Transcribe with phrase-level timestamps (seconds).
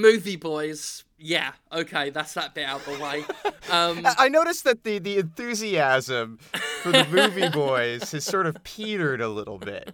[0.00, 1.04] movie boys.
[1.18, 3.24] Yeah, okay, that's that bit out the way.
[3.70, 6.38] Um, I noticed that the the enthusiasm
[6.82, 9.92] for the movie boys has sort of petered a little bit.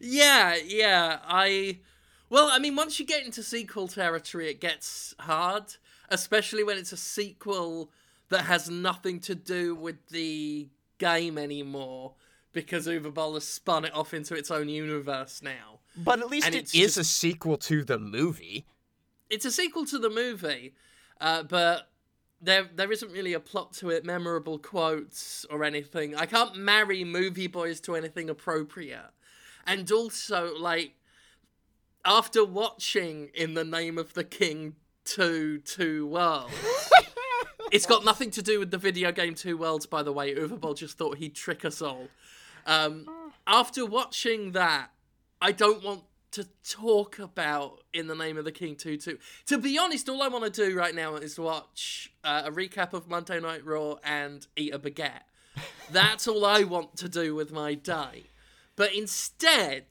[0.00, 1.18] Yeah, yeah.
[1.26, 1.80] I
[2.30, 5.64] well, I mean, once you get into sequel territory, it gets hard,
[6.08, 7.90] especially when it's a sequel
[8.30, 12.14] that has nothing to do with the game anymore
[12.52, 15.80] because Uwe Boll has spun it off into its own universe now.
[15.96, 18.64] But at least And it's just- a sequel to the movie.
[19.32, 20.74] It's a sequel to the movie,
[21.18, 21.88] uh, but
[22.42, 26.14] there there isn't really a plot to it, memorable quotes or anything.
[26.14, 29.10] I can't marry movie boys to anything appropriate.
[29.66, 30.96] And also, like,
[32.04, 34.74] after watching In the Name of the King
[35.06, 36.52] 2 Two Worlds,
[37.72, 40.34] it's got nothing to do with the video game Two Worlds, by the way.
[40.34, 42.08] Uwe Boll just thought he'd trick us all.
[42.66, 43.06] Um,
[43.46, 44.90] after watching that,
[45.40, 46.02] I don't want
[46.32, 49.18] to talk about In the Name of the King 2 2.
[49.46, 52.94] To be honest, all I want to do right now is watch uh, a recap
[52.94, 55.22] of Monday Night Raw and eat a baguette.
[55.90, 58.24] That's all I want to do with my day.
[58.76, 59.84] But instead,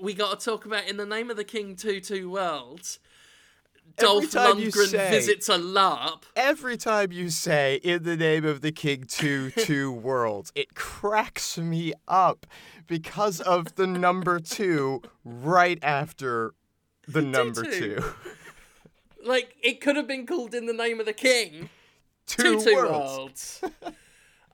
[0.00, 2.98] we got to talk about In the Name of the King 2 2 Worlds.
[3.96, 6.22] Dolph time you Lundgren say- visits a LARP.
[6.36, 11.56] Every time you say "in the name of the King" two two worlds, it cracks
[11.58, 12.46] me up
[12.86, 16.54] because of the number two right after
[17.06, 17.70] the number two.
[17.96, 18.04] two.
[19.26, 21.70] Like, it could have been called In the Name of the King.
[22.26, 23.58] Two, Two worlds.
[23.62, 23.74] worlds.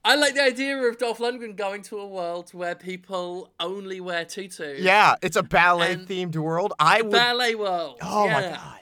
[0.05, 4.25] I like the idea of Dolph Lundgren going to a world where people only wear
[4.25, 4.79] tutus.
[4.81, 6.73] Yeah, it's a ballet And- themed world.
[6.79, 7.11] I would.
[7.11, 7.99] Ballet world.
[8.01, 8.81] oh my god,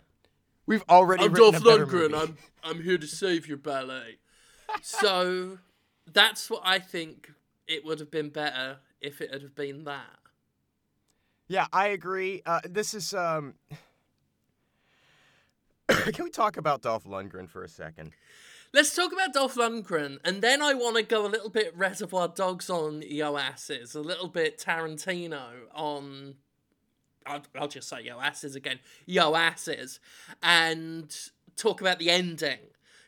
[0.68, 1.24] we've already.
[1.24, 2.14] I'm Dolph Lundgren.
[2.16, 4.18] I'm I'm here to save your ballet.
[4.82, 5.58] so
[6.12, 7.32] that's what I think
[7.66, 10.18] it would have been better if it had been that.
[11.48, 12.42] Yeah, I agree.
[12.46, 13.54] Uh, this is um.
[15.88, 18.12] Can we talk about Dolph Lundgren for a second?
[18.74, 22.28] Let's talk about Dolph Lundgren, and then I want to go a little bit Reservoir
[22.28, 25.40] Dogs on Yo Asses, a little bit Tarantino
[25.74, 26.34] on.
[27.28, 28.78] I'll, I'll just say Yo Asses again.
[29.06, 30.00] Yo Asses,
[30.42, 31.14] and
[31.56, 32.58] talk about the ending.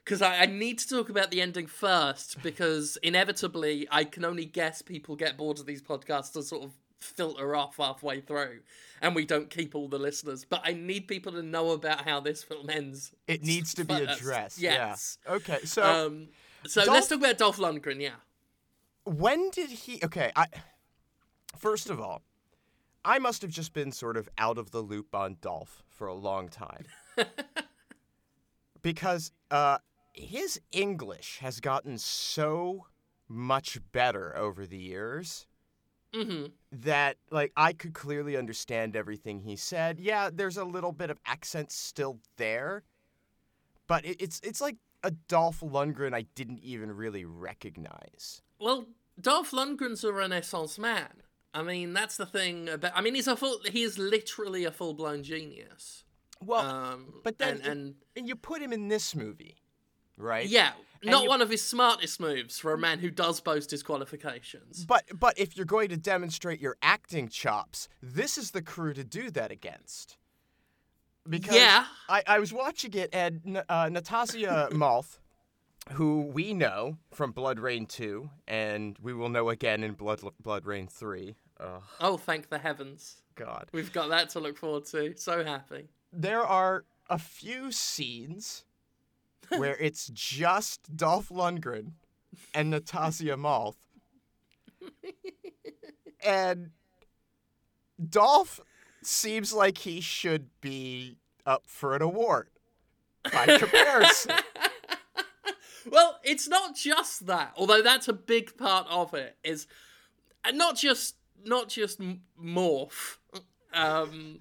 [0.04, 4.44] Because I, I need to talk about the ending first, because inevitably I can only
[4.44, 8.60] guess people get bored of these podcasts and sort of filter off halfway through,
[9.00, 10.44] and we don't keep all the listeners.
[10.48, 13.12] But I need people to know about how this film ends.
[13.28, 14.20] It needs to be first.
[14.20, 14.58] addressed.
[14.58, 15.18] Yes.
[15.26, 15.34] Yeah.
[15.34, 15.58] Okay.
[15.64, 16.28] So Um,
[16.66, 18.00] so Dolph- let's talk about Dolph Lundgren.
[18.00, 18.10] Yeah.
[19.04, 20.00] when did he?
[20.02, 20.32] Okay.
[20.34, 20.46] I.
[21.58, 22.22] First of all,
[23.04, 26.14] I must have just been sort of out of the loop on Dolph for a
[26.14, 26.84] long time.
[28.82, 29.78] because uh,
[30.12, 32.86] his English has gotten so
[33.28, 35.46] much better over the years.
[36.14, 39.98] hmm that like I could clearly understand everything he said.
[40.00, 42.84] Yeah, there's a little bit of accent still there,
[43.86, 48.42] but it, it's it's like a Dolph Lundgren I didn't even really recognize.
[48.60, 48.86] Well,
[49.20, 51.22] Dolph Lundgren's a Renaissance man.
[51.52, 52.92] I mean, that's the thing about.
[52.94, 53.58] I mean, he's a full.
[53.64, 56.04] He is literally a full blown genius.
[56.42, 59.56] Well, Um, but then and, and and you put him in this movie,
[60.16, 60.46] right?
[60.48, 60.72] yeah,
[61.02, 63.82] and not you- one of his smartest moves for a man who does boast his
[63.82, 64.84] qualifications.
[64.86, 69.04] But but if you're going to demonstrate your acting chops, this is the crew to
[69.04, 70.16] do that against.
[71.28, 71.84] Because Yeah.
[72.08, 75.18] I, I was watching it and uh, Natasha Malth,
[75.92, 81.34] who we know from BloodRayne 2, and we will know again in Blood BloodRayne 3.
[81.60, 83.16] Oh Oh, thank the heavens!
[83.34, 83.68] God.
[83.72, 85.14] We've got that to look forward to.
[85.16, 85.88] So happy.
[86.12, 88.64] There are a few scenes
[89.48, 91.92] where it's just Dolph Lundgren
[92.54, 93.76] and Natasha Malth.
[96.24, 96.70] and
[98.08, 98.60] Dolph
[99.02, 102.48] seems like he should be up for an award
[103.32, 104.32] by comparison.
[105.88, 109.36] Well, it's not just that, although that's a big part of it.
[109.44, 109.66] Is
[110.52, 113.18] not just not just m- morph.
[113.72, 114.40] Um,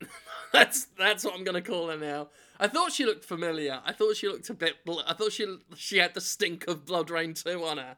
[0.52, 2.28] that's that's what I'm gonna call her now.
[2.58, 3.80] I thought she looked familiar.
[3.84, 4.84] I thought she looked a bit.
[4.84, 7.96] Bl- I thought she she had the stink of BloodRayne two on her.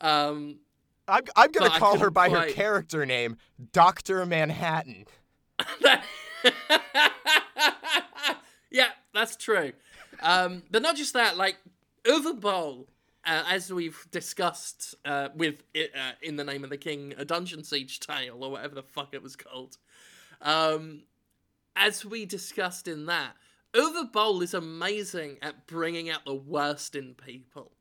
[0.00, 0.60] Um,
[1.08, 3.38] I'm, I'm gonna call her by her character name,
[3.72, 4.24] Dr.
[4.26, 5.06] Manhattan.
[8.70, 9.72] yeah, that's true.
[10.20, 11.56] Um, but not just that, like
[12.08, 12.88] Uwe Boll,
[13.26, 17.24] uh, as we've discussed uh, with it, uh, in the name of the king, a
[17.24, 19.76] dungeon siege tale or whatever the fuck it was called.
[20.40, 21.02] Um,
[21.76, 23.34] as we discussed in that,
[23.74, 27.72] Uwe Boll is amazing at bringing out the worst in people.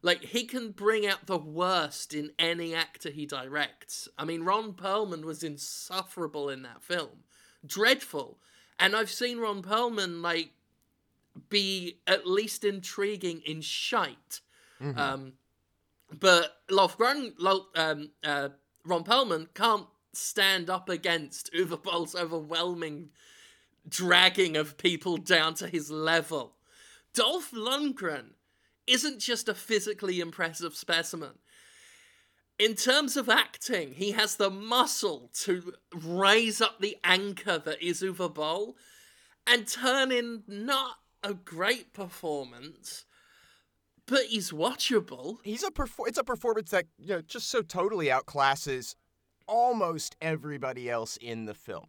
[0.00, 4.08] Like he can bring out the worst in any actor he directs.
[4.16, 7.24] I mean, Ron Perlman was insufferable in that film,
[7.66, 8.38] dreadful,
[8.78, 10.50] And I've seen Ron Perlman like
[11.48, 14.40] be at least intriguing in shite.
[14.80, 14.98] Mhm.
[14.98, 15.38] Um,
[16.12, 18.50] but Lofgren, Lo, um, uh,
[18.84, 23.10] Ron Perlman can't stand up against Uwe Boll's overwhelming
[23.88, 26.56] dragging of people down to his level.
[27.12, 28.34] Dolph Lundgren
[28.86, 31.38] isn't just a physically impressive specimen.
[32.58, 38.00] In terms of acting, he has the muscle to raise up the anchor that is
[38.00, 38.76] Uwe Boll
[39.46, 43.04] and turn in not a great performance,
[44.06, 45.38] but he's watchable.
[45.42, 48.94] He's a perfor- it's a performance that you know just so totally outclasses
[49.46, 51.86] almost everybody else in the film.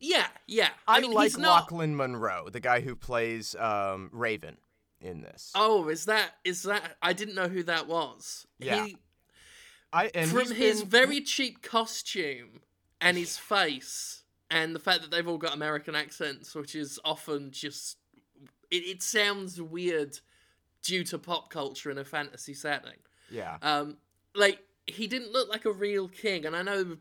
[0.00, 0.70] Yeah, yeah.
[0.88, 1.68] I, mean, like he's not.
[1.68, 4.56] Lochlyn Munro, the guy who plays um, Raven
[5.00, 5.52] in this.
[5.54, 6.96] Oh, is that is that?
[7.02, 8.46] I didn't know who that was.
[8.58, 8.86] Yeah.
[8.86, 8.96] He,
[9.92, 12.62] I and from his been- very cheap costume
[13.00, 17.50] and his face, and the fact that they've all got American accents, which is often
[17.50, 17.98] just
[18.70, 20.18] it, it sounds weird
[20.82, 22.98] due to pop culture in a fantasy setting.
[23.30, 23.58] yeah.
[23.62, 23.96] Um,
[24.34, 26.96] like he didn't look like a real king, and I know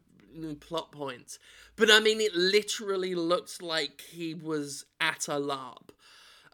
[0.59, 1.39] plot points,
[1.75, 5.91] but I mean it literally looked like he was at a lab.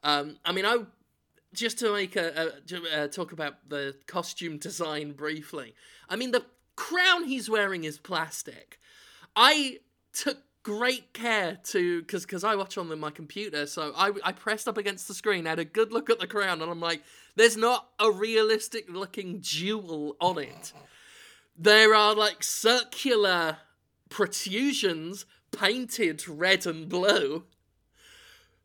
[0.04, 0.86] Um, I mean, I
[1.54, 5.74] just to make a, a to, uh, talk about the costume design briefly.
[6.10, 6.46] I mean, the
[6.76, 8.80] crown he's wearing is plastic.
[9.36, 9.80] I
[10.14, 14.32] took great care to because because I watch on the, my computer, so I I
[14.32, 17.04] pressed up against the screen, had a good look at the crown, and I'm like,
[17.36, 20.74] there's not a realistic looking jewel on it.
[21.56, 23.58] There are like circular
[24.10, 27.44] protrusions painted red and blue,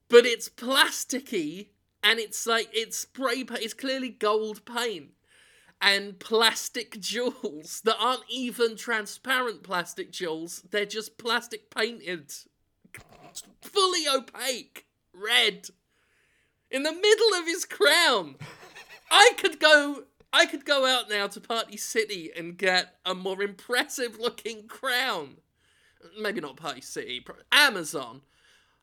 [0.09, 1.69] but it's plasticky
[2.03, 3.61] and it's like it's spray paint.
[3.61, 5.11] It's clearly gold paint
[5.81, 10.63] and plastic jewels that aren't even transparent plastic jewels.
[10.71, 12.33] They're just plastic painted,
[13.63, 15.69] fully opaque, red,
[16.71, 18.37] in the middle of his crown.
[19.11, 20.05] I could go.
[20.33, 25.39] I could go out now to Party City and get a more impressive looking crown.
[26.21, 28.21] Maybe not Party City, Amazon.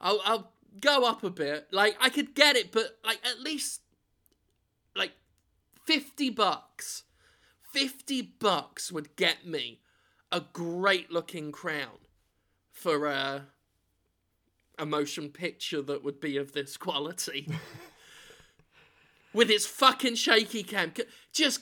[0.01, 0.51] I'll, I'll
[0.81, 1.67] go up a bit.
[1.71, 3.81] Like I could get it, but like at least
[5.87, 7.03] 50 bucks.
[7.71, 9.79] 50 bucks would get me
[10.31, 11.99] a great looking crown
[12.71, 13.47] for a
[14.79, 17.47] a motion picture that would be of this quality.
[19.33, 20.93] With its fucking shaky cam.
[21.33, 21.61] Just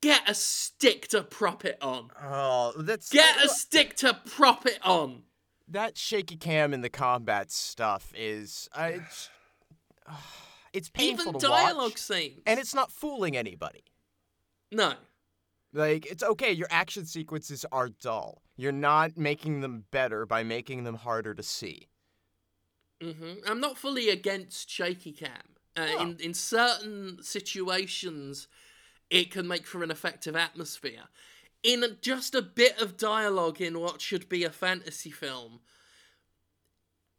[0.00, 2.10] get a stick to prop it on.
[2.20, 5.22] Oh, that's get a stick to prop it on.
[5.68, 9.00] That shaky cam in the combat stuff is I
[10.76, 12.42] it's painful Even to dialogue watch, scenes.
[12.46, 13.84] and it's not fooling anybody.
[14.72, 14.94] no.
[15.72, 18.40] Like it's okay, your action sequences are dull.
[18.56, 21.88] You're not making them better by making them harder to see.
[23.02, 25.56] hmm I'm not fully against shaky cam.
[25.76, 25.96] Uh.
[26.00, 28.48] In in certain situations,
[29.10, 31.04] it can make for an effective atmosphere.
[31.62, 35.60] In a- just a bit of dialogue in what should be a fantasy film.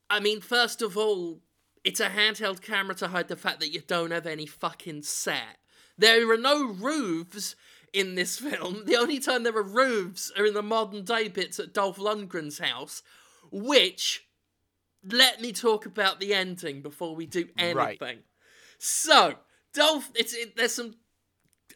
[0.10, 1.42] I mean, first of all,
[1.84, 5.58] it's a handheld camera to hide the fact that you don't have any fucking set.
[5.98, 7.56] There are no roofs
[7.94, 8.84] in this film.
[8.86, 12.60] The only time there are roofs are in the modern day bits at Dolph Lundgren's
[12.60, 13.02] house,
[13.52, 14.28] which
[15.04, 17.98] let me talk about the ending before we do anything.
[18.02, 18.24] Right.
[18.80, 19.36] So,
[19.74, 20.96] Dolph, it's it, there's some.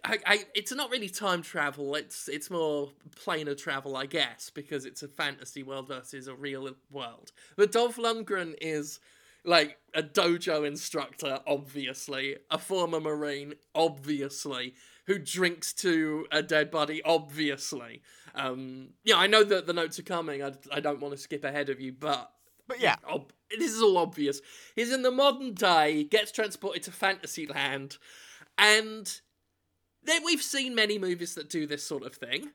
[0.04, 1.96] I, I, it's not really time travel.
[1.96, 6.70] It's it's more planar travel, I guess, because it's a fantasy world versus a real
[6.90, 7.32] world.
[7.56, 9.00] But Dolph Lundgren is
[9.44, 17.02] like a dojo instructor, obviously, a former marine, obviously, who drinks to a dead body,
[17.04, 18.02] obviously.
[18.36, 20.44] Um, yeah, I know that the notes are coming.
[20.44, 22.32] I, I don't want to skip ahead of you, but
[22.68, 24.40] But yeah, ob- this is all obvious.
[24.76, 27.98] He's in the modern day, gets transported to Fantasyland,
[28.58, 29.20] and
[30.04, 32.52] then we've seen many movies that do this sort of thing.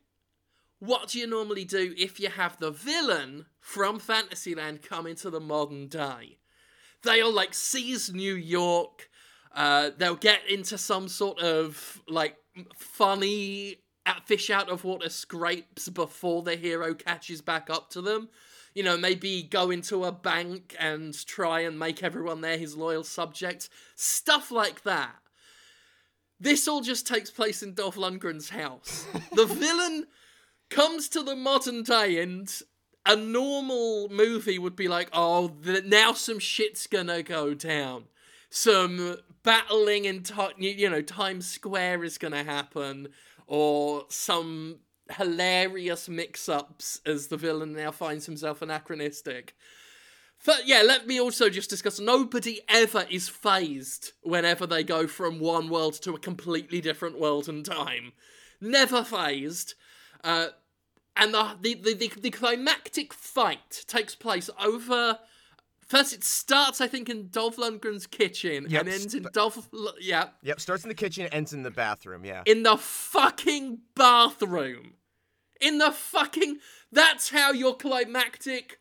[0.78, 5.40] What do you normally do if you have the villain from Fantasyland come into the
[5.40, 6.38] modern day?
[7.02, 9.08] They'll like seize New York.
[9.54, 12.36] Uh, they'll get into some sort of like
[12.76, 13.76] funny
[14.24, 18.28] fish out of water scrapes before the hero catches back up to them
[18.76, 23.02] you know, maybe go into a bank and try and make everyone there his loyal
[23.04, 23.70] subjects.
[23.94, 25.16] Stuff like that.
[26.38, 29.06] This all just takes place in Dolph Lundgren's house.
[29.34, 30.04] the villain
[30.68, 32.52] comes to the modern day and
[33.06, 38.04] a normal movie would be like, oh, the, now some shit's gonna go down.
[38.50, 40.24] Some battling in,
[40.58, 43.08] you you know, Times Square is gonna happen,
[43.46, 49.54] or some hilarious mix-ups as the villain now finds himself anachronistic.
[50.44, 55.38] But yeah, let me also just discuss nobody ever is fazed whenever they go from
[55.38, 58.12] one world to a completely different world and time.
[58.60, 59.74] Never fazed.
[60.22, 60.48] Uh,
[61.16, 65.18] and the, the, the, the, the climactic fight takes place over.
[65.86, 69.68] First, it starts, I think, in Dolph Lundgren's kitchen Yep, and ends in Dolph.
[70.00, 72.24] Yeah, Yep, starts in the kitchen, ends in the bathroom.
[72.24, 72.42] Yeah.
[72.44, 74.94] in the fucking bathroom.
[75.60, 76.58] In the fucking.
[76.92, 78.78] That's how your climactic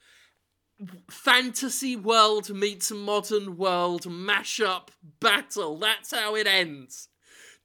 [1.09, 4.89] fantasy world meets modern world mashup
[5.19, 5.77] battle.
[5.77, 7.07] That's how it ends.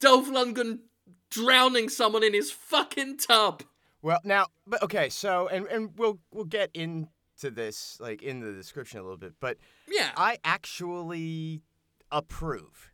[0.00, 0.80] Dolph Lundgren
[1.30, 3.62] drowning someone in his fucking tub.
[4.02, 7.07] Well, now, but okay, so and and we'll we'll get into
[7.42, 11.62] this like in the description a little bit, but Yeah, I actually
[12.11, 12.92] approve.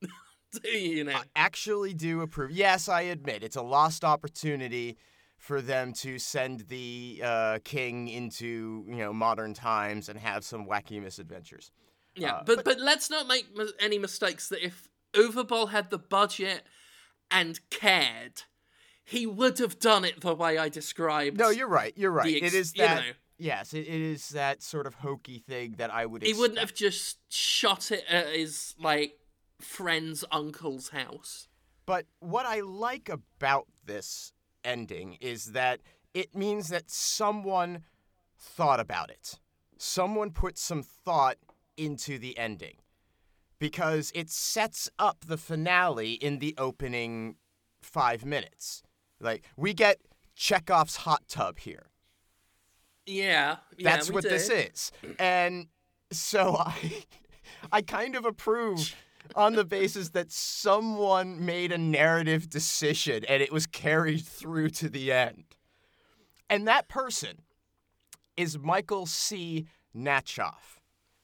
[0.62, 1.12] do you know?
[1.12, 2.50] I actually do approve.
[2.50, 4.96] Yes, I admit it's a lost opportunity
[5.36, 10.66] for them to send the uh, king into you know modern times and have some
[10.66, 11.70] wacky misadventures.
[12.14, 13.46] Yeah, Uh, but, but let's not make
[13.78, 16.62] any mistakes that if Uwe Boll had the budget
[17.30, 18.44] and cared,
[19.06, 21.38] he would have done it the way I described.
[21.38, 21.94] No, you're right.
[21.96, 22.42] You're right.
[22.42, 22.96] ex- it is you that.
[22.96, 23.12] know.
[23.38, 26.22] Yes, it, it is that sort of hokey thing that I would.
[26.22, 29.12] he wouldn't have just shot it at his like
[29.60, 31.46] friend's uncle's house.
[31.86, 34.32] But what I like about this
[34.64, 35.80] ending is that
[36.12, 37.84] it means that someone
[38.36, 39.38] thought about it.
[39.78, 41.36] Someone put some thought
[41.76, 42.78] into the ending
[43.60, 47.36] because it sets up the finale in the opening
[47.80, 48.82] five minutes.
[49.20, 49.98] Like, we get
[50.36, 51.86] Chekhov's hot tub here.
[53.06, 54.28] Yeah, yeah That's what do.
[54.28, 54.92] this is.
[55.18, 55.68] And
[56.10, 57.04] so I
[57.72, 58.94] I kind of approve
[59.36, 64.88] on the basis that someone made a narrative decision and it was carried through to
[64.88, 65.44] the end.
[66.48, 67.42] And that person
[68.36, 69.66] is Michael C.
[69.96, 70.78] Nachoff,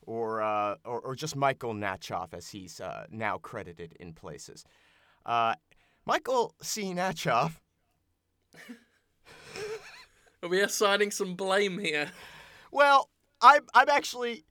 [0.06, 4.64] or, uh, or, or just Michael Nachoff as he's uh, now credited in places.
[5.24, 5.54] Uh,
[6.06, 6.94] Michael C.
[6.94, 7.60] Nachoff
[10.42, 12.10] Are we assigning some blame here?
[12.72, 14.44] Well, I'm I'm actually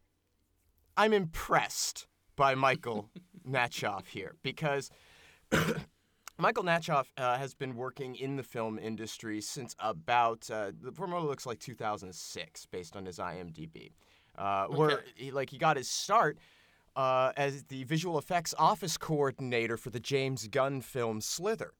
[0.96, 3.10] I'm impressed by Michael
[3.48, 4.90] Nachoff here because
[6.38, 11.28] Michael Nachoff uh, has been working in the film industry since about uh, the it
[11.28, 13.92] looks like 2006, based on his IMDb,
[14.38, 15.04] uh, where Okay.
[15.16, 16.38] he, like he got his start.
[16.94, 21.72] Uh, as the visual effects office coordinator for the James Gunn film Slither.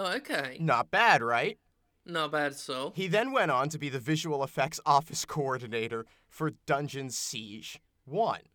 [0.00, 0.58] Oh, okay.
[0.60, 1.58] Not bad, right?
[2.06, 2.92] Not bad so.
[2.94, 8.38] He then went on to be the visual effects office coordinator for Dungeon Siege 1.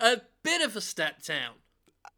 [0.00, 1.56] A bit of a step down.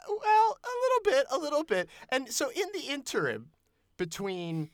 [0.09, 1.89] Well, a little bit, a little bit.
[2.11, 3.51] And so in the interim
[3.97, 4.71] between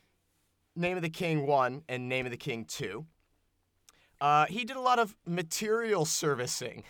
[0.77, 3.07] Name of the King 1 and Name of the King 2,
[4.21, 6.85] uh, he did a lot of material servicing.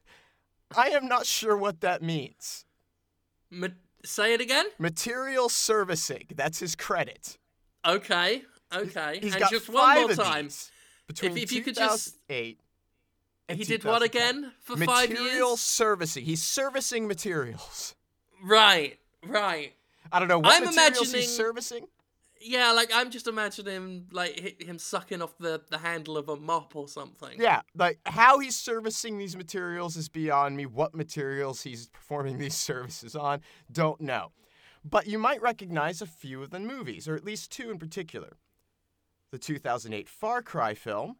[0.76, 2.66] I am not sure what that means.
[3.50, 3.68] Ma-
[4.04, 4.66] say it again.
[4.78, 7.38] Material servicing, that's his credit.
[7.86, 9.18] Okay, okay.
[9.20, 9.74] He's and got just five
[10.08, 10.48] one more time.
[11.06, 12.60] between if you could just- 2008
[13.48, 15.20] and He did what again for five years?
[15.20, 16.24] material servicing.
[16.24, 17.94] He's servicing materials.
[18.42, 19.74] Right, right.
[20.12, 21.88] I don't know what I'm materials imagining- he's servicing.
[22.40, 26.76] Yeah, like I'm just imagining like him sucking off the, the handle of a mop
[26.76, 27.40] or something.
[27.40, 30.66] Yeah, like how he's servicing these materials is beyond me.
[30.66, 33.40] What materials he's performing these services on,
[33.72, 34.32] don't know.
[34.84, 38.36] But you might recognize a few of the movies, or at least two in particular.
[39.32, 41.16] The 2008 Far Cry film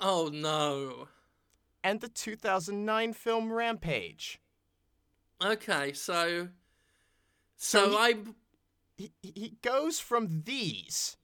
[0.00, 1.08] Oh no.
[1.82, 4.40] and the 2009 film Rampage.
[5.42, 6.48] Okay, so
[7.56, 8.14] So so he- I
[8.98, 11.16] He, he goes from these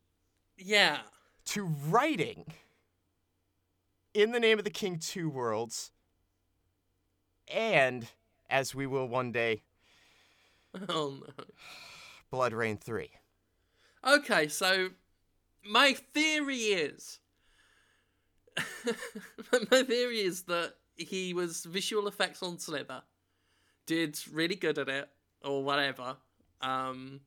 [0.57, 0.99] yeah.
[1.47, 2.47] to writing
[4.14, 5.90] in the name of the King Two Worlds,
[7.52, 8.07] and
[8.49, 9.62] as we will one day,
[10.88, 11.45] Oh no.
[12.33, 13.11] BloodRayne Three.
[14.07, 14.90] Okay, so
[15.69, 17.19] my theory is
[19.71, 23.02] my theory is that he was visual effects on Slither,
[23.87, 25.09] did really good at it
[25.43, 26.16] or whatever.
[26.61, 27.21] Um,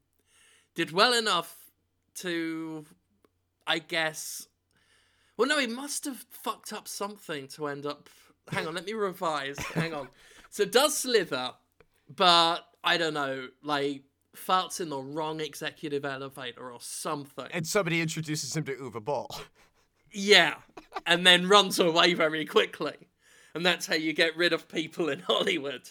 [0.77, 1.71] did well enough
[2.13, 2.85] to,
[3.65, 4.47] I guess.
[5.35, 8.09] Well, no, he must have fucked up something to end up.
[8.51, 9.57] Hang on, let me revise.
[9.57, 10.07] Hang on.
[10.49, 11.51] So does Slither,
[12.15, 14.03] but I don't know, like
[14.33, 17.47] farts in the wrong executive elevator or something.
[17.51, 19.29] And somebody introduces him to Uwe Boll.
[20.09, 20.55] Yeah,
[21.05, 22.95] and then runs away very quickly,
[23.53, 25.89] and that's how you get rid of people in Hollywood.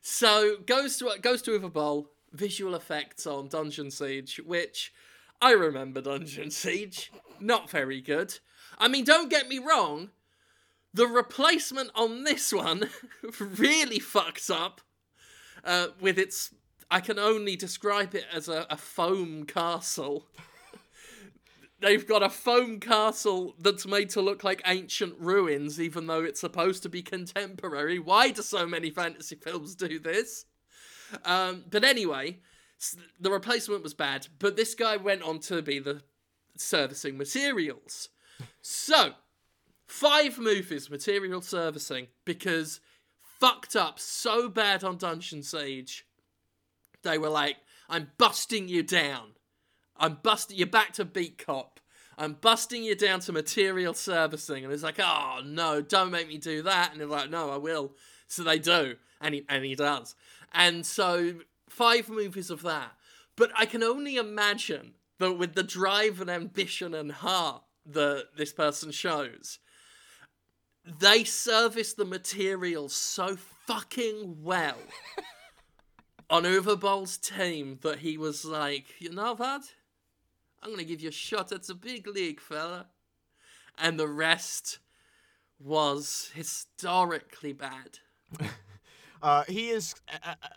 [0.00, 4.92] So goes to goes to Uwe Boll, visual effects on Dungeon Siege, which
[5.40, 8.38] I remember Dungeon Siege, not very good.
[8.78, 10.10] I mean, don't get me wrong.
[10.94, 12.90] The replacement on this one
[13.40, 14.80] really fucks up
[15.64, 16.54] uh, with its.
[16.90, 20.26] I can only describe it as a, a foam castle.
[21.80, 26.40] They've got a foam castle that's made to look like ancient ruins, even though it's
[26.40, 27.98] supposed to be contemporary.
[27.98, 30.46] Why do so many fantasy films do this?
[31.24, 32.38] Um, but anyway,
[33.20, 36.02] the replacement was bad, but this guy went on to be the
[36.56, 38.08] servicing materials.
[38.60, 39.12] So,
[39.86, 42.80] five movies material servicing because
[43.40, 46.04] fucked up so bad on Dungeon Siege.
[47.02, 47.56] They were like,
[47.88, 49.32] I'm busting you down.
[49.96, 51.80] I'm busting you back to beat cop.
[52.16, 54.64] I'm busting you down to material servicing.
[54.64, 56.90] And it's like, oh no, don't make me do that.
[56.92, 57.92] And they're like, no, I will.
[58.26, 58.96] So they do.
[59.20, 60.14] And he and he does.
[60.52, 61.34] And so
[61.68, 62.92] five movies of that.
[63.36, 68.52] But I can only imagine that with the drive and ambition and heart that this
[68.52, 69.58] person shows,
[70.84, 73.36] they service the material so
[73.66, 74.78] fucking well
[76.30, 79.62] on Uwe Boll's team that he was like, you know what?
[80.62, 82.86] I'm gonna give you a shot at the big league, fella.
[83.76, 84.78] And the rest
[85.60, 88.00] was historically bad.
[89.22, 89.94] uh, he is.
[90.12, 90.48] Uh, uh,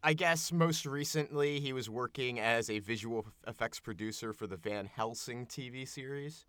[0.00, 4.86] I guess most recently he was working as a visual effects producer for the Van
[4.86, 6.46] Helsing TV series.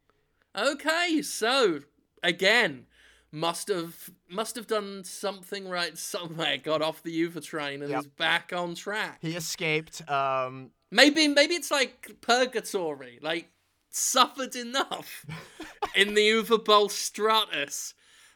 [0.55, 1.79] Okay, so
[2.21, 2.85] again,
[3.31, 6.57] must have must have done something right somewhere.
[6.57, 8.01] Got off the Uwe train and yep.
[8.01, 9.19] is back on track.
[9.21, 10.07] He escaped.
[10.09, 13.19] Um, maybe maybe it's like purgatory.
[13.21, 13.49] Like
[13.89, 15.25] suffered enough
[15.95, 17.93] in the Uwe Boll stratus,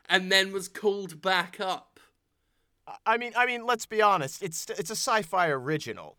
[0.08, 1.93] and then was called back up.
[3.06, 4.44] I mean, I mean, let's be honest.
[4.44, 6.18] It's it's a sci-fi original.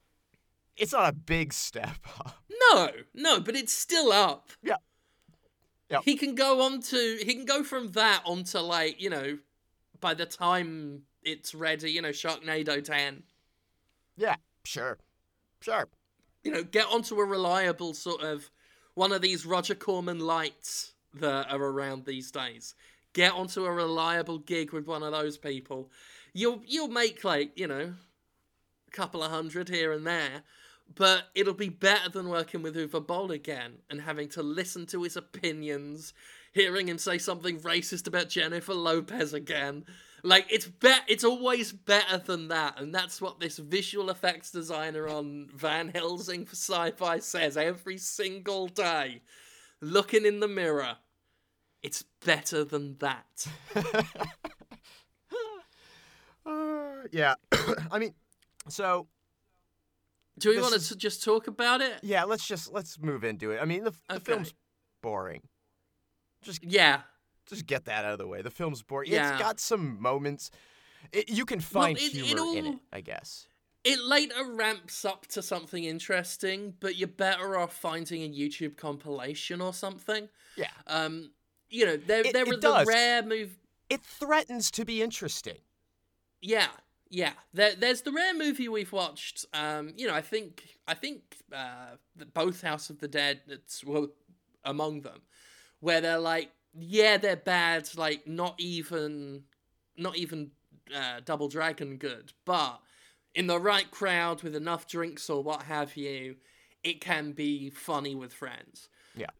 [0.76, 2.42] It's not a big step up.
[2.72, 4.50] No, no, but it's still up.
[4.62, 4.76] Yeah.
[5.90, 6.02] Yep.
[6.04, 9.38] He can go on to he can go from that onto like, you know,
[10.00, 13.22] by the time it's ready, you know, Sharknado 10.
[14.16, 14.98] Yeah, sure.
[15.60, 15.88] Sure.
[16.42, 18.50] You know, get onto a reliable sort of
[18.94, 22.74] one of these Roger Corman lights that are around these days.
[23.12, 25.90] Get onto a reliable gig with one of those people.
[26.34, 27.94] You'll you'll make like, you know,
[28.86, 30.42] a couple of hundred here and there
[30.94, 35.02] but it'll be better than working with Uwe Boll again and having to listen to
[35.02, 36.12] his opinions,
[36.52, 39.84] hearing him say something racist about Jennifer Lopez again.
[40.22, 45.06] Like it's be- it's always better than that, and that's what this visual effects designer
[45.06, 49.20] on Van Helsing for Syfy says every single day,
[49.80, 50.96] looking in the mirror.
[51.82, 53.46] It's better than that.
[57.12, 57.34] yeah,
[57.90, 58.14] I mean,
[58.68, 59.06] so
[60.38, 61.94] do we want to just talk about it?
[62.02, 63.60] Yeah, let's just let's move into it.
[63.60, 64.24] I mean, the, the okay.
[64.24, 64.54] film's
[65.02, 65.42] boring.
[66.42, 67.02] Just yeah,
[67.46, 68.42] just get that out of the way.
[68.42, 69.10] The film's boring.
[69.10, 69.32] Yeah.
[69.32, 70.50] It's got some moments.
[71.12, 73.46] It, you can find well, it, humor all, in it, I guess.
[73.84, 79.60] It later ramps up to something interesting, but you're better off finding a YouTube compilation
[79.60, 80.28] or something.
[80.56, 80.68] Yeah.
[80.86, 81.32] Um,
[81.68, 83.56] you know, there there are the rare move.
[83.90, 85.58] It threatens to be interesting.
[86.40, 86.68] Yeah,
[87.10, 89.46] yeah, there, there's the rare movie we've watched.
[89.52, 91.96] Um, you know, I think I think uh,
[92.32, 94.08] both House of the Dead it's well
[94.64, 95.22] among them,
[95.80, 99.44] where they're like, yeah, they're bad, like not even
[99.96, 100.50] not even
[100.94, 102.80] uh, Double Dragon good, but
[103.34, 106.36] in the right crowd with enough drinks or what have you,
[106.82, 108.88] it can be funny with friends.
[109.14, 109.30] Yeah.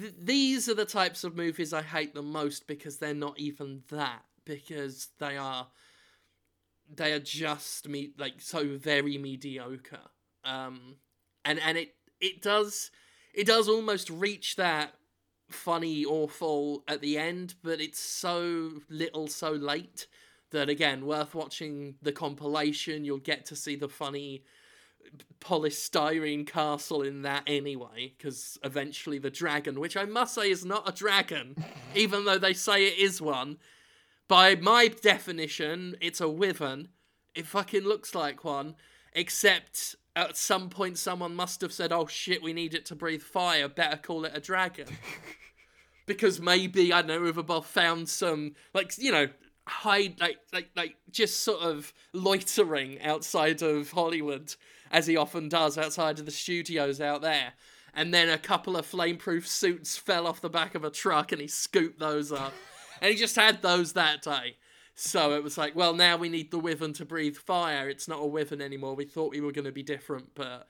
[0.00, 3.82] Th- these are the types of movies I hate the most because they're not even
[3.90, 5.68] that because they are
[6.92, 10.10] they are just me like so very mediocre.
[10.44, 10.96] Um,
[11.44, 12.90] and and it it does
[13.32, 14.94] it does almost reach that
[15.50, 20.06] funny awful at the end, but it's so little so late
[20.50, 23.04] that again worth watching the compilation.
[23.04, 24.44] You'll get to see the funny
[25.40, 30.88] polystyrene castle in that anyway, because eventually the dragon, which I must say is not
[30.88, 31.56] a dragon,
[31.94, 33.58] even though they say it is one,
[34.28, 36.88] by my definition, it's a wyvern.
[37.34, 38.76] It fucking looks like one,
[39.12, 43.22] except at some point someone must have said, "Oh shit, we need it to breathe
[43.22, 43.68] fire.
[43.68, 44.86] Better call it a dragon."
[46.06, 49.28] because maybe I don't know Boll found some like you know
[49.66, 54.54] hide like like like just sort of loitering outside of Hollywood
[54.90, 57.54] as he often does outside of the studios out there.
[57.96, 61.40] And then a couple of flameproof suits fell off the back of a truck and
[61.40, 62.52] he scooped those up
[63.00, 64.56] and he just had those that day.
[64.96, 67.88] So it was like, well, now we need the Wyvern to breathe fire.
[67.88, 68.94] It's not a Wyvern anymore.
[68.94, 70.68] We thought we were going to be different, but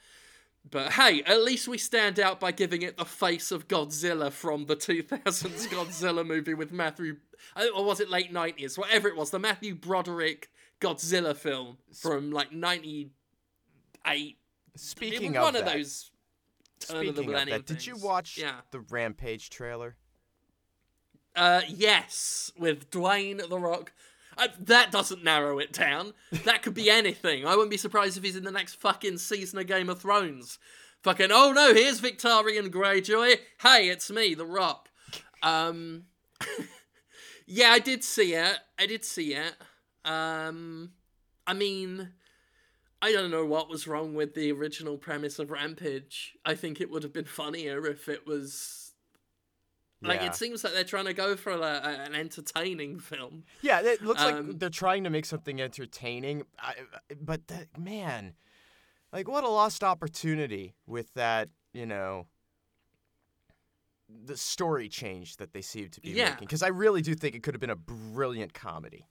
[0.70, 4.64] But hey, at least we stand out by giving it the face of Godzilla from
[4.64, 7.16] the 2000s Godzilla movie with Matthew,
[7.54, 8.78] uh, or was it late 90s?
[8.78, 10.48] Whatever it was, the Matthew Broderick
[10.80, 14.38] Godzilla film from like 98.
[14.76, 16.10] Speaking of one that, of those
[16.80, 18.60] turn of the speaking of millennium that, did you watch Yeah.
[18.70, 19.96] the Rampage trailer?
[21.37, 23.92] Uh, yes, with Dwayne the Rock.
[24.37, 26.12] Uh, that doesn't narrow it down.
[26.44, 27.47] That could be anything.
[27.47, 30.59] I wouldn't be surprised if he's in the next fucking season of Game of Thrones.
[31.03, 33.37] Fucking, oh no, here's Victarion Greyjoy.
[33.61, 34.88] Hey, it's me, The Rock.
[35.42, 36.05] Um,
[37.47, 38.59] yeah, I did see it.
[38.79, 39.55] I did see it.
[40.05, 40.92] Um,
[41.47, 42.11] I mean,
[43.03, 46.37] I don't know what was wrong with the original premise of Rampage.
[46.44, 48.84] I think it would have been funnier if it was
[50.04, 50.26] like Yeah.
[50.28, 53.44] it seems like they're trying to go for a, a- an entertaining film.
[53.62, 56.74] Yeah, it looks Um, like they're trying to make something entertaining, I,
[57.20, 58.34] but that, man,
[59.12, 62.26] like what a lost opportunity with that, you know,
[64.08, 66.30] the story change that they seem to be Yeah.
[66.30, 66.40] making.
[66.46, 69.08] Because I really do think it could have been a brilliant comedy.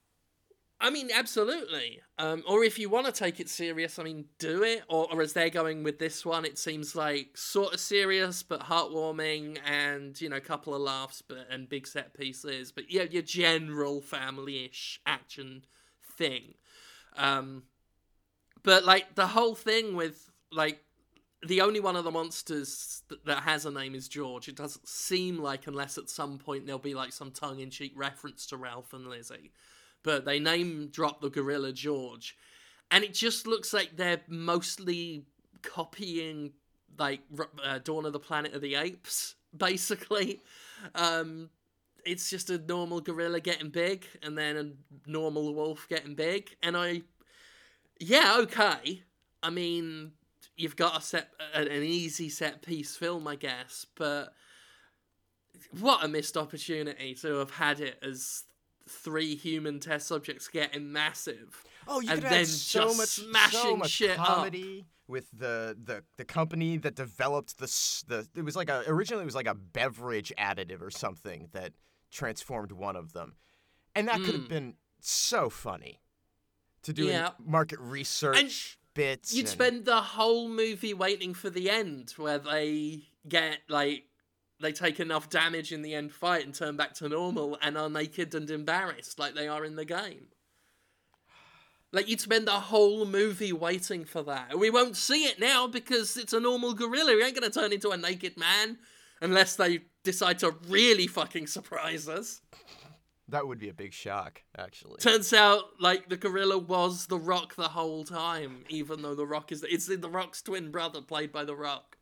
[0.80, 2.00] I mean, absolutely.
[2.18, 4.82] Um, or if you want to take it serious, I mean, do it.
[4.88, 8.60] Or, or as they're going with this one, it seems like sort of serious but
[8.60, 12.72] heartwarming, and you know, a couple of laughs, but and big set pieces.
[12.72, 15.64] But yeah, your general family-ish action
[16.02, 16.54] thing.
[17.16, 17.64] Um,
[18.62, 20.80] but like the whole thing with like
[21.46, 24.48] the only one of the monsters th- that has a name is George.
[24.48, 28.56] It doesn't seem like unless at some point there'll be like some tongue-in-cheek reference to
[28.56, 29.52] Ralph and Lizzie
[30.04, 32.36] but they name drop the gorilla George,
[32.92, 35.24] and it just looks like they're mostly
[35.62, 36.52] copying
[36.96, 37.20] like
[37.64, 40.42] uh, Dawn of the Planet of the Apes, basically.
[40.94, 41.50] Um,
[42.04, 46.76] it's just a normal gorilla getting big, and then a normal wolf getting big, and
[46.76, 47.02] I,
[47.98, 49.02] yeah, okay.
[49.42, 50.12] I mean,
[50.56, 54.34] you've got a set an an easy set piece film, I guess, but
[55.80, 58.44] what a missed opportunity to have had it as
[58.88, 61.64] three human test subjects getting massive.
[61.86, 64.26] Oh, you And could then add so much, so smashing much shit up.
[64.26, 67.66] comedy with the, the the company that developed the
[68.08, 68.26] the.
[68.34, 71.72] It was like a originally it was like a beverage additive or something that
[72.10, 73.34] transformed one of them,
[73.94, 74.48] and that could have Mm.
[74.48, 76.00] been so funny
[76.82, 77.30] to do Yeah.
[77.38, 79.34] market research bits.
[79.34, 84.04] You'd and- spend the whole movie waiting for the end where they get like
[84.60, 87.90] they take enough damage in the end fight and turn back to normal and are
[87.90, 90.28] naked and embarrassed like they are in the game.
[91.92, 94.58] Like you'd spend the whole movie waiting for that.
[94.58, 97.12] We won't see it now because it's a normal gorilla.
[97.12, 98.78] He ain't gonna turn into a naked man
[99.20, 102.40] unless they decide to really fucking surprise us.
[103.28, 104.98] that would be a big shock, actually.
[104.98, 109.52] Turns out, like the gorilla was the Rock the whole time, even though the Rock
[109.52, 111.93] is it's the Rock's twin brother, played by the Rock.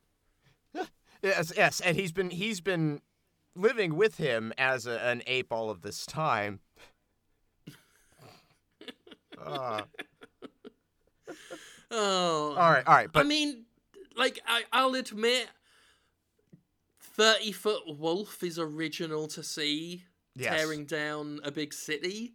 [1.23, 3.01] Yes, yes, and he's been he's been
[3.55, 6.61] living with him as a, an ape all of this time.
[9.41, 9.83] Uh,
[11.95, 13.65] Oh, all right, all right, But I mean,
[14.17, 15.49] like I, I'll admit,
[16.99, 20.05] thirty foot wolf is original to see
[20.35, 20.57] yes.
[20.57, 22.33] tearing down a big city.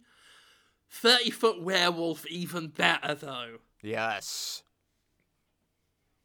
[0.88, 3.56] Thirty foot werewolf even better though.
[3.82, 4.62] Yes.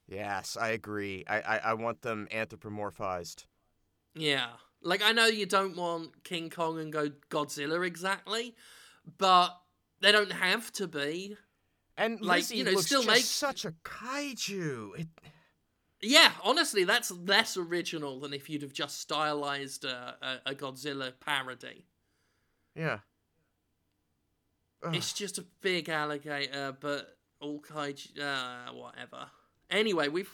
[0.08, 1.24] Yes, I agree.
[1.28, 3.46] I, I, I want them anthropomorphized.
[4.16, 4.48] Yeah.
[4.82, 8.54] Like I know you don't want King Kong and go Godzilla exactly,
[9.18, 9.58] but
[10.02, 11.38] they don't have to be.
[11.98, 15.00] And Like, Lizzie you know, looks still make- such a kaiju.
[15.00, 15.08] It,
[16.02, 21.14] Yeah, honestly, that's less original than if you'd have just stylized a, a, a Godzilla
[21.20, 21.86] parody.
[22.76, 23.00] yeah.
[24.86, 24.94] Ugh.
[24.96, 28.20] It's just a big alligator, but all kaiju.
[28.20, 29.28] Uh, whatever.
[29.70, 30.30] Anyway, we've.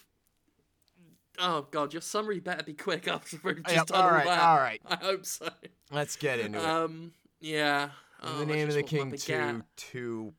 [1.42, 4.26] Oh god, your summary better be quick after we've just Yep, done all all right,
[4.26, 4.42] that.
[4.42, 4.82] all right.
[4.86, 5.48] I hope so.
[5.92, 6.66] Let's get into it.
[6.66, 7.86] Um, yeah.
[7.86, 7.90] In
[8.22, 10.34] Oh, the name of the king, two, two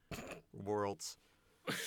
[0.53, 1.17] worlds.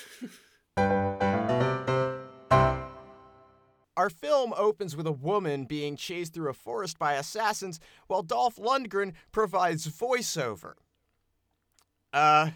[3.96, 8.56] Our film opens with a woman being chased through a forest by assassins while Dolph
[8.56, 10.74] Lundgren provides voiceover.
[12.12, 12.50] Uh,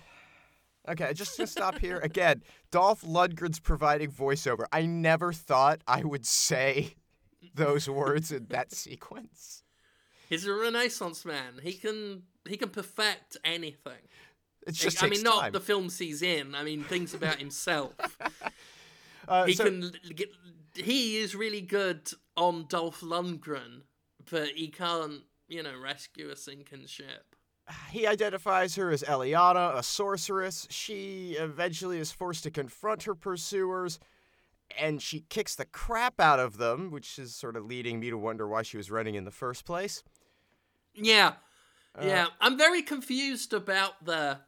[0.88, 1.97] okay, just to stop here.
[2.00, 4.65] Again, Dolph Lundgren's providing voiceover.
[4.71, 6.95] I never thought I would say
[7.54, 9.63] those words in that sequence.
[10.30, 11.60] He's a Renaissance man.
[11.63, 14.08] He can he can perfect anything.
[14.65, 15.52] It just I mean, not time.
[15.54, 16.54] the films he's in.
[16.54, 17.93] I mean, things about himself.
[19.28, 20.30] Uh, he so- can get.
[20.73, 23.82] He is really good on Dolph Lundgren,
[24.32, 27.36] but he can't, you know, rescue a sinking ship.
[27.89, 30.67] He identifies her as Eliana, a sorceress.
[30.69, 33.99] She eventually is forced to confront her pursuers,
[34.77, 38.17] and she kicks the crap out of them, which is sort of leading me to
[38.17, 40.03] wonder why she was running in the first place.
[40.93, 41.34] Yeah.
[41.97, 42.27] Uh, Yeah.
[42.39, 44.39] I'm very confused about the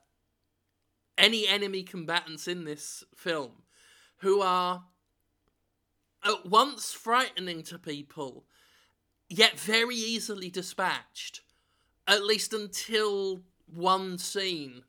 [1.17, 3.63] any enemy combatants in this film
[4.19, 4.85] who are
[6.23, 8.45] at once frightening to people
[9.27, 11.41] yet very easily dispatched
[12.09, 13.41] at least until
[13.73, 14.83] one scene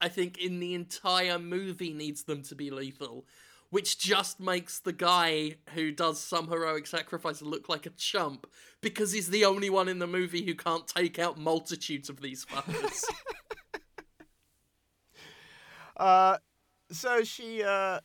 [0.00, 3.26] i think in the entire movie needs them to be lethal
[3.70, 8.46] which just makes the guy who does some heroic sacrifice look like a chump
[8.80, 12.44] because he's the only one in the movie who can't take out multitudes of these
[12.44, 13.04] fuckers.
[16.00, 16.38] Uh,
[16.90, 18.00] so she uh,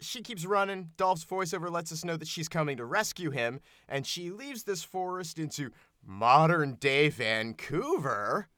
[0.00, 0.88] she keeps running.
[0.96, 4.82] Dolph's voiceover lets us know that she's coming to rescue him, and she leaves this
[4.82, 5.72] forest into
[6.04, 8.48] modern day Vancouver.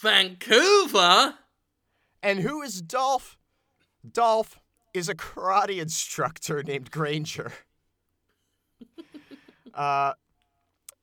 [0.00, 1.34] Vancouver?
[2.22, 3.38] And who is Dolph?
[4.08, 4.58] Dolph
[4.94, 7.52] is a karate instructor named Granger.
[9.74, 10.14] uh,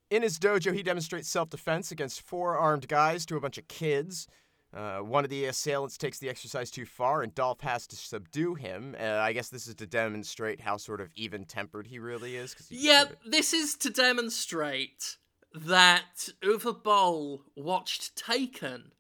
[0.10, 3.68] in his dojo, he demonstrates self defense against four armed guys to a bunch of
[3.68, 4.28] kids.
[4.74, 8.56] Uh, one of the assailants takes the exercise too far, and Dolph has to subdue
[8.56, 8.96] him.
[9.00, 12.56] Uh, I guess this is to demonstrate how sort of even tempered he really is.
[12.70, 15.18] Yeah, this is to demonstrate
[15.54, 18.92] that Uwe Boll watched Taken,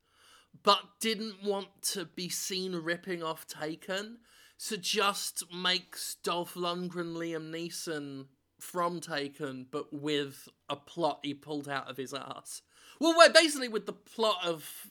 [0.64, 4.20] but didn't want to be seen ripping off Taken,
[4.58, 8.26] so just makes Dolph Lundgren Liam Neeson
[8.60, 12.62] from Taken, but with a plot he pulled out of his ass.
[13.00, 14.88] Well, wait, basically with the plot of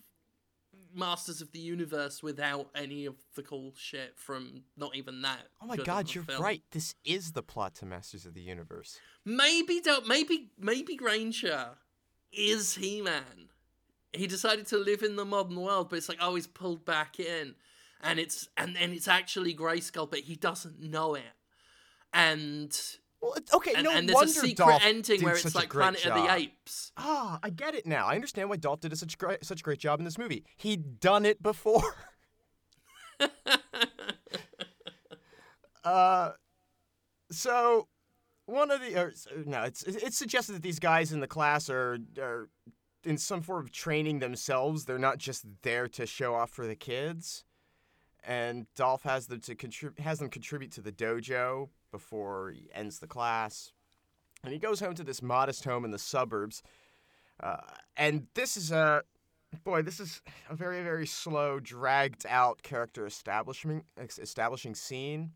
[0.96, 5.48] Masters of the Universe without any of the cool shit from not even that.
[5.62, 6.42] Oh my god, you're film.
[6.42, 6.62] right.
[6.72, 8.98] This is the plot to Masters of the Universe.
[9.24, 11.70] Maybe don't maybe maybe Granger
[12.32, 13.50] is He Man.
[14.12, 17.20] He decided to live in the modern world, but it's like oh he's pulled back
[17.20, 17.54] in.
[18.02, 21.22] And it's and then it's actually Grayskull, but he doesn't know it.
[22.12, 22.78] And
[23.20, 26.05] Well, okay, and, no and there's wonder a secret Dolph ending where it's like Planet
[26.05, 26.38] of the job.
[26.38, 26.92] Apes.
[26.96, 28.07] Ah, I get it now.
[28.07, 30.44] I understand why Dolph did a such great, such a great job in this movie.
[30.57, 31.94] He'd done it before.
[35.85, 36.33] uh,
[37.31, 37.88] so
[38.46, 39.12] one of the or,
[39.44, 42.48] no, it's it's suggested that these guys in the class are are
[43.05, 44.85] in some form of training themselves.
[44.85, 47.44] They're not just there to show off for the kids.
[48.24, 52.99] And Dolph has them to contribute has them contribute to the dojo before he ends
[52.99, 53.72] the class.
[54.44, 56.62] And he goes home to this modest home in the suburbs.
[57.42, 57.57] Uh,
[57.96, 59.03] and this is a
[59.64, 63.85] boy, this is a very very slow, dragged out character establishment
[64.18, 65.33] establishing scene.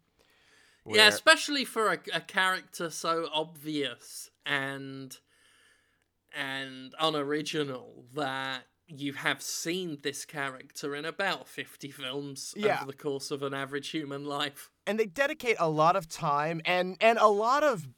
[0.87, 5.17] Yeah, especially for a, a character so obvious and
[6.35, 12.77] and unoriginal that you have seen this character in about 50 films Yeah.
[12.77, 14.71] over the course of an average human life.
[14.91, 17.89] And they dedicate a lot of time and and a lot of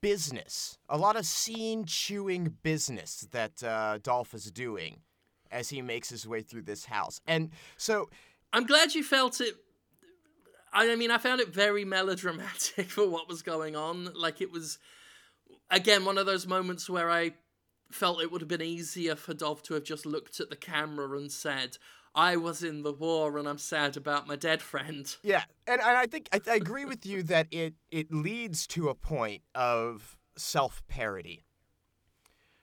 [0.00, 5.00] business, a lot of scene chewing business that uh, Dolph is doing
[5.50, 7.20] as he makes his way through this house.
[7.26, 8.08] And so
[8.52, 9.54] I'm glad you felt it.
[10.72, 14.10] I mean, I found it very melodramatic for what was going on.
[14.14, 14.78] Like, it was,
[15.68, 17.32] again, one of those moments where I
[17.90, 21.16] felt it would have been easier for Dolph to have just looked at the camera
[21.18, 21.78] and said,
[22.16, 25.14] I was in the war and I'm sad about my dead friend.
[25.22, 28.88] Yeah, and, and I think I, I agree with you that it it leads to
[28.88, 31.44] a point of self parody,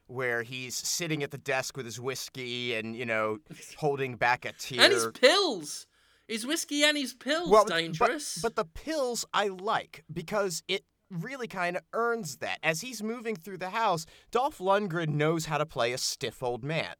[0.07, 3.37] where he's sitting at the desk with his whiskey and you know
[3.77, 4.81] holding back a tear.
[4.81, 5.87] And his pills!
[6.27, 8.39] His whiskey and his pills Well, but- dangerous.
[8.41, 12.59] But, the pills I like because it really kind of earns that.
[12.63, 16.63] As he's moving through the house, Dolph Lundgren knows how to play a stiff old
[16.63, 16.95] man.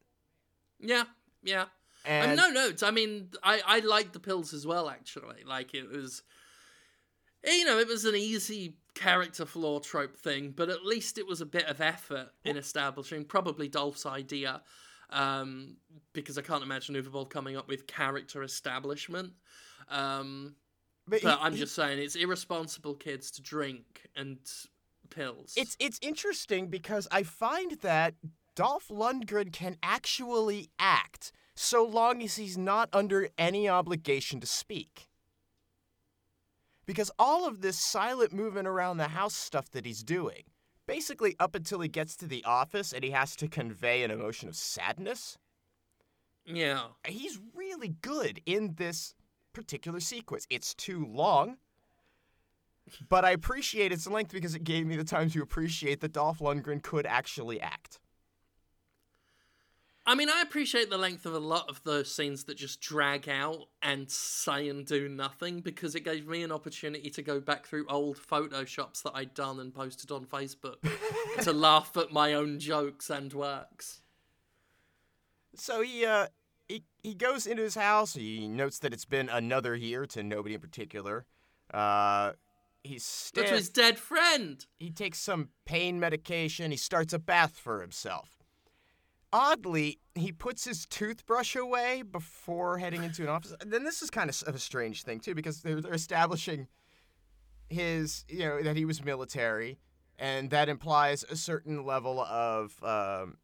[0.78, 1.04] yeah,
[1.42, 1.64] yeah.
[2.04, 2.82] And mean, no notes.
[2.82, 4.88] I mean, I I liked the pills as well.
[4.88, 6.22] Actually, like it was,
[7.44, 11.40] you know, it was an easy character flaw trope thing, but at least it was
[11.40, 14.62] a bit of effort in establishing probably Dolph's idea,
[15.10, 15.76] um,
[16.12, 19.32] because I can't imagine Uwe Boll coming up with character establishment.
[19.88, 20.54] Um,
[21.08, 24.38] but but he- I'm he- just saying, it's irresponsible kids to drink and
[25.10, 25.54] pills.
[25.56, 28.14] It's it's interesting because I find that
[28.54, 35.08] Dolph Lundgren can actually act so long as he's not under any obligation to speak.
[36.86, 40.42] Because all of this silent moving around the house stuff that he's doing,
[40.86, 44.48] basically up until he gets to the office and he has to convey an emotion
[44.48, 45.38] of sadness,
[46.44, 46.82] yeah.
[47.06, 49.14] he's really good in this
[49.52, 50.46] particular sequence.
[50.50, 51.56] It's too long,
[53.08, 56.40] but I appreciate its length because it gave me the time to appreciate that Dolph
[56.40, 57.98] Lundgren could actually act.
[60.06, 63.26] I mean, I appreciate the length of a lot of those scenes that just drag
[63.26, 67.66] out and say and do nothing because it gave me an opportunity to go back
[67.66, 70.76] through old photoshops that I'd done and posted on Facebook
[71.40, 74.02] to laugh at my own jokes and works.
[75.56, 76.26] So he uh
[76.68, 78.14] he he goes into his house.
[78.14, 81.24] He notes that it's been another year to nobody in particular.
[81.72, 82.32] Uh,
[82.82, 84.64] he's But to his dead friend.
[84.78, 86.70] he takes some pain medication.
[86.70, 88.43] He starts a bath for himself.
[89.34, 93.52] Oddly, he puts his toothbrush away before heading into an office.
[93.66, 96.68] Then this is kind of a strange thing too, because they're, they're establishing
[97.68, 99.80] his, you know, that he was military,
[100.20, 103.38] and that implies a certain level of, um,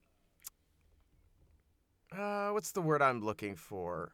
[2.17, 4.13] uh, what's the word I'm looking for?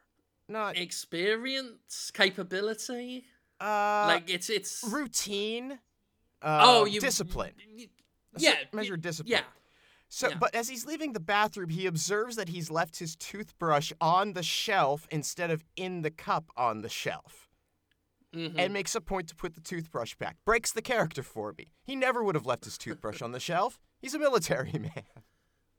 [0.49, 3.27] Not Experience, capability.
[3.61, 4.83] uh, like it's it's.
[4.91, 5.73] routine.
[6.41, 7.53] Uh, oh, you discipline.
[8.39, 9.33] Yeah, measure discipline.
[9.33, 9.45] yeah.
[10.09, 10.37] So, Yeah.
[10.39, 14.43] but as he's leaving the bathroom, he observes that he's left his toothbrush on the
[14.43, 17.49] shelf instead of in the cup on the shelf,
[18.33, 18.55] mhm.
[18.57, 20.37] and makes a point to put the toothbrush back.
[20.45, 21.69] Breaks the character for me.
[21.83, 23.79] He never would have left his toothbrush on the shelf.
[24.01, 25.05] He's a military man.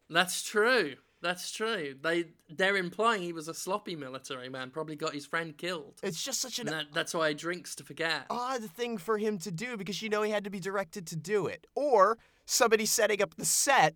[0.09, 0.95] That's true.
[1.19, 1.95] That's true.
[1.99, 4.69] They they're implying he was a sloppy military man.
[4.69, 5.95] Probably got his friend killed.
[6.03, 8.25] It's just such an that, that's why he drinks to forget.
[8.29, 11.15] odd thing for him to do because you know he had to be directed to
[11.15, 13.95] do it, or somebody setting up the set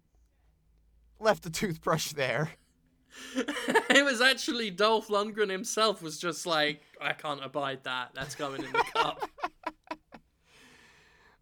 [1.21, 2.51] left the toothbrush there.
[3.35, 8.11] it was actually Dolph Lundgren himself was just like, I can't abide that.
[8.13, 9.29] That's going in the cup.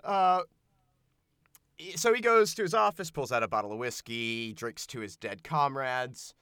[0.02, 0.42] Uh,
[1.96, 5.16] so he goes to his office, pulls out a bottle of whiskey, drinks to his
[5.16, 6.34] dead comrades.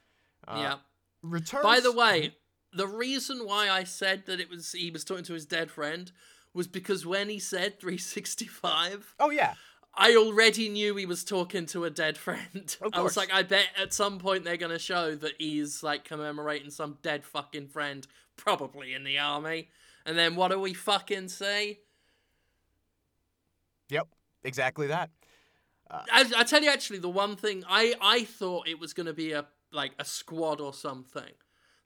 [0.47, 0.75] Uh, yeah.
[1.21, 1.63] Returns.
[1.63, 2.35] By the way,
[2.71, 6.11] the reason why I said that it was he was talking to his dead friend
[6.53, 9.55] was because when he said 365, Oh yeah.
[9.93, 12.75] I already knew he was talking to a dead friend.
[12.93, 16.69] I was like, I bet at some point they're gonna show that he's like commemorating
[16.69, 19.69] some dead fucking friend, probably in the army.
[20.05, 21.79] And then what do we fucking say?
[23.89, 24.07] Yep.
[24.43, 25.09] Exactly that.
[25.89, 29.13] Uh, I, I tell you, actually, the one thing I I thought it was gonna
[29.13, 31.33] be a like a squad or something.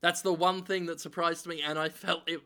[0.02, 2.42] That's the one thing that surprised me, and I felt it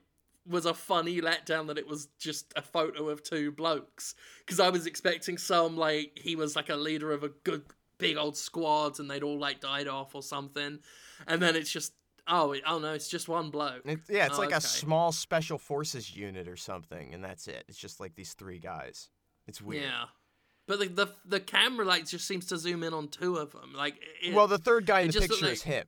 [0.47, 4.69] was a funny letdown that it was just a photo of two blokes because I
[4.69, 7.63] was expecting some like he was like a leader of a good
[7.97, 10.79] big old squad and they'd all like died off or something,
[11.27, 11.93] and then it's just
[12.27, 13.81] oh it, oh no it's just one bloke.
[13.85, 14.57] It, yeah, it's Oh, like okay.
[14.57, 17.63] a small special forces unit or something, and that's it.
[17.67, 19.09] It's just like these three guys.
[19.47, 19.83] It's weird.
[19.83, 20.03] Yeah,
[20.67, 23.73] but the, the the camera like just seems to zoom in on two of them.
[23.75, 25.85] Like it, Well, the third guy in the picture is him.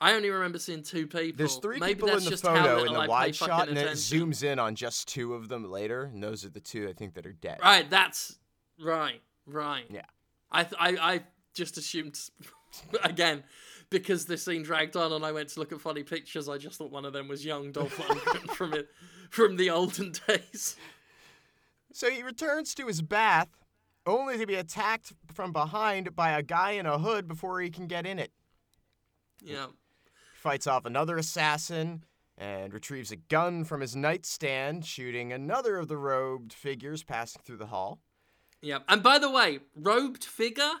[0.00, 1.36] I only remember seeing two people.
[1.36, 3.68] There's three Maybe people that's in the just how photo in the I wide shot,
[3.68, 6.60] and then it zooms in on just two of them later, and those are the
[6.60, 7.58] two I think that are dead.
[7.62, 8.38] Right, that's
[8.80, 9.84] right, right.
[9.90, 10.02] Yeah.
[10.50, 12.18] I th- I I just assumed
[13.02, 13.42] again
[13.90, 16.48] because this scene dragged on and I went to look at funny pictures.
[16.48, 18.88] I just thought one of them was young Dolph Lundgren from it
[19.30, 20.76] from the olden days.
[21.92, 23.48] So he returns to his bath,
[24.06, 27.86] only to be attacked from behind by a guy in a hood before he can
[27.86, 28.30] get in it.
[29.42, 29.66] Yeah.
[30.38, 32.04] Fights off another assassin
[32.36, 37.56] and retrieves a gun from his nightstand, shooting another of the robed figures passing through
[37.56, 38.00] the hall.
[38.62, 38.78] Yeah.
[38.88, 40.74] And by the way, robed figure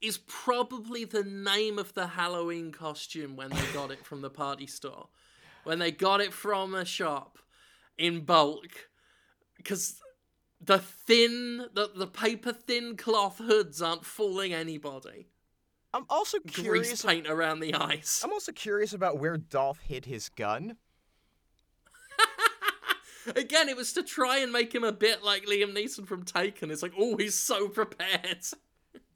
[0.00, 4.66] is probably the name of the Halloween costume when they got it from the party
[4.66, 5.08] store.
[5.64, 7.38] When they got it from a shop
[7.98, 8.88] in bulk.
[9.56, 10.00] Because
[10.60, 15.28] the thin, the, the paper thin cloth hoods aren't fooling anybody.
[15.94, 17.04] I'm also Grease curious.
[17.04, 18.20] paint around the eyes.
[18.24, 20.76] I'm also curious about where Dolph hid his gun.
[23.36, 26.70] Again, it was to try and make him a bit like Liam Neeson from Taken.
[26.70, 28.38] It's like, oh, he's so prepared.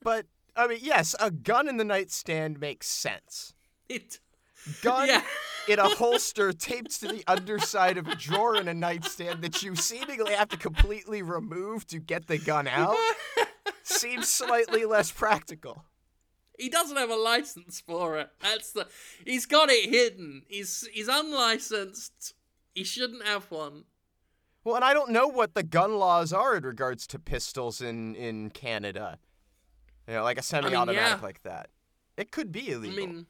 [0.02, 3.54] But I mean, yes, a gun in the nightstand makes sense.
[3.88, 4.20] It,
[4.82, 5.22] Gun yeah.
[5.68, 9.76] in a holster taped to the underside of a drawer in a nightstand that you
[9.76, 12.96] seemingly have to completely remove to get the gun out
[13.82, 15.84] seems slightly less practical.
[16.58, 18.30] He doesn't have a license for it.
[18.40, 18.88] That's the.
[19.24, 20.42] He's got it hidden.
[20.48, 22.34] He's he's unlicensed.
[22.74, 23.84] He shouldn't have one.
[24.64, 28.14] Well, and I don't know what the gun laws are in regards to pistols in
[28.14, 29.18] in Canada.
[30.08, 31.18] You know, like a semi-automatic yeah.
[31.22, 31.70] like that.
[32.16, 33.02] It could be illegal.
[33.02, 33.26] I mean,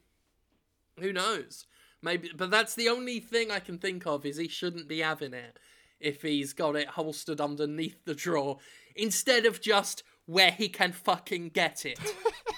[1.00, 1.66] who knows?
[2.02, 5.34] Maybe, but that's the only thing I can think of is he shouldn't be having
[5.34, 5.58] it
[5.98, 8.58] if he's got it holstered underneath the drawer
[8.94, 11.98] instead of just where he can fucking get it.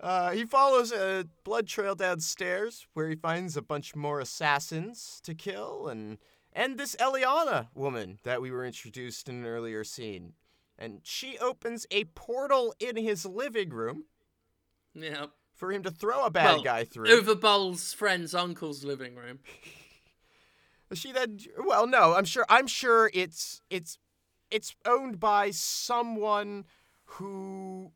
[0.00, 5.34] Uh, he follows a blood trail downstairs where he finds a bunch more assassins to
[5.34, 6.16] kill and
[6.52, 10.32] and this Eliana woman that we were introduced in an earlier scene.
[10.78, 14.04] and she opens a portal in his living room
[14.94, 15.26] Yeah.
[15.54, 17.06] for him to throw a bad Well, guy through.
[17.22, 19.40] Uwe Boll's friend's uncle's living room.
[20.92, 23.98] She then well no, I'm sure I'm sure it's it's
[24.50, 26.64] it's owned by someone
[27.04, 27.92] who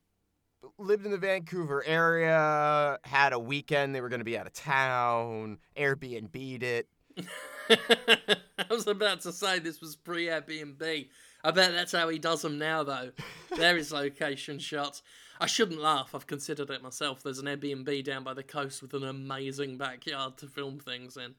[0.79, 4.53] lived in the Vancouver area, had a weekend they were going to be out of
[4.53, 6.89] town, Airbnb'd it.
[7.71, 11.09] I was about to say this was pre Airbnb.
[11.45, 13.11] I bet that's how he does them now, though.
[13.57, 15.03] there is location shots.
[15.41, 16.15] I shouldn't laugh.
[16.15, 17.23] I've considered it myself.
[17.23, 21.35] There's an Airbnb down by the coast with an amazing backyard to film things in.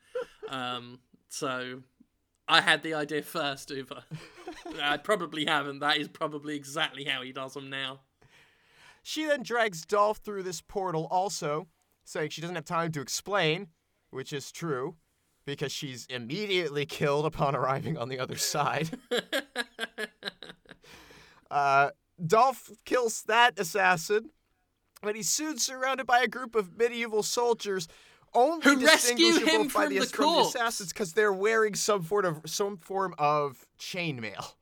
[0.50, 1.00] Um,
[1.30, 1.82] so
[2.48, 4.04] I had the idea first, Uwe.
[4.82, 5.80] I probably haven't.
[5.80, 8.02] That is probably exactly how he does them now.
[9.08, 11.68] She then drags Dolph through this portal also,
[12.06, 13.68] saying she doesn't have time to explain,
[14.10, 14.96] which is true,
[15.46, 18.90] because she's immediately killed upon arriving on the other side.
[21.52, 21.92] Uh,
[22.26, 24.32] Dolph kills that assassin,
[25.04, 27.88] but he's soon surrounded by a group of medieval soldiers,
[28.34, 32.02] only Who rescue distinguishable him by from the, from the assassins because they're wearing some
[32.02, 34.56] form of some form of chainmail.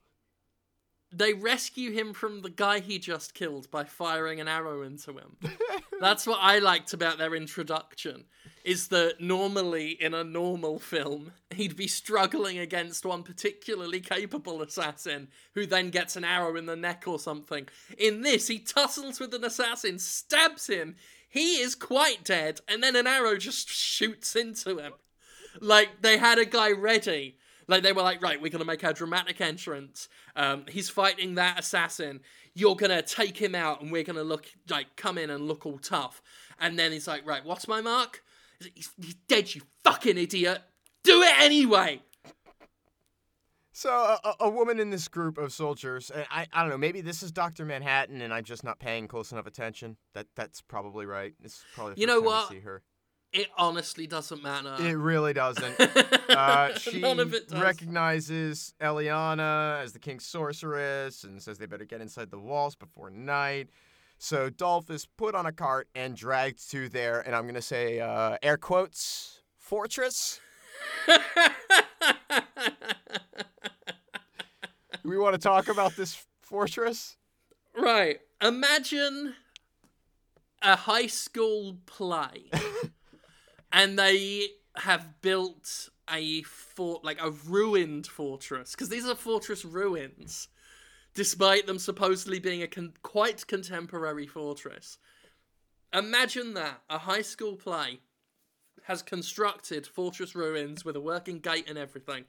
[1.15, 5.37] They rescue him from the guy he just killed by firing an arrow into him.
[5.99, 8.25] That's what I liked about their introduction.
[8.63, 15.27] Is that normally in a normal film, he'd be struggling against one particularly capable assassin
[15.53, 17.67] who then gets an arrow in the neck or something.
[17.97, 20.95] In this, he tussles with an assassin, stabs him,
[21.29, 24.93] he is quite dead, and then an arrow just shoots into him.
[25.59, 27.37] Like, they had a guy ready.
[27.67, 30.09] Like, they were like, right, we're going to make our dramatic entrance.
[30.35, 32.21] Um, he's fighting that assassin.
[32.53, 35.47] You're going to take him out, and we're going to look, like, come in and
[35.47, 36.21] look all tough.
[36.59, 38.23] And then he's like, right, what's my mark?
[38.59, 40.61] He's, like, he's, he's dead, you fucking idiot.
[41.03, 42.01] Do it anyway.
[43.75, 47.01] So a, a- woman in this group of soldiers, and I, I don't know, maybe
[47.01, 49.97] this is Doctor Manhattan, and I'm just not paying close enough attention.
[50.13, 51.33] That that's probably right.
[51.41, 52.49] This is probably You know what?
[52.49, 52.83] See her.
[53.33, 54.75] It honestly doesn't matter.
[54.79, 55.75] It really doesn't.
[56.33, 57.61] Uh, she None of it does.
[57.61, 63.11] recognizes Eliana as the king's sorceress and says they better get inside the walls before
[63.11, 63.69] night.
[64.17, 67.61] So Dolph is put on a cart and dragged to their, and I'm going to
[67.61, 70.39] say uh, air quotes, fortress.
[75.03, 77.17] We want to talk about this fortress?
[77.77, 78.19] Right.
[78.41, 79.35] Imagine
[80.61, 82.45] a high school play,
[83.73, 90.47] and they have built a fort, like a ruined fortress, because these are fortress ruins,
[91.15, 94.99] despite them supposedly being a con- quite contemporary fortress.
[95.91, 97.99] Imagine that a high school play
[98.83, 102.25] has constructed fortress ruins with a working gate and everything.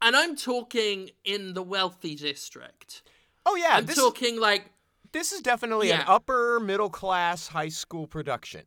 [0.00, 3.02] And I'm talking in the wealthy district.
[3.44, 4.70] Oh yeah, I'm this talking like
[5.12, 8.62] this is definitely an upper middle class high school production.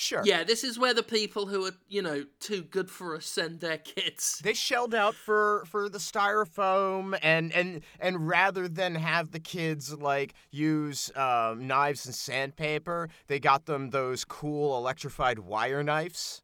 [0.00, 0.22] Sure.
[0.24, 3.58] yeah, this is where the people who are you know too good for us send
[3.58, 4.38] their kids.
[4.44, 9.92] They shelled out for for the styrofoam and and and rather than have the kids
[9.92, 16.42] like use um, knives and sandpaper, they got them those cool electrified wire knives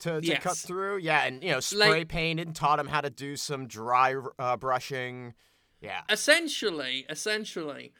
[0.00, 0.98] to, to cut through.
[0.98, 4.56] Yeah, and you know spray Like- painted, taught them how to do some dry uh,
[4.56, 5.34] brushing.
[5.80, 6.00] Yeah.
[6.10, 7.92] Essentially, essentially,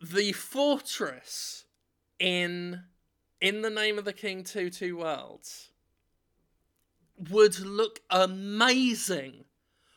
[0.00, 1.66] the fortress
[2.18, 2.84] in
[3.42, 5.70] in the name of the King Two Two Worlds
[7.30, 9.44] would look amazing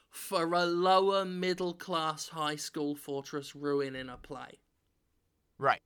[0.10, 4.60] for a lower middle class high school fortress ruin in a play.
[5.58, 5.82] Right.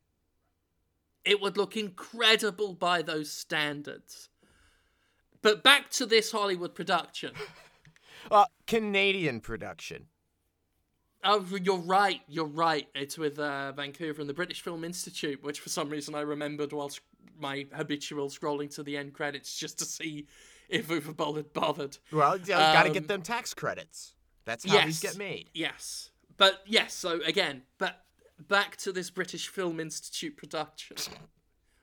[1.25, 4.29] It would look incredible by those standards.
[5.41, 7.33] But back to this Hollywood production.
[8.29, 10.05] Uh, Canadian production.
[11.23, 12.21] Oh, you're right.
[12.27, 12.87] You're right.
[12.93, 16.71] It's with uh, Vancouver and the British Film Institute, which for some reason I remembered
[16.71, 16.99] whilst
[17.37, 20.27] my habitual scrolling to the end credits just to see
[20.67, 21.97] if Uwe Boll had bothered.
[22.11, 24.15] Well, you got to Um, get them tax credits.
[24.45, 25.13] That's how these yes.
[25.13, 25.49] get made.
[25.53, 26.11] Yes.
[26.37, 28.03] But yes, so again, but
[28.47, 30.97] back to this British Film Institute production.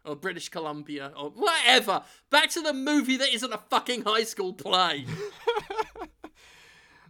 [0.05, 2.05] Or British Columbia, or whatever.
[2.31, 5.05] Back to the movie that isn't a fucking high school play.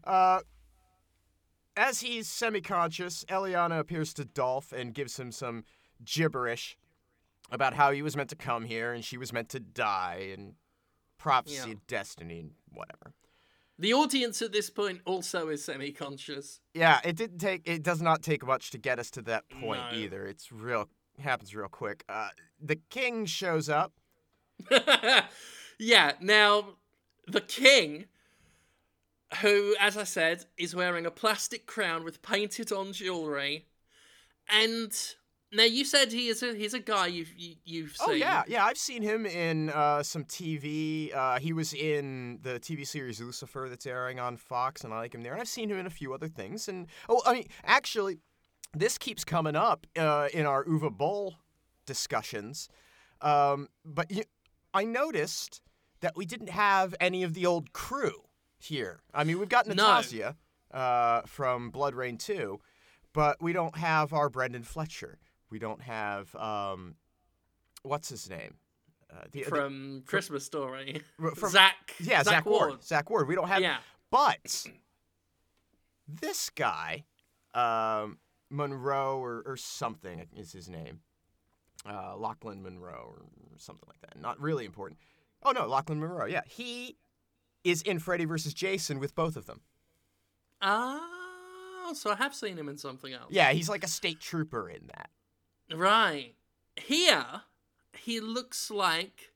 [0.05, 0.41] Uh,
[1.77, 5.65] as he's semi-conscious, Eliana appears to Dolph and gives him some
[6.05, 6.77] gibberish
[7.51, 10.55] about how he was meant to come here and she was meant to die and
[11.19, 11.75] prophecy Yeah.
[11.87, 13.13] destiny and whatever.
[13.79, 16.61] The audience at this point also is semi conscious.
[16.73, 17.69] Yeah, it didn't take.
[17.69, 19.99] It does not take much to get us to that point No.
[19.99, 20.27] either.
[20.27, 20.89] It's real.
[21.19, 22.05] Happens real quick.
[22.09, 22.29] Uh,
[22.61, 23.93] the king shows up.
[25.79, 26.77] yeah, now
[27.27, 28.07] the king
[29.43, 33.67] who, as I said, is wearing a plastic crown with painted on jewelry.
[34.49, 34.93] And
[35.57, 38.09] now you said he is a he's a guy you've you, you've seen.
[38.09, 38.65] Oh yeah, yeah.
[38.65, 41.15] I've seen him in uh, some TV.
[41.15, 45.15] Uh, he was in the TV series Lucifer that's airing on Fox, and I like
[45.15, 45.33] him there.
[45.33, 46.69] And I've seen him in a few other things.
[46.69, 48.19] And oh, I mean, actually,
[48.75, 51.37] this keeps coming up uh, in our Uwe Boll
[51.87, 52.69] discussions.
[53.21, 54.25] Um, but you,
[54.75, 55.63] I noticed
[56.01, 58.25] that we didn't have any of the old crew
[58.59, 59.01] here.
[59.15, 59.75] I mean, we've got No.
[59.75, 60.37] Natasha
[60.73, 62.61] uh, from BloodRayne 2,
[63.13, 65.19] but we don't have our Brendan Fletcher.
[65.51, 66.95] We don't have um,
[67.83, 68.55] what's his name?
[69.11, 71.03] Uh, the, the- From Christmas Story.
[71.37, 71.95] from- Zach.
[72.01, 72.83] yeah, Zach, Ward.
[72.85, 73.29] Zach Ward.
[73.29, 73.63] We don't have.
[73.63, 73.79] Yeah.
[74.11, 74.67] But
[76.09, 77.05] this guy,
[77.55, 78.19] um,
[78.51, 81.01] Munro or, or something is his name.
[81.85, 83.23] Uh, Lochlyn Munro or
[83.59, 84.21] something like that.
[84.21, 84.99] Not really important.
[85.45, 86.27] Oh no, Lochlyn Munro.
[86.27, 86.97] Yeah, he
[87.63, 88.55] is in Freddy vs.
[88.55, 89.61] Jason with both of them.
[90.61, 93.27] Ah, so I have seen him in something else.
[93.31, 95.11] Yeah, he's like a state trooper in that.
[95.73, 96.35] Right.
[96.77, 97.43] Here,
[97.99, 99.33] he looks like.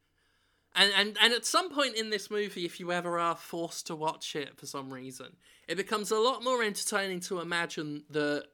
[0.74, 3.97] And, and, and at some point in this movie, if you ever are forced to
[3.97, 8.45] watch it for some reason, it becomes a lot more entertaining to imagine that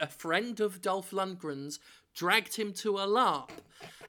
[0.00, 1.80] a friend of Dolph Lundgren's
[2.14, 3.50] dragged him to a LARP,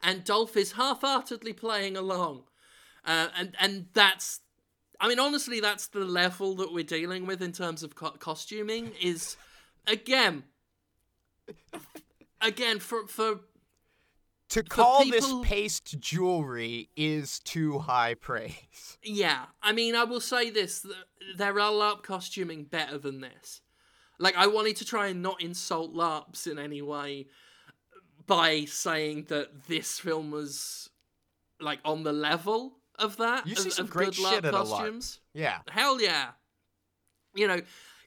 [0.03, 2.43] and Dolph is half-heartedly playing along,
[3.05, 4.41] uh, and and that's,
[4.99, 8.91] I mean, honestly, that's the level that we're dealing with in terms of co- costuming.
[9.01, 9.37] Is
[9.87, 10.43] again,
[12.41, 13.41] again for for
[14.49, 18.97] To call people- this paste jewelry is too high praise.
[19.03, 20.85] Yeah, I mean, I will say this:
[21.37, 23.61] there are LARP costuming better than this.
[24.19, 27.27] Like, I wanted to try and not insult LARPs in any way
[28.27, 30.89] by saying that this film was
[31.61, 33.47] like on the level of that.
[33.47, 34.69] You of, see some of great good shit LARP at a LARP.
[34.69, 35.19] costumes.
[35.33, 35.59] Yeah.
[35.69, 36.31] Hell yeah!
[37.33, 37.61] You know,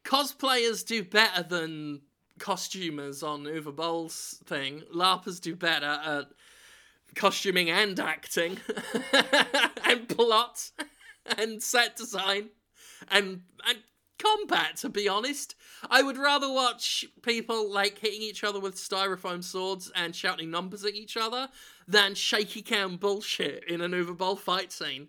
[0.05, 2.03] cosplayers do better than
[2.39, 4.83] costumers on Uwe Boll's thing.
[4.95, 6.27] LARPers do better at
[7.15, 8.59] costuming and acting
[9.85, 10.71] and plot
[11.37, 12.49] and set design
[13.11, 13.79] and and
[14.19, 15.55] combat to be honest.
[15.91, 20.85] I would rather watch people like hitting each other with styrofoam swords and shouting numbers
[20.85, 21.49] at each other
[21.89, 25.09] than shaky cam bullshit in an Uwe Boll fight scene.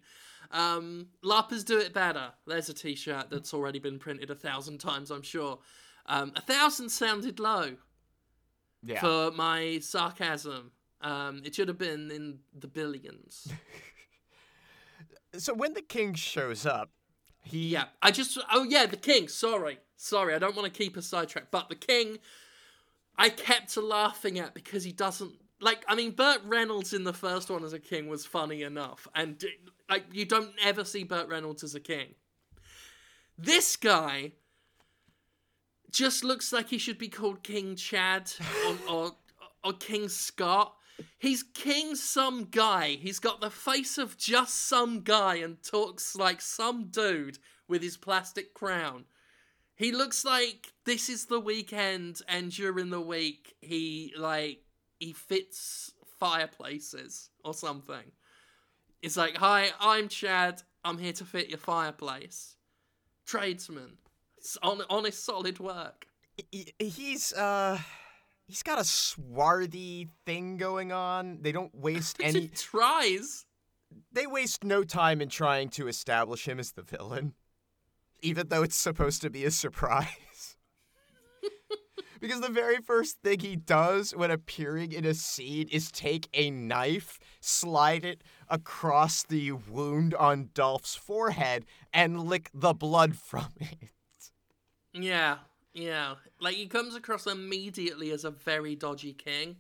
[0.52, 2.32] Um larpers do it better.
[2.46, 5.60] There's a t-shirt that's already been printed a thousand times i'm sure
[6.06, 7.78] um a thousand sounded low
[8.84, 9.00] Yeah.
[9.00, 10.72] for my sarcasm.
[11.02, 13.48] Um, it should have been in the billions.
[15.38, 16.90] so when the king shows up,
[17.44, 18.38] he yeah, I just.
[18.52, 19.28] Oh yeah, the king.
[19.28, 20.34] Sorry, sorry.
[20.34, 22.20] I don't want to keep a sidetrack, but the king,
[23.18, 25.84] I kept laughing at because he doesn't like.
[25.90, 29.44] I mean, Burt Reynolds in the first one as a king was funny enough, and
[29.90, 32.16] like you don't ever see Burt Reynolds as a king.
[33.38, 34.32] This guy
[35.94, 38.32] just looks like he should be called King Chad
[38.68, 39.12] or, or,
[39.64, 40.74] or King Scott.
[41.20, 42.98] He's King some guy.
[43.02, 47.98] He's got the face of just some guy and talks like some dude with his
[47.98, 49.06] plastic crown.
[49.76, 54.60] He looks like this is the weekend and during the week he like
[55.00, 58.12] he fits fireplaces or something.
[59.02, 60.62] It's like, "Hi, I'm Chad.
[60.86, 62.56] I'm here to fit your fireplace."
[63.26, 63.98] Tradesman.
[64.44, 66.06] It's on honest solid work.
[66.52, 67.80] he- he's uh
[68.46, 71.40] he's got a swarthy thing going on.
[71.42, 73.46] They don't waste He any tries.
[74.12, 77.36] they waste no time in trying to establish him as the villain.
[78.22, 80.58] Even though it's supposed to be a surprise.
[82.20, 86.50] because the very first thing he does when appearing in a scene is take a
[86.52, 93.90] knife, slide it across the wound on Dolph's forehead, and lick the blood from it.
[94.94, 95.38] Yeah,
[95.74, 96.16] yeah.
[96.40, 99.58] Like he comes across immediately as a very dodgy king,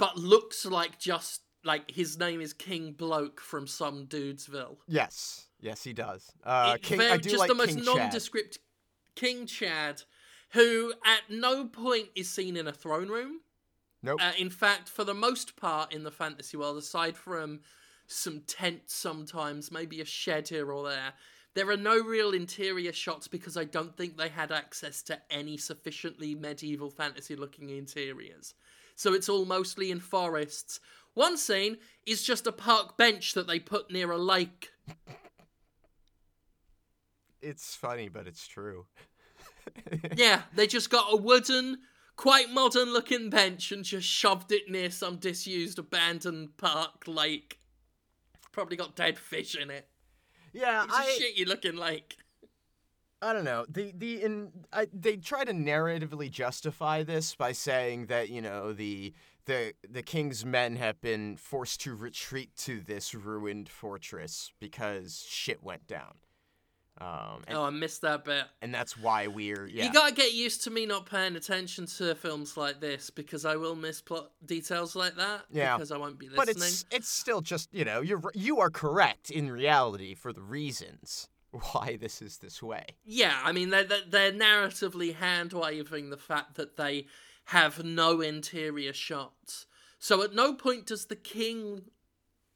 [0.00, 4.76] but looks like just like his name is King Bloke from some Dudesville.
[4.86, 6.30] Yes, yes, he does.
[6.44, 7.96] Uh, King, very- I do just like the most King Chad.
[7.96, 8.58] nondescript
[9.14, 10.02] King Chad,
[10.50, 13.40] who at no point is seen in a throne room.
[14.02, 14.20] Nope.
[14.22, 17.60] Uh, in fact, for the most part in the fantasy world, aside from
[18.06, 21.12] some tents sometimes, maybe a shed here or there,
[21.56, 25.56] there are no real interior shots because I don't think they had access to any
[25.56, 28.52] sufficiently medieval fantasy looking interiors.
[28.94, 30.80] So it's all mostly in forests.
[31.14, 34.70] One scene is just a park bench that they put near a lake.
[37.40, 38.86] It's funny, but it's true.
[40.14, 41.78] Yeah, they just got a wooden,
[42.14, 47.58] quite modern looking bench and just shoved it near some disused abandoned park lake.
[48.52, 49.88] Probably got dead fish in it.
[50.56, 52.16] Yeah, It's I shitty looking like.
[53.20, 53.66] I don't know.
[53.68, 58.72] The the in I, they try to narratively justify this by saying that you know
[58.72, 59.12] the
[59.44, 65.62] the the king's men have been forced to retreat to this ruined fortress because shit
[65.62, 66.14] went down.
[66.98, 68.44] Um, and, Oh, I missed that bit.
[68.62, 69.84] and that's why we're yeah.
[69.84, 73.56] You gotta get used to me not paying attention to films like this because I
[73.56, 75.42] will miss plot details like that.
[75.50, 75.76] Yeah.
[75.76, 76.46] Because I won't be listening.
[76.46, 80.40] but it's it's still just you know you're you are correct in reality for the
[80.42, 81.28] reasons
[81.72, 82.84] why this is this way.
[83.04, 87.06] Yeah, I mean, they're, they're, they're narratively hand waving the fact that they
[87.46, 89.66] have no interior shots.
[89.98, 91.82] So at no point does the king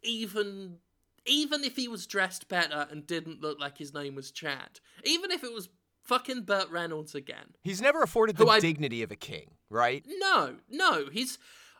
[0.02, 0.78] even.
[1.26, 5.30] Even if he was dressed better and didn't look like his name was Chad, even
[5.30, 5.68] if it was
[6.02, 10.04] fucking Burt Reynolds again, He's never afforded the I- dignity of a king, right?
[10.08, 11.38] no, no, he's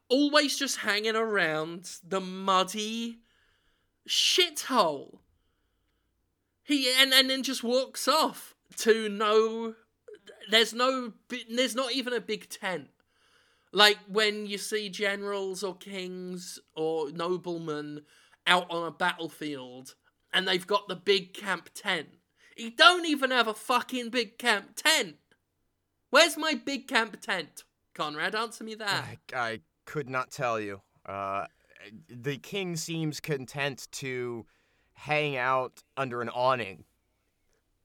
[0.09, 3.20] always just hanging around the muddy
[4.09, 5.18] shithole.
[6.62, 9.74] He and and then just walks off to no.
[10.51, 11.12] There's no.
[11.51, 12.88] There's not even a big tent.
[13.72, 18.03] Like when you see generals or kings or noblemen
[18.47, 19.95] out on a battlefield
[20.32, 22.09] and they've got the big camp tent.
[22.57, 25.16] He don't even have a fucking big camp tent.
[26.11, 27.64] Where's my big camp tent?
[27.95, 29.05] Conrad, answer me that.
[29.34, 30.82] I, I could not tell you.
[31.07, 31.47] Uh,
[32.09, 34.47] the king seems content to
[34.93, 36.84] hang out under an awning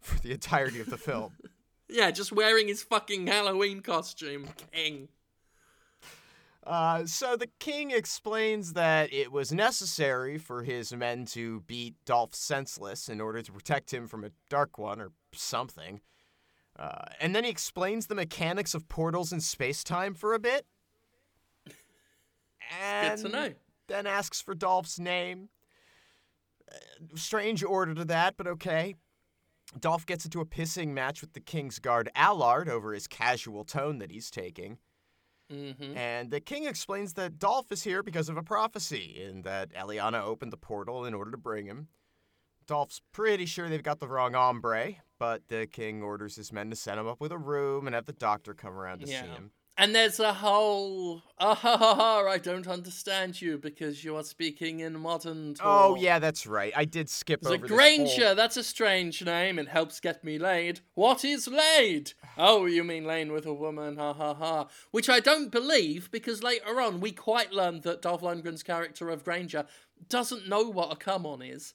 [0.01, 1.33] for the entirety of the film.
[1.87, 5.07] Yeah, just wearing his fucking Halloween costume, king.
[6.65, 12.33] Uh, so the king explains that it was necessary for his men to beat Dolph
[12.33, 16.01] senseless in order to protect him from a Dark One or something.
[16.77, 20.65] Uh, and then he explains the mechanics of portals in space time for a bit.
[22.81, 23.53] And Good to know.
[23.87, 25.49] then asks for Dolph's name.
[26.69, 26.77] Uh,
[27.15, 28.95] strange order to that, but okay.
[29.79, 33.99] Dolph gets into a pissing match with the King's guard Allard over his casual tone
[33.99, 34.79] that he's taking.
[35.51, 35.95] Mm-hmm.
[35.97, 40.23] And the king explains that Dolph is here because of a prophecy, and that Eliana
[40.23, 41.87] opened the portal in order to bring him.
[42.67, 46.75] Dolph's pretty sure they've got the wrong hombre, but the king orders his men to
[46.75, 49.21] set him up with a room and have the doctor come around to Yeah.
[49.21, 49.51] see him.
[49.77, 54.23] And there's a whole, ah ha ha ha, I don't understand you because you are
[54.23, 55.65] speaking in modern talk.
[55.67, 56.71] Oh yeah, that's right.
[56.77, 59.59] I did skip There's a over this Granger, whole- that's a strange name.
[59.59, 60.79] It helps get me laid.
[60.93, 62.13] What is laid?
[62.37, 64.67] Oh, you mean laying with a woman, ha ha ha.
[64.91, 69.25] Which I don't believe because later on we quite learned that Dolph Lundgren's character of
[69.25, 69.65] Granger
[70.07, 71.73] doesn't know what a come on is.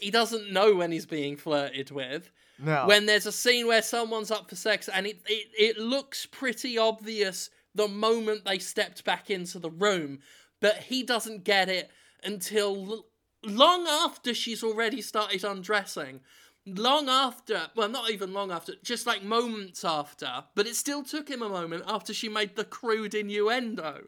[0.00, 2.30] He doesn't know when he's being flirted with.
[2.58, 2.86] No.
[2.86, 6.78] When there's a scene where someone's up for sex and it, it, it looks pretty
[6.78, 10.20] obvious the moment they stepped back into the room,
[10.60, 11.90] but he doesn't get it
[12.24, 13.06] until l-
[13.42, 16.20] long after she's already started undressing.
[16.64, 21.28] Long after, well, not even long after, just like moments after, but it still took
[21.28, 24.06] him a moment after she made the crude innuendo.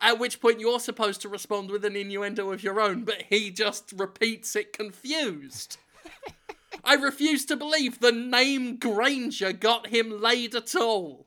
[0.00, 3.50] At which point you're supposed to respond with an innuendo of your own, but he
[3.50, 5.76] just repeats it confused.
[6.86, 11.26] I refuse to believe the name Granger got him laid at all.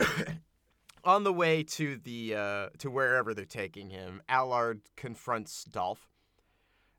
[1.04, 6.08] On the way to the uh, to wherever they're taking him, Allard confronts Dolph.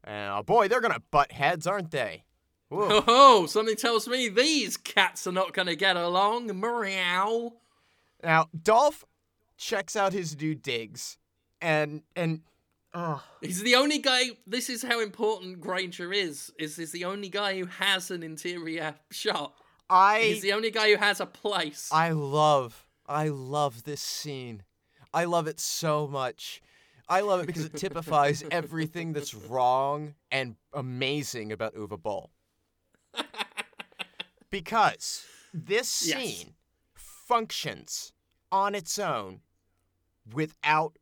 [0.04, 2.24] And oh boy, they're gonna butt heads, aren't they?
[2.70, 3.04] Whoa.
[3.08, 6.48] Oh, something tells me these cats are not going to get along.
[6.58, 7.54] Meow.
[8.24, 9.04] Now, Dolph
[9.58, 11.18] checks out his new digs,
[11.62, 12.42] and and
[12.94, 14.32] oh, He's the only guy.
[14.48, 16.52] This is how important Granger is.
[16.60, 19.54] Is he's the only guy who has an interior shot.
[19.90, 21.90] I He's the only guy who has a place.
[21.92, 24.64] I love I love this scene.
[25.14, 26.62] I love it so much.
[27.10, 32.30] I love it because it typifies everything that's wrong and amazing about Uwe Boll.
[34.50, 36.18] Because this Yes.
[36.20, 36.54] scene
[36.94, 38.14] functions
[38.52, 39.42] on its own
[40.34, 40.98] without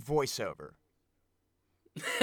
[0.00, 0.72] voiceover.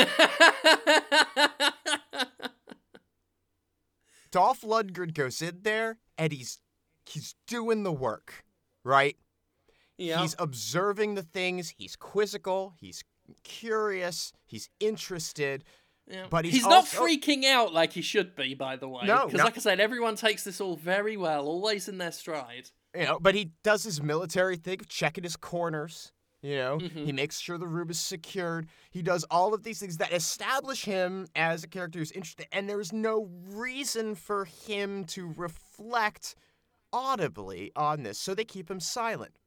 [4.31, 6.59] Dolph Lundgren goes in there and he's
[7.05, 8.45] he's doing the work,
[8.83, 9.17] right?
[10.01, 10.21] yeah.
[10.21, 13.03] He's observing the things, he's quizzical, he's
[13.43, 15.63] curious, he's interested.
[16.07, 16.25] Yeah.
[16.29, 19.03] But he's not also- freaking out like he should be, by the way.
[19.05, 19.43] No, because no.
[19.45, 22.69] like I said, everyone takes this all very well, always in their stride.
[22.95, 26.11] You know, but he does his military thing of checking his corners.
[26.41, 27.05] You know, Mhm.
[27.05, 28.67] he makes sure the room is secured.
[28.89, 32.67] He does all of these things that establish him as a character who's interested, and
[32.67, 36.35] there's no reason for him to reflect
[36.91, 39.37] audibly on this, so they keep him silent.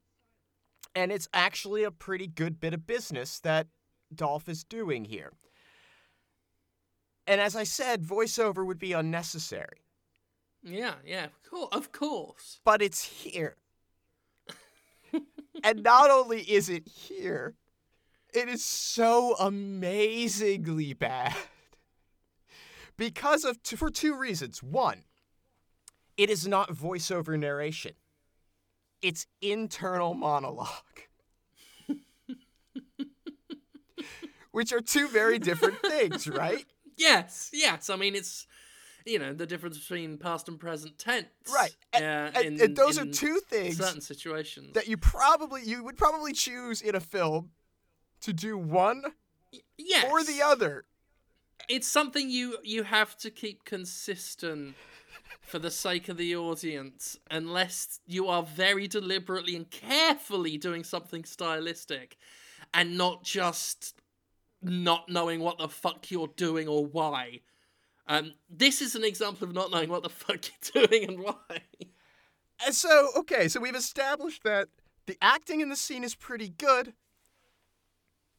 [0.94, 3.66] And it's actually a pretty good bit of business that
[4.14, 5.32] Dolph is doing here.
[7.26, 9.82] And as I said, voiceover would be unnecessary.
[10.62, 12.60] Yeah, yeah, cool, of course.
[12.64, 13.56] But it's here.
[15.62, 17.54] And not only is it here,
[18.32, 21.34] it is so amazingly bad.
[22.96, 24.62] Because of for two reasons.
[24.62, 25.04] One,
[26.16, 27.92] it is not voiceover narration.
[29.02, 30.68] It's internal monologue.
[34.52, 36.64] Which are two very different things, right?
[36.96, 37.90] Yes, yes.
[37.90, 38.46] I mean, it's
[39.04, 41.74] you know the difference between past and present tense, right?
[41.92, 45.84] And, uh, and, in, and those are two things certain situations that you probably you
[45.84, 47.50] would probably choose in a film
[48.22, 49.02] to do one
[49.76, 50.06] yes.
[50.10, 50.84] or the other.
[51.68, 54.74] It's something you you have to keep consistent
[55.42, 61.24] for the sake of the audience, unless you are very deliberately and carefully doing something
[61.24, 62.16] stylistic,
[62.72, 64.00] and not just
[64.62, 67.40] not knowing what the fuck you're doing or why.
[68.06, 70.40] Um, this is an example of not knowing what the fuck
[70.74, 71.62] you're doing and why.
[72.64, 74.68] And so, okay, so we've established that
[75.06, 76.92] the acting in the scene is pretty good.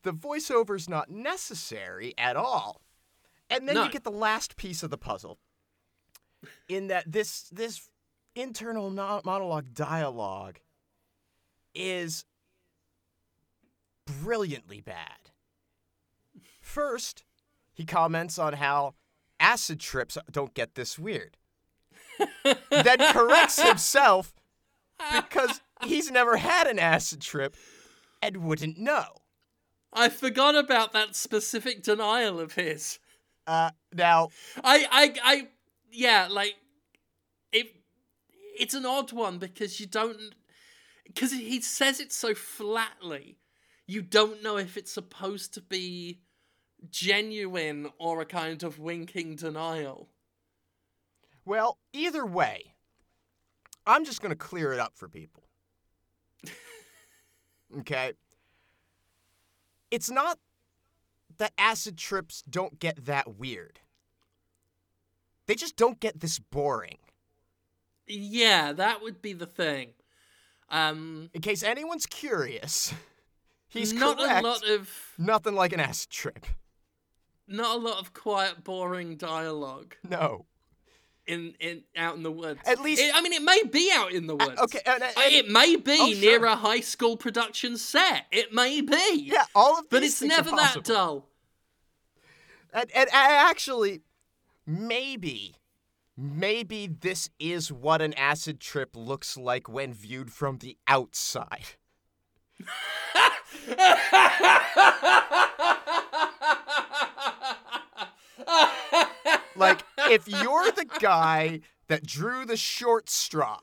[0.03, 2.81] The voiceover's not necessary at all.
[3.49, 3.83] And then No.
[3.85, 5.39] you get the last piece of the puzzle.
[6.67, 7.89] In that this this
[8.35, 10.59] internal no- monologue dialogue
[11.73, 12.25] is
[14.05, 15.31] brilliantly bad.
[16.61, 17.23] First,
[17.73, 18.93] he comments on how
[19.39, 21.37] acid trips don't get this weird.
[22.69, 24.33] then corrects himself
[25.13, 27.55] because he's never had an acid trip
[28.21, 29.05] and wouldn't know.
[29.93, 32.99] I forgot about that specific denial of his.
[33.47, 34.29] Uh, now,
[34.63, 35.47] I, I, I,
[35.91, 36.55] yeah, like
[37.51, 37.67] it.
[38.59, 40.17] It's an odd one because you don't,
[41.05, 43.37] because he says it so flatly.
[43.87, 46.19] You don't know if it's supposed to be
[46.91, 50.09] genuine or a kind of winking denial.
[51.45, 52.73] well, either way,
[53.85, 55.43] I'm just going to clear it up for people.
[57.79, 58.13] okay?
[59.91, 60.39] It's not
[61.37, 63.79] that acid trips don't get that weird.
[65.47, 66.97] They just don't get this boring.
[68.07, 69.89] Yeah, that would be the thing.
[70.69, 72.93] Um, In case anyone's curious,
[73.67, 74.43] he's not correct.
[74.43, 76.45] a lot of Nothing like an acid trip.
[77.47, 80.45] Not a lot of quiet, boring dialogue No.
[81.27, 82.59] in in out in the woods.
[82.65, 84.59] At least- It- I mean, it may be out in the woods.
[84.59, 86.45] Okay, and, and- Uh, It may be Oh, near sure.
[86.45, 88.25] a high school production set.
[88.31, 89.15] It may be.
[89.31, 91.29] yeah, all of these, But it's never that dull.
[92.73, 94.01] And, and, and actually,
[94.65, 95.55] maybe,
[96.17, 101.75] maybe this is what an acid trip looks like when viewed from the outside.
[109.57, 113.59] Like, if you're the guy that drew the short straw,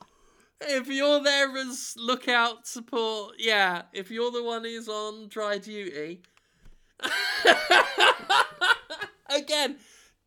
[0.60, 3.82] if you're there as lookout support, yeah.
[3.92, 6.22] If you're the one who's on dry duty.
[9.28, 9.76] Again,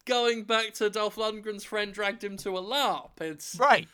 [0.06, 3.22] going back to Dolph Lundgren's friend dragged him to a LARP.
[3.22, 3.88] It's right?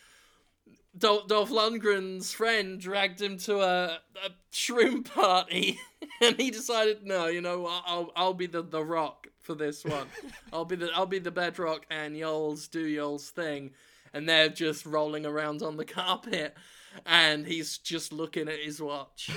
[0.96, 5.78] Dol- Dolph Lundgren's friend dragged him to a, a shroom party,
[6.20, 10.06] and he decided, no, you know I'll I'll be the, the rock for this one.
[10.52, 13.72] I'll be the I'll be the bedrock, and y'all's do y'all's thing.
[14.14, 16.56] And they're just rolling around on the carpet,
[17.06, 19.30] and he's just looking at his watch.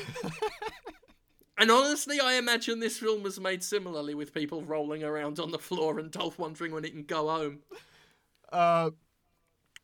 [1.58, 5.60] and honestly, I imagine this film was made similarly with people rolling around on the
[5.60, 7.60] floor and Dolph wondering when he can go home.
[8.52, 8.92] Uh,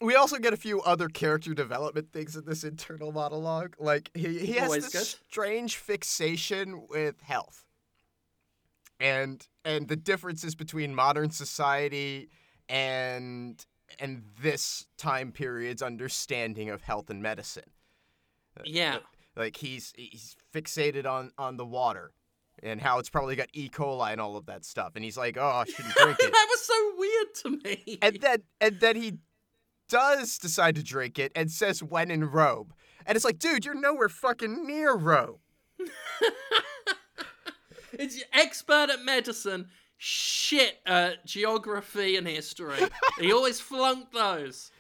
[0.02, 3.76] we also get a few other character development things in this internal monologue.
[3.80, 5.20] Like he, he has Always this good.
[5.32, 7.64] strange fixation with health,
[9.02, 12.30] and and the differences between modern society
[12.70, 13.66] and
[14.00, 17.72] and this time period's understanding of health and medicine.
[18.58, 19.00] Uh, yeah.
[19.36, 22.12] Like he's he's fixated on on the water.
[22.64, 23.70] And how it's probably got E.
[23.70, 26.48] coli and all of that stuff, and he's like, "Oh, I shouldn't drink it." that
[26.48, 27.98] was so weird to me.
[28.04, 29.14] and then and then he
[29.90, 32.74] does decide to drink it and says when in Rome.
[33.06, 35.40] And it's like, dude, you're nowhere fucking near Rome.
[37.94, 42.80] It's expert at medicine, shit at geography and history.
[43.20, 44.72] he always flunked those.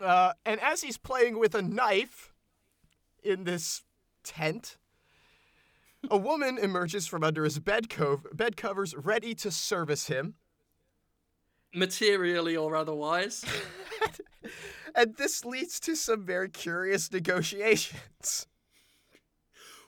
[0.00, 2.32] Uh, and as he's playing with a knife
[3.22, 3.82] in this
[4.24, 4.76] tent,
[6.10, 10.34] a woman emerges from under his bed, cov- bed covers, ready to service him.
[11.74, 13.44] Materially or otherwise.
[14.94, 18.46] And this leads to some very curious negotiations.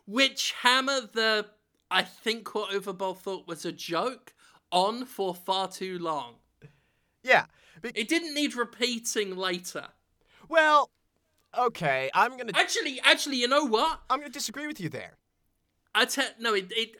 [0.06, 1.46] Which Hammer, the
[1.90, 4.34] I think what Uwe Boll thought was a joke,
[4.70, 6.36] on for far too long.
[7.22, 7.46] Yeah.
[7.80, 9.88] Be- It didn't need repeating later.
[10.48, 10.90] well,
[11.56, 12.10] okay.
[12.14, 14.00] I'm gonna Actually, actually, you know what?
[14.10, 15.16] I'm gonna disagree with you there.
[15.94, 16.96] I te- no, it it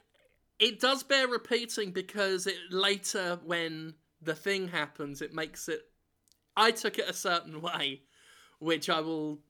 [0.58, 5.82] it does bear repeating because it later when the thing happens, it makes it.
[6.56, 8.02] I took it a certain way,
[8.60, 9.40] which I will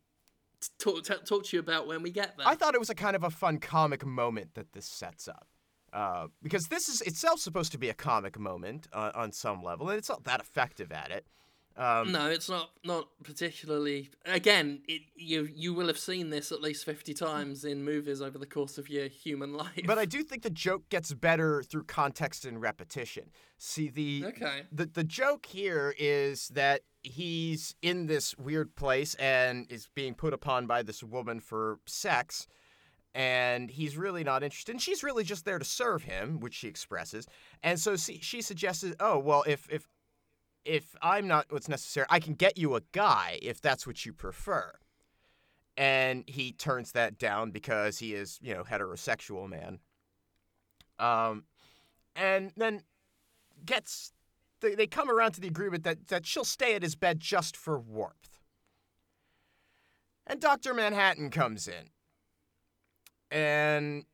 [0.78, 2.46] talk t- talk to you about when we get there.
[2.46, 5.48] I thought it was a kind of a fun comic moment that this sets up.
[5.92, 9.88] Uh, because this is itself supposed to be a comic moment uh, on some level,
[9.88, 11.24] and it's not that effective at it.
[11.76, 14.10] Um, no, it's not not particularly.
[14.24, 18.38] Again, it, you you will have seen this at least fifty times in movies over
[18.38, 19.82] the course of your human life.
[19.84, 23.30] But I do think the joke gets better through context and repetition.
[23.58, 29.66] See, the okay, the the joke here is that he's in this weird place and
[29.70, 32.46] is being put upon by this woman for sex
[33.14, 36.66] and he's really not interested and she's really just there to serve him which she
[36.66, 37.26] expresses
[37.62, 39.86] and so she, she suggested oh well if if
[40.64, 44.12] if i'm not what's necessary i can get you a guy if that's what you
[44.12, 44.72] prefer
[45.76, 49.78] and he turns that down because he is you know heterosexual man
[50.98, 51.44] um
[52.16, 52.82] and then
[53.64, 54.12] gets
[54.64, 57.56] they, they come around to the agreement that, that she'll stay at his bed just
[57.56, 58.40] for warmth.
[60.26, 60.72] And Dr.
[60.72, 61.90] Manhattan comes in
[63.30, 64.04] and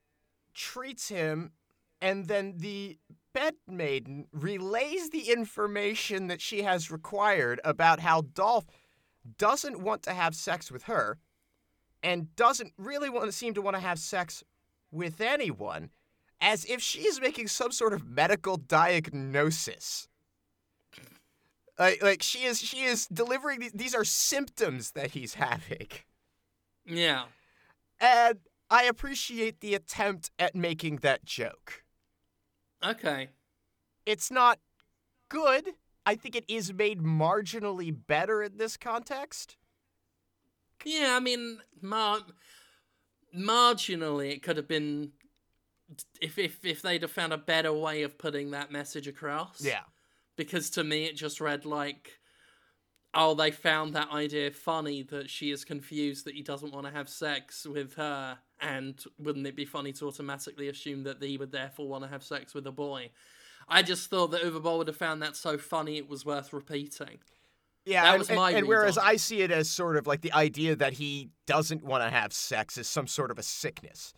[0.52, 1.52] treats him,
[2.00, 2.98] and then the
[3.32, 8.66] bed maiden relays the information that she has required about how Dolph
[9.38, 11.18] doesn't want to have sex with her
[12.02, 14.42] and doesn't really want to seem to want to have sex
[14.90, 15.90] with anyone
[16.40, 20.08] as if she is making some sort of medical diagnosis.
[21.78, 25.88] Like, like she is she is delivering these, these are symptoms that he's having.
[26.86, 27.24] yeah,
[28.00, 28.38] And
[28.70, 31.84] I appreciate the attempt at making that joke.
[32.84, 33.28] Okay,
[34.06, 34.58] It's not
[35.28, 35.74] good.
[36.06, 39.56] I think it is made marginally better in this context.
[40.84, 41.14] yeah.
[41.16, 42.20] I mean, mar-
[43.36, 45.12] marginally, it could have been
[46.20, 49.60] if if if they'd have found a better way of putting that message across.
[49.60, 49.82] Yeah.
[50.36, 52.18] because to me it just read like
[53.12, 56.92] oh they found that idea funny that she is confused that he doesn't want to
[56.92, 61.52] have sex with her and wouldn't it be funny to automatically assume that he would
[61.52, 63.10] therefore want to have sex with a boy
[63.68, 66.52] i just thought that Uwe Boll would have found that so funny it was worth
[66.52, 67.18] repeating
[67.84, 68.98] Yeah, That and, was my and whereas.
[68.98, 72.32] I see it as sort of like the idea that he doesn't want to have
[72.32, 74.12] sex is some sort of a sickness.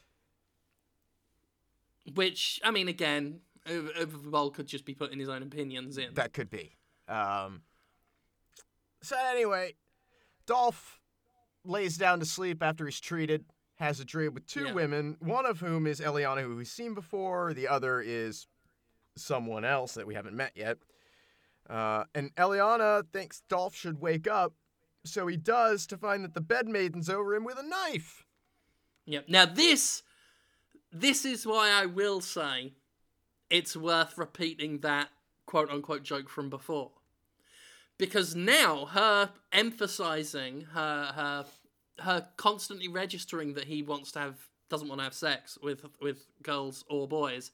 [2.15, 6.15] which i mean again Uwe Uwe Boll could just be putting his own opinions in
[6.15, 6.77] That could be.
[7.07, 7.63] Um,
[9.03, 9.75] so anyway,
[10.47, 11.01] Dolph
[11.65, 13.45] lays down to sleep after he's treated,
[13.83, 14.73] has a dream with two Yeah.
[14.73, 18.47] women, one of whom is Eliana, who we've seen before, the other is
[19.17, 20.79] someone else that we haven't met yet.
[21.69, 24.55] Uh, and Eliana thinks Dolph should wake up,
[25.05, 28.25] so he does to find that the bed maiden's over him with a knife.
[29.07, 29.29] Yep.
[29.29, 30.03] Now this
[30.93, 32.75] this is why I will say
[33.51, 35.11] it's worth repeating that
[35.47, 36.93] quote unquote joke from before.
[37.99, 41.47] Because now her emphasizing her her
[42.03, 44.37] her constantly registering that he wants to have
[44.69, 47.51] doesn't want to have sex with with girls or boys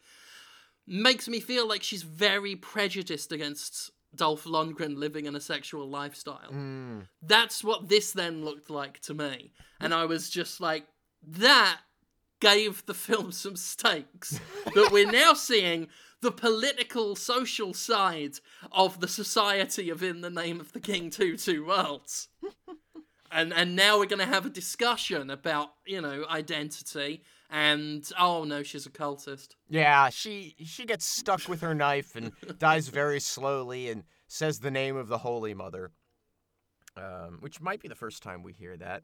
[0.86, 6.49] makes me feel like she's very prejudiced against Dolph Lundgren living in a sexual lifestyle
[6.51, 7.01] hmm.
[7.22, 9.53] that's what this then looked like to me.
[9.80, 10.86] And I was just like,
[11.22, 11.80] that
[12.40, 14.40] gave the film some stakes.
[14.74, 15.88] that we're now seeing
[16.20, 18.38] the political, social side
[18.72, 22.28] of the society of In the Name of the King 2 Two Worlds.
[23.31, 28.45] and and now we're going to have a discussion about, you know, identity and, oh
[28.45, 29.55] no, she's a cultist.
[29.70, 34.70] Yeah, she she gets stuck with her knife and dies very slowly and says the
[34.70, 35.91] name of the Holy Mother,
[36.97, 39.03] um, which might be the first time we hear that.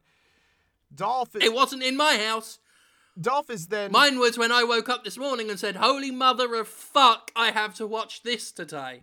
[0.95, 2.59] Dolph is, It wasn't in my house.
[3.21, 6.55] Dolph is then Mine was when I woke up this morning and said, Holy Mother
[6.57, 9.03] of fuck, I have to watch this today.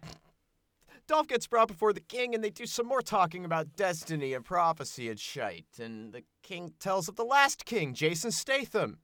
[1.07, 4.45] Dolph gets brought before the king and they do some more talking about destiny and
[4.45, 5.79] prophecy and shite.
[5.79, 8.99] And the king tells of the last king, Jason Statham.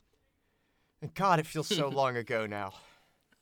[1.01, 2.73] And God, it feels so long ago now.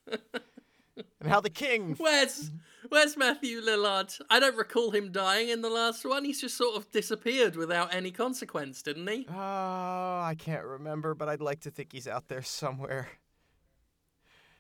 [0.08, 2.52] and how the king Where's
[2.90, 4.20] Where's Matthew Lillard?
[4.30, 6.24] I don't recall him dying in the last one.
[6.24, 9.26] He's just sort of disappeared without any consequence, didn't he?
[9.30, 13.10] Oh, I can't remember, but I'd like to think he's out there somewhere.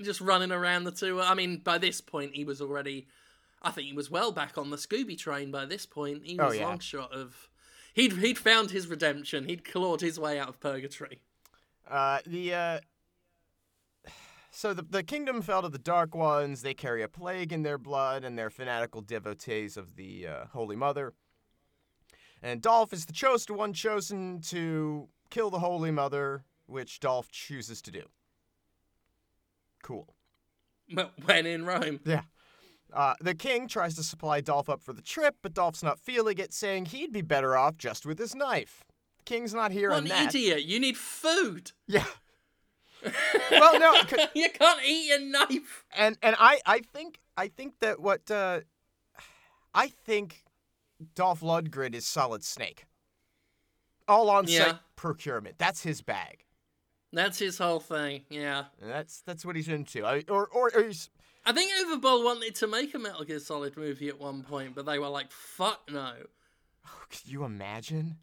[0.02, 1.22] Just running around the two.
[1.22, 3.08] I mean, by this point, he was already.
[3.66, 6.22] I think he was well back on the Scooby train by this point.
[6.26, 6.68] He Oh, was yeah.
[6.68, 7.50] long shot of.
[7.94, 9.46] He'd he'd found his redemption.
[9.46, 11.20] He'd clawed his way out of purgatory.
[11.90, 12.80] Uh, the uh,
[14.52, 16.62] so the, the kingdom fell to the Dark Ones.
[16.62, 20.76] They carry a plague in their blood, and they're fanatical devotees of the uh, Holy
[20.76, 21.14] Mother.
[22.42, 27.82] And Dolph is the chosen one chosen to kill the Holy Mother, which Dolph chooses
[27.82, 28.04] to do.
[29.84, 30.14] Cool.
[30.94, 32.00] But when in Rome.
[32.06, 32.22] Yeah.
[32.96, 36.38] Uh, the king tries to supply Dolph up for the trip, but Dolph's not feeling
[36.38, 38.86] it, saying he'd be better off just with his knife.
[39.18, 40.34] The king's not here What hearing an that.
[40.36, 40.64] idiot.
[40.64, 41.72] You need food.
[41.88, 42.06] Yeah.
[43.52, 43.94] well, no,
[44.34, 45.86] you can't eat a knife.
[45.96, 48.62] and and I I think I think that what uh,
[49.76, 50.44] I think
[51.14, 52.86] Dolph Lundgren is Solid Snake.
[54.08, 54.74] All on site Yeah.
[54.96, 55.58] procurement.
[55.60, 56.46] That's his bag.
[57.14, 58.66] That's his whole thing, yeah.
[58.82, 60.04] And that's that's what he's into.
[60.06, 61.10] I, or, or or he's
[61.46, 64.74] I think Uwe Boll wanted to make a Metal Gear Solid movie at one point,
[64.76, 66.14] but they were like, fuck no.
[66.86, 68.18] Oh, could you imagine?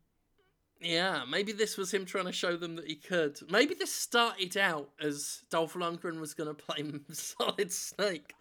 [0.81, 3.39] Yeah, maybe this was him trying to show them that he could.
[3.49, 8.35] Maybe this started out as Dolph Lundgren was going to play Solid Snake.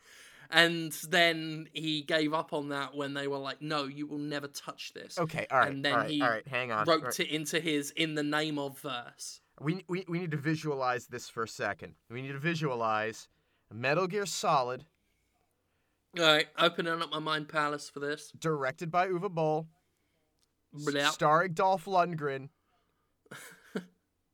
[0.49, 4.47] And then he gave up on that when they were like, no, you will never
[4.47, 5.17] touch this.
[5.17, 6.47] Okay, all right, And then all right, he all right.
[6.47, 6.85] Hang on.
[6.87, 7.19] Wrote All right.
[7.19, 9.39] it into his In the Name of verse.
[9.61, 11.93] We, we we need to visualize this for a second.
[12.09, 13.27] We need to visualize
[13.73, 14.85] Metal Gear Solid,
[16.19, 18.31] All right, opening up my mind palace for this.
[18.37, 19.67] directed by Uwe Boll,
[20.73, 21.09] Blah.
[21.09, 22.49] starring Dolph Lundgren.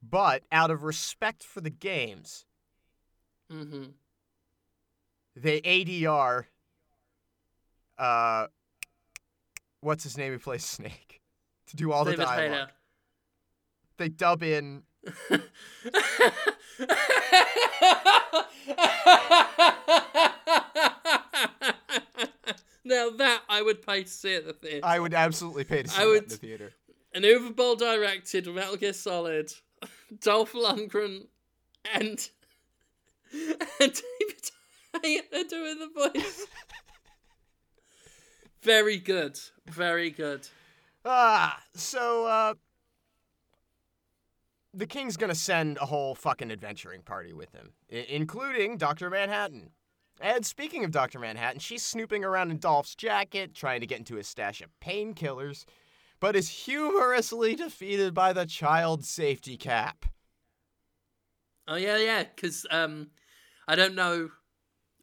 [0.02, 2.46] but out of respect for the games,
[3.52, 3.92] mm-hmm.
[5.36, 6.46] they ADR.
[7.98, 8.48] Uh,
[9.82, 10.32] what's his name?
[10.32, 11.22] He plays Snake?
[11.68, 12.70] To do all David the dialogue.
[13.98, 14.84] They dub in.
[22.84, 24.86] now that I would pay to see at the theatre.
[24.86, 26.74] I would absolutely pay to see I that would- in the theater.
[27.14, 29.52] An Uwe Boll directed Metal Gear Solid,
[30.22, 31.28] Dolph Lundgren,
[31.94, 32.30] and
[33.34, 33.50] and
[33.80, 34.52] David
[35.04, 36.46] Hayter doing the voice.
[38.62, 40.48] Very good, very good.
[41.06, 42.54] Ah, so uh
[44.78, 49.10] the king's gonna send a whole fucking adventuring party with him, I- including Dr.
[49.10, 49.72] Manhattan.
[50.20, 51.20] And speaking of Dr.
[51.20, 55.66] Manhattan, she's snooping around in Dolph's jacket, trying to get into his stash of painkillers,
[56.20, 60.06] but is humorously defeated by the child safety cap.
[61.68, 62.24] Oh yeah, yeah.
[62.24, 63.08] Because um,
[63.68, 64.30] I don't know.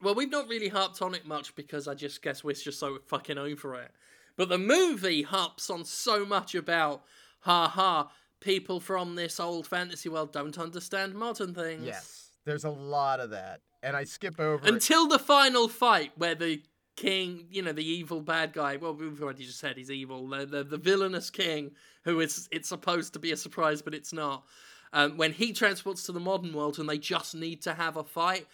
[0.01, 2.99] Well, we've not really harped on it much because I just guess we're just so
[3.07, 3.91] fucking over it.
[4.37, 7.05] But the movie harps on so much about,
[7.41, 8.11] ha ha,
[8.45, 11.85] people from this old fantasy world don't understand modern things.
[11.85, 14.65] Yes, there's a lot of that, and I skip over.
[14.65, 14.73] it.
[14.73, 16.63] Until the final fight where the
[16.97, 20.47] king, you know, the evil bad guy, well, we've already just said he's evil, the,
[20.47, 21.73] the, the villainous king,
[22.05, 24.45] who is, it's supposed to be a surprise, but it's not.
[24.93, 28.05] Um, when he transports to the modern world and they just need to have a
[28.05, 28.47] fight,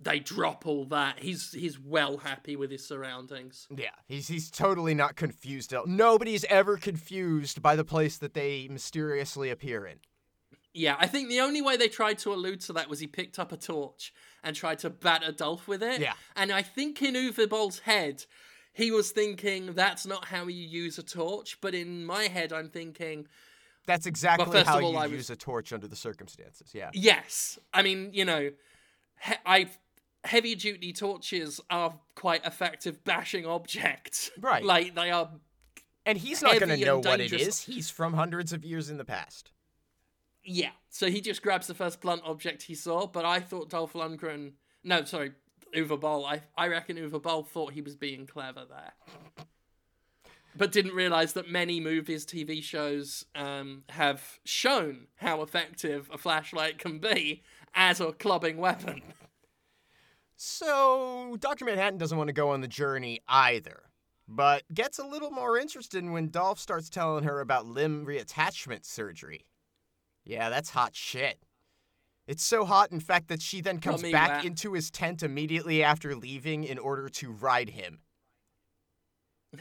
[0.00, 1.18] they drop all that.
[1.20, 3.66] He's he's well happy with his surroundings.
[3.76, 5.74] Yeah, he's he's totally not confused.
[5.86, 9.98] Nobody's ever confused by the place that they mysteriously appear in.
[10.74, 13.38] Yeah, I think the only way they tried to allude to that was he picked
[13.38, 14.12] up a torch
[14.44, 16.00] and tried to batter Dolph with it.
[16.00, 16.12] Yeah.
[16.36, 18.24] And I think in Uwe Boll's head,
[18.72, 21.58] he was thinking that's not how you use a torch.
[21.60, 23.26] But in my head, I'm thinking,
[23.86, 26.70] That's exactly how all, you I was- use a torch under the circumstances.
[26.72, 26.90] Yeah.
[26.92, 27.58] yes.
[27.74, 28.50] I mean, you know,
[29.44, 29.68] I
[30.24, 34.30] heavy duty torches are quite effective bashing objects.
[34.40, 34.64] Right.
[34.64, 35.30] Like they are.
[36.06, 37.62] And he's not going to know what it is.
[37.62, 39.50] He's from hundreds of years in the past.
[40.44, 40.70] Yeah.
[40.88, 43.06] So he just grabs the first blunt object he saw.
[43.06, 44.52] But I thought Dolph Lundgren.
[44.84, 45.32] No, sorry,
[45.74, 46.24] Uwe Boll.
[46.24, 48.92] I I reckon Uwe Boll thought he was being clever there.
[50.56, 56.78] But didn't realize that many movies, TV shows um, have shown how effective a flashlight
[56.78, 57.42] can be
[57.74, 59.02] as a clubbing weapon.
[60.40, 61.64] So, Dr.
[61.64, 63.90] Manhattan doesn't want to go on the journey either,
[64.28, 69.46] but gets a little more interested when Dolph starts telling her about limb reattachment surgery.
[70.24, 71.42] Yeah, that's hot shit.
[72.28, 75.82] It's so hot, in fact, that she then comes me back into his tent immediately
[75.82, 77.98] after leaving in order to ride him.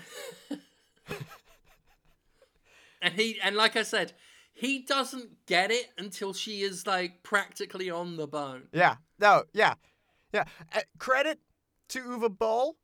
[2.99, 4.13] And he and like I said,
[4.53, 8.63] he doesn't get it until she is like practically on the bone.
[8.73, 9.75] Yeah, no, yeah,
[10.37, 10.79] yeah.
[10.79, 11.39] Uh, credit
[11.89, 12.77] to Uwe Boll.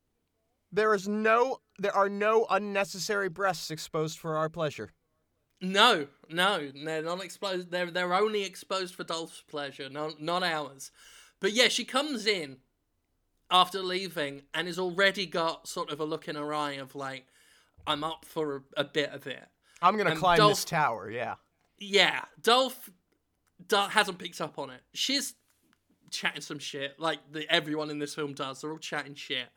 [0.71, 4.91] There is no, there are no unnecessary breasts exposed for our pleasure.
[5.61, 7.71] No, no, they're not exposed.
[7.71, 10.91] They're they're only exposed for Dolph's pleasure, not not ours.
[11.39, 12.57] But yeah, she comes in
[13.49, 17.27] after leaving and has already got sort of a look in her eye of like,
[17.87, 19.47] I'm up for a, a bit of it.
[19.81, 21.09] I'm gonna And climb this tower.
[21.09, 21.35] Yeah.
[21.79, 22.89] Yeah, Dolph,
[23.65, 24.81] Dolph hasn't picked up on it.
[24.93, 25.35] She's
[26.13, 28.61] chatting some shit, like the, everyone in this film does.
[28.61, 29.47] They're all chatting shit.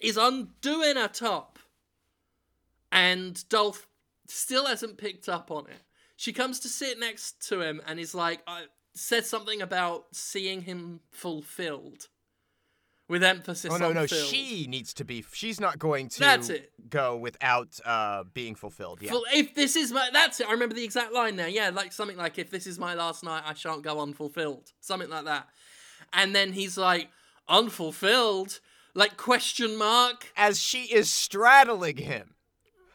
[0.00, 1.58] Is undoing her top,
[2.92, 3.86] and Dolph
[4.28, 5.82] still hasn't picked up on it.
[6.16, 8.64] She comes to sit next to him and is like, I
[8.94, 12.08] said something about seeing him fulfilled.
[13.10, 14.26] With emphasis Oh no, no, filled.
[14.28, 15.24] she needs to be.
[15.32, 16.70] She's not going to That's it.
[16.88, 19.00] go without uh, being fulfilled.
[19.02, 19.10] Yeah.
[19.34, 20.46] If this is my, that's it.
[20.46, 21.46] I remember the exact line now.
[21.46, 25.10] Yeah, like something like, "If this is my last night, I shan't go unfulfilled." Something
[25.10, 25.48] like that.
[26.12, 27.08] And then he's like,
[27.48, 28.60] "Unfulfilled?"
[28.94, 30.28] Like question mark.
[30.36, 32.34] As she is straddling him.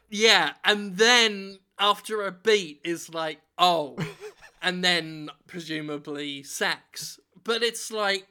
[0.10, 3.98] Yeah, and then after a beat is like, "Oh,"
[4.62, 7.20] and then presumably sex.
[7.44, 8.28] But it's like,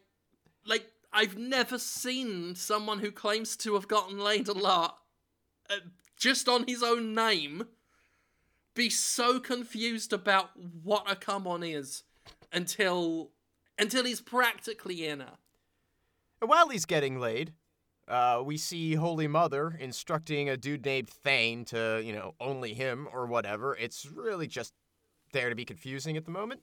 [0.66, 4.98] like I've never seen someone who claims to have gotten laid a lot,
[5.70, 5.76] uh,
[6.18, 7.66] just on his own name,
[8.74, 12.02] be so confused about what a come on is
[12.52, 13.30] until
[13.78, 15.34] until he's practically in her.
[16.40, 17.52] While he's getting laid,
[18.08, 23.08] uh, we see Holy Mother instructing a dude named Thane to, you know, only him
[23.12, 23.76] or whatever.
[23.76, 24.74] It's really just
[25.32, 26.60] there to be confusing at the moment.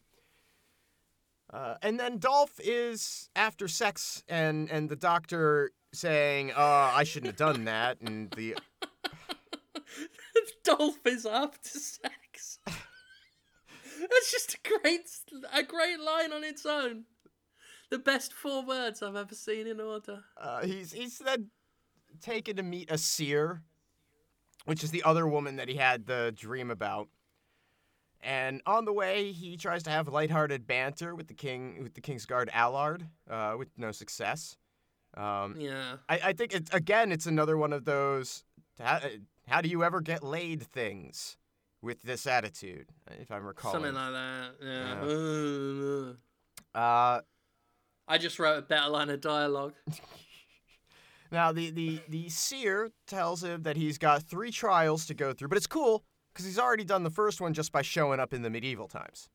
[1.52, 7.28] Uh, and then Dolph is after sex, and and the doctor saying, "Oh, I shouldn't
[7.28, 8.56] have done that," and the
[10.64, 12.60] Dolph is after sex.
[12.66, 15.02] That's just a great,
[15.54, 17.04] a great line on its own.
[17.90, 20.24] The best four words I've ever seen in order.
[20.38, 21.50] Uh, he's he's then
[22.22, 23.62] taken to meet a seer,
[24.66, 27.10] which is the other woman that he had the dream about.
[28.24, 32.02] And on the way, he tries to have lighthearted banter with the king, with the
[32.02, 34.58] king's guard Allard, uh, with no success.
[35.16, 35.98] Um, Yeah.
[36.08, 38.44] I, I think it's again, it's another one of those.
[38.80, 39.00] How,
[39.48, 41.38] how do you ever get laid things
[41.82, 42.88] with this attitude?
[43.20, 43.84] If I'm recalling.
[43.84, 46.16] Something like that.
[46.76, 46.80] Yeah.
[46.80, 47.22] uh,
[48.08, 49.74] I just wrote a better line of dialogue.
[51.32, 55.48] Now the the the seer tells him that he's got three trials to go through,
[55.48, 56.04] but it's cool
[56.34, 59.30] because he's already done the first one just by showing up in the medieval times.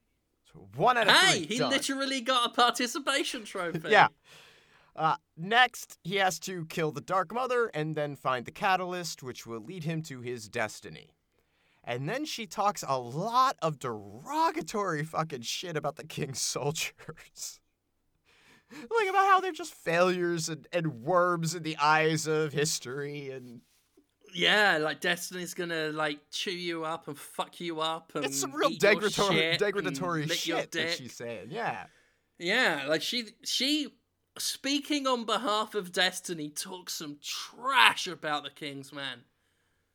[0.53, 1.70] So one out of Hey, three he done.
[1.70, 3.88] literally got a participation trophy.
[3.90, 4.09] Yeah.
[4.94, 9.47] Uh, next, he has to kill the Dark Mother and then find the catalyst, which
[9.47, 11.11] will lead him to his destiny.
[11.84, 17.61] And then she talks a lot of derogatory fucking shit about the King's soldiers.
[18.72, 23.61] like about how they're just failures and, and worms in the eyes of history and
[24.37, 28.53] Yeah, like Destiny's gonna like chew you up and fuck you up and it's some
[28.53, 31.49] real degradatory, shit degradatory and lick your shit that she's saying.
[31.51, 31.87] Yeah.
[32.39, 33.95] Yeah, like she she
[34.39, 39.20] speaking on behalf of Destiny talks some trash about the King's man.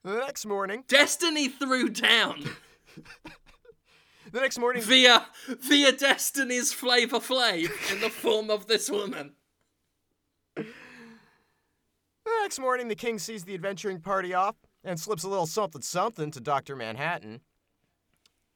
[0.04, 2.44] The next morning, Destiny threw down
[4.32, 9.34] the next morning, via via Destiny's Flavor Flav in the form of this woman.
[12.26, 15.82] The next morning, the king sees the adventuring party off and slips a little something
[15.82, 16.76] something to Dr.
[16.76, 17.42] Manhattan.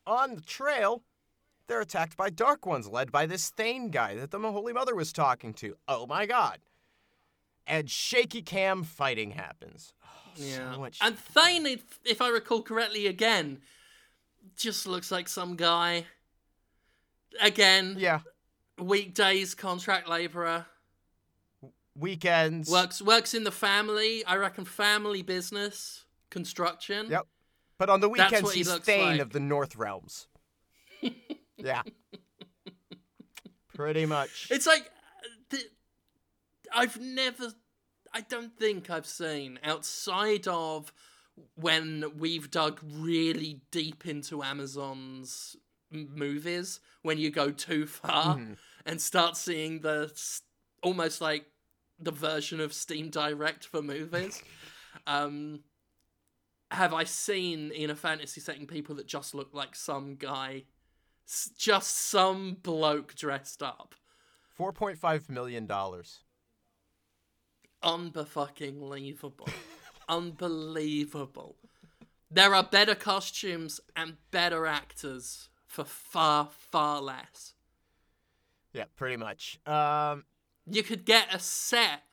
[0.06, 1.04] On the trail,
[1.68, 5.12] they're attacked by Dark Ones, led by this Thane guy that the Holy Mother was
[5.12, 5.76] talking to.
[5.88, 6.60] Oh my god.
[7.68, 9.94] And shaky cam fighting happens.
[10.04, 10.74] Oh, Yeah.
[10.74, 11.00] So much.
[11.02, 13.62] And Thane, if, if I recall correctly, again,
[14.56, 16.06] just looks like some guy.
[17.42, 18.20] Again, yeah.
[18.78, 20.68] weekdays contract laborer.
[21.98, 22.70] Weekends.
[22.70, 24.24] Works works in the family.
[24.26, 27.08] I reckon family business construction.
[27.10, 27.26] Yep.
[27.78, 29.20] But on the weekends, he he's Thane like.
[29.22, 30.28] of the North Realms.
[31.58, 31.82] yeah.
[33.74, 34.48] Pretty much.
[34.52, 35.72] It's like uh, th-
[36.74, 37.52] I've never.
[38.14, 40.94] I don't think I've seen outside of
[41.56, 45.58] when we've dug really deep into Amazon's
[45.94, 48.56] m- movies when you go too far Mhm.
[48.86, 50.14] and start seeing the
[50.82, 51.46] almost like
[52.00, 54.42] the version of Steam Direct for movies.
[55.08, 55.62] um,
[56.72, 60.64] have I seen in a fantasy setting people that just look like some guy,
[61.58, 63.96] just some bloke dressed up?
[64.60, 65.68] $4.5 million.
[67.84, 69.50] Unbefucking-leavable.
[70.10, 71.56] Unbelievable.
[72.32, 77.54] There are better costumes and better actors for far, far less.
[78.74, 79.60] Yeah, pretty much.
[79.66, 80.26] Um,
[80.70, 82.04] You could get a set.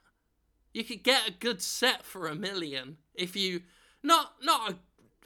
[0.75, 3.63] You could get a good set for a million if you
[4.03, 4.77] not not a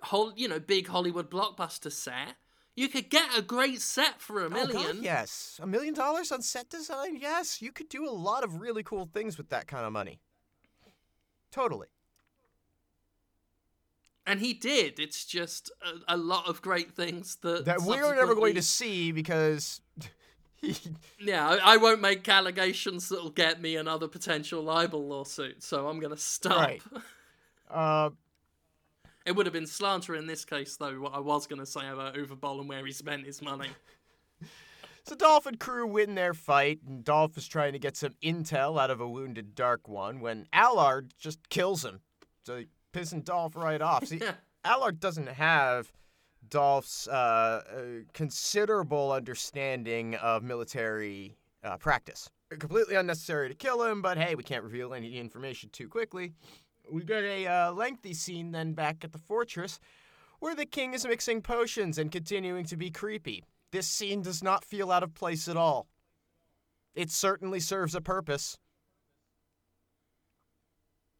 [0.06, 2.36] whole you know big Hollywood blockbuster set.
[2.74, 4.96] You could get a great set for a Oh, million.
[4.96, 5.58] God, yes.
[5.62, 7.16] A million dollars on set design?
[7.16, 7.62] Yes.
[7.62, 10.20] You could do a lot of really cool things with that kind of money.
[11.50, 11.86] Totally.
[14.26, 14.98] And he did.
[14.98, 19.10] It's just a, a lot of great things that That we're never going to see
[19.12, 19.80] because
[21.20, 26.00] yeah, I, I won't make allegations that'll get me another potential libel lawsuit, so I'm
[26.00, 26.58] gonna stop.
[26.58, 26.82] Right.
[27.70, 28.10] uh,
[29.24, 32.14] It would have been slander in this case, though, what I was gonna say about
[32.14, 33.68] Uwe and where he spent his money.
[35.08, 38.76] So Dolph and crew win their fight, and Dolph is trying to get some intel
[38.80, 42.00] out of a wounded Dark One when Allard just kills him.
[42.44, 44.04] So he pissing Dolph right off.
[44.06, 44.34] See, Yeah.
[44.64, 45.92] Allard doesn't have
[46.50, 47.82] Dolph's uh, uh,
[48.12, 52.28] considerable understanding of military uh, practice.
[52.50, 56.32] Completely unnecessary to kill him, but hey, we can't reveal any information too quickly.
[56.90, 59.80] We get a uh, lengthy scene then back at the fortress
[60.38, 63.42] where the king is mixing potions and continuing to be creepy.
[63.72, 65.88] This scene does not feel out of place at all.
[66.94, 68.58] It certainly serves a purpose.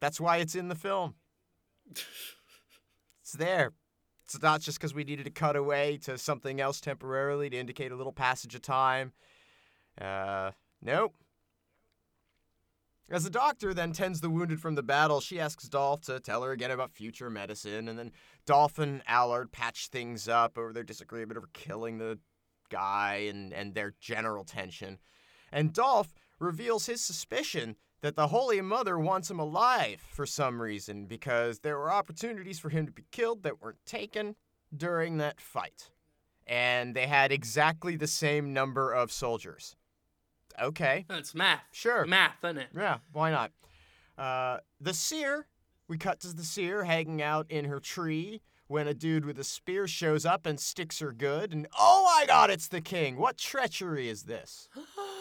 [0.01, 1.15] That's why it's in the film.
[3.27, 3.73] It's there.
[4.27, 7.93] It's not just because we needed to cut away to something else temporarily to indicate
[7.93, 9.13] a little passage of time.
[10.01, 10.51] Uh,
[10.83, 11.15] nope.
[13.09, 16.43] As the doctor then tends the wounded from the battle, she asks Dolph to tell
[16.43, 18.11] her again about future medicine, and then
[18.47, 22.19] Dolph and Allard patch things up over their disagreement over killing the
[22.69, 24.99] guy and, and their general tension.
[25.53, 31.07] And Dolph reveals his suspicion that the Holy Mother wants him alive for some reason
[31.07, 34.37] because there were opportunities for him to be killed that weren't taken
[34.77, 35.91] during that fight.
[36.47, 39.77] And they had exactly the same number of soldiers.
[40.61, 41.63] Okay, That's math.
[41.73, 42.07] sure.
[42.07, 42.69] Math, isn't it?
[42.75, 43.51] Yeah, why not?
[44.17, 45.47] Uh, the seer,
[45.89, 49.45] we cut to the seer hanging out in her tree when a dude with a
[49.45, 51.53] spear shows up and sticks her good.
[51.53, 53.17] And oh my god, it's the king!
[53.17, 54.69] What treachery is this?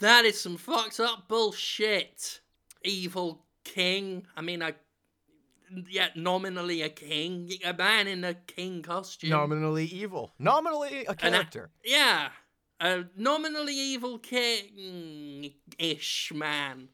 [0.00, 2.40] that is some fucked up bullshit.
[2.84, 4.26] Evil king.
[4.36, 4.74] I mean, a
[5.88, 9.30] yeah, nominally a king, a man in a king costume.
[9.30, 10.32] Nominally evil.
[10.38, 11.70] Nominally a character.
[11.84, 12.30] yeah,
[12.80, 15.42] a nominally evil king-ish
[16.34, 16.88] man.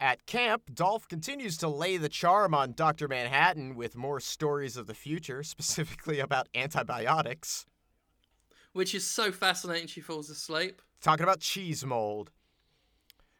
[0.00, 3.06] At camp, Dolph continues to lay the charm on Dr.
[3.08, 7.66] Manhattan with more stories of the future, specifically about antibiotics.
[8.72, 9.86] Which is so fascinating.
[9.86, 10.82] She falls asleep.
[11.04, 12.30] Talking about cheese mold.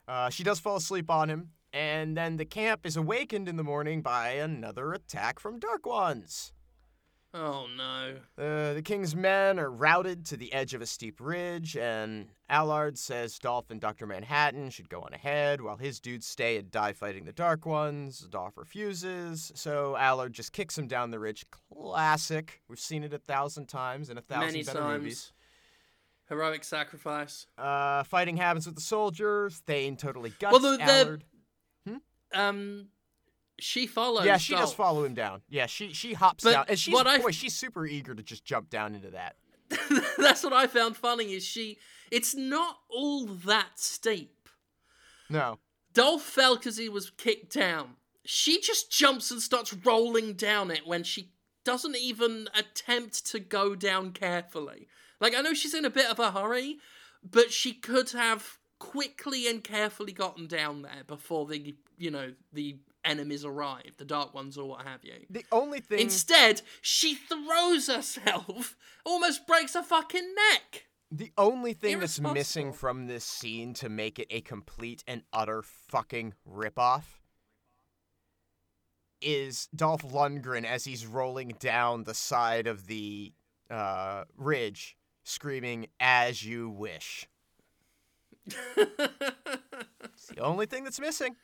[0.07, 3.65] Uh, she does fall asleep on him, and then the camp is awakened in the
[3.65, 6.53] morning by another attack from Dark Ones.
[7.36, 8.16] Oh no.
[8.39, 12.97] Uh, the king's men are routed to the edge of a steep ridge, and Allard
[12.97, 14.07] says Dolph and Dr.
[14.07, 18.20] Manhattan should go on ahead while his dudes stay and die fighting the Dark Ones.
[18.31, 21.45] Dolph refuses, so Allard just kicks him down the ridge.
[21.51, 22.61] Classic.
[22.69, 24.99] We've seen it a thousand times in a thousand Many better times.
[25.03, 25.32] movies.
[26.29, 27.47] Heroic sacrifice.
[27.59, 29.59] Uh, fighting happens with the soldiers.
[29.67, 31.25] Thane totally guts Well, the- the- Allard.
[32.33, 32.89] Um,
[33.61, 34.25] she follows.
[34.27, 35.43] Yeah, she does follow him down.
[35.49, 38.23] Yeah, she she hops But down, and she's what I- boy, she's super eager to
[38.23, 39.37] just jump down into that.
[40.19, 41.35] That's what I found funny.
[41.35, 41.79] Is she?
[42.11, 44.49] It's not all that steep.
[45.31, 45.59] No,
[45.93, 47.91] Dolph fell because he was kicked down.
[48.25, 51.31] She just jumps and starts rolling down it when she
[51.65, 54.89] doesn't even attempt to go down carefully.
[55.25, 56.81] Like, I know she's in a bit of a hurry,
[57.23, 62.77] but she could have quickly and carefully gotten down there before the, you know, the
[63.07, 65.15] enemies arrive, the dark ones or what have you.
[65.31, 68.77] the only thing Instead, she throws herself,
[69.07, 70.89] almost breaks her fucking neck.
[71.11, 75.63] the only thing that's missing from this scene to make it a complete and utter
[75.63, 77.05] fucking ripoff
[79.23, 83.33] is Dolph Lundgren as he's rolling down the side of the
[83.71, 87.27] uh, ridge, screaming "As you wish."
[88.47, 91.37] It's the only thing that's missing.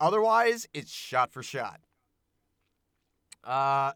[0.00, 1.80] Otherwise, it's shot for shot.
[3.44, 3.92] Uh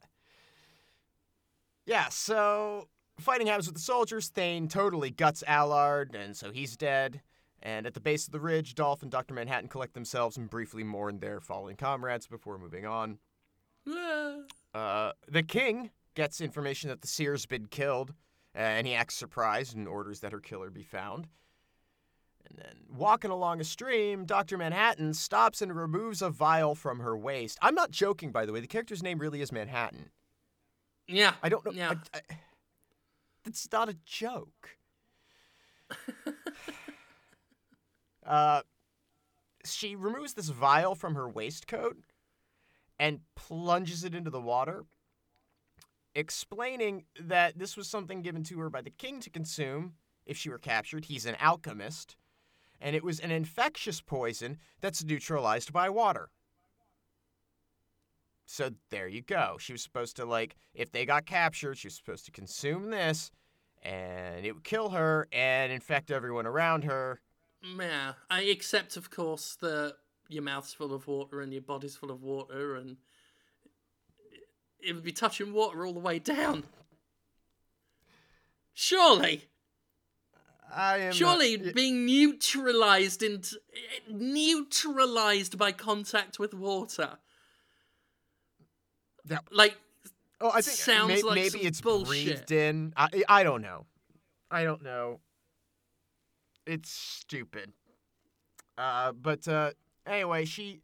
[1.86, 4.28] Yeah, so fighting happens with the soldiers.
[4.28, 7.20] Thane totally guts Allard, and so he's dead.
[7.62, 9.34] And at the base of the ridge, Dolph and Dr.
[9.34, 13.18] Manhattan collect themselves and briefly mourn their fallen comrades before moving on.
[14.72, 18.14] Uh, the king gets information that the seer's been killed,
[18.54, 21.28] and he acts surprised and orders that her killer be found.
[22.48, 24.58] And then, walking along a stream, Dr.
[24.58, 27.58] Manhattan stops and removes a vial from her waist.
[27.62, 28.60] I'm not joking, by the way.
[28.60, 30.10] The character's name really is Manhattan.
[31.06, 31.34] yeah.
[31.42, 31.72] I don't know.
[31.72, 31.94] Yeah.
[32.12, 32.36] I, I,
[33.44, 34.78] that's not a joke.
[38.26, 38.62] uh,
[39.64, 41.96] she removes this vial from her waistcoat
[42.98, 44.84] and plunges it into the water,
[46.14, 49.94] explaining that this was something given to her by the king to consume
[50.26, 51.06] if she were captured.
[51.06, 52.16] He's an alchemist,
[52.80, 56.30] and it was an infectious poison that's neutralized by water.
[58.46, 59.56] So there you go.
[59.60, 63.30] She was supposed to like if they got captured, she was supposed to consume this
[63.82, 67.20] and it would kill her and infect everyone around her.
[67.62, 69.96] Yeah, I accept, of course, that
[70.28, 72.96] your mouth's full of water and your body's full of water, and
[74.82, 76.64] it would be touching water all the way down.
[78.72, 79.44] Surely,
[80.74, 83.60] I am surely y- being neutralized into
[84.08, 87.18] neutralized by contact with water.
[89.28, 89.38] Yeah.
[89.50, 89.76] Like
[90.40, 92.06] oh, I think sounds may- like maybe it's bullshit.
[92.06, 92.92] breathed in.
[92.96, 93.86] I I don't know.
[94.50, 95.20] I don't know.
[96.66, 97.72] It's stupid.
[98.78, 99.72] Uh, but uh,
[100.06, 100.80] anyway, she.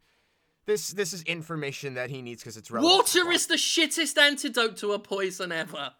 [0.67, 2.97] This this is information that he needs because it's relevant.
[2.99, 5.93] water is the shittest antidote to a poison ever.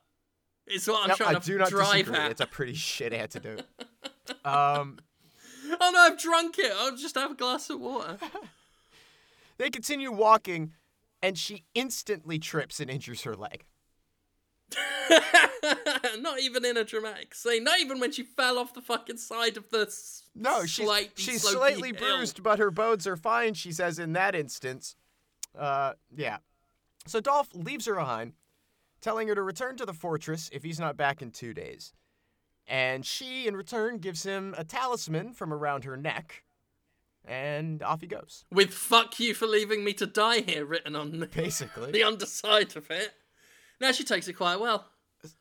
[0.67, 2.17] It's what I'm Yep, trying I to do not drive disagree.
[2.19, 2.31] at.
[2.33, 3.63] It's a pretty shit antidote.
[4.45, 4.99] um,
[5.81, 6.73] Oh no, I've drunk it.
[6.77, 8.19] I'll just have a glass of water.
[9.59, 10.73] they continue walking,
[11.23, 13.65] and she instantly trips and injures her leg.
[16.19, 17.65] not even in a dramatic scene.
[17.65, 19.93] Not even when she fell off the fucking side of the
[20.35, 22.17] No, she's slightly she's slightly hill.
[22.17, 23.55] bruised, but her bones are fine.
[23.55, 24.97] She says in that instance.
[25.57, 26.39] Uh, yeah.
[27.07, 28.33] So Dolph leaves her behind,
[29.01, 31.93] telling her to return to the fortress if he's not back in two days.
[32.67, 36.43] And she, in return, gives him a talisman from around her neck,
[37.25, 38.45] and off he goes.
[38.51, 41.91] With "fuck you for leaving me to die here" written on the, Basically.
[41.93, 43.13] the underside of it.
[43.81, 44.87] Now she takes it quite well.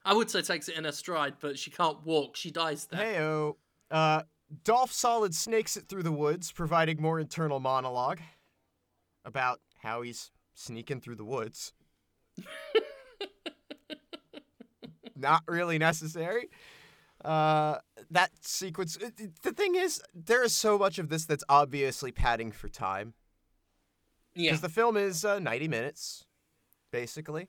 [0.03, 2.35] I would say takes it in her stride, but she can't walk.
[2.35, 2.99] She dies there.
[2.99, 3.55] Heyo.
[3.91, 4.23] Uh,
[4.63, 8.19] Dolph Solid snakes it through the woods, providing more internal monologue
[9.23, 11.73] about how he's sneaking through the woods.
[15.15, 16.49] Not really necessary.
[17.23, 17.77] Uh,
[18.11, 18.97] that sequence.
[18.97, 23.13] it- The thing is, there is so much of this that's obviously padding for time
[24.35, 26.25] Yeah, because the film is uh, 90 minutes,
[26.91, 27.47] basically,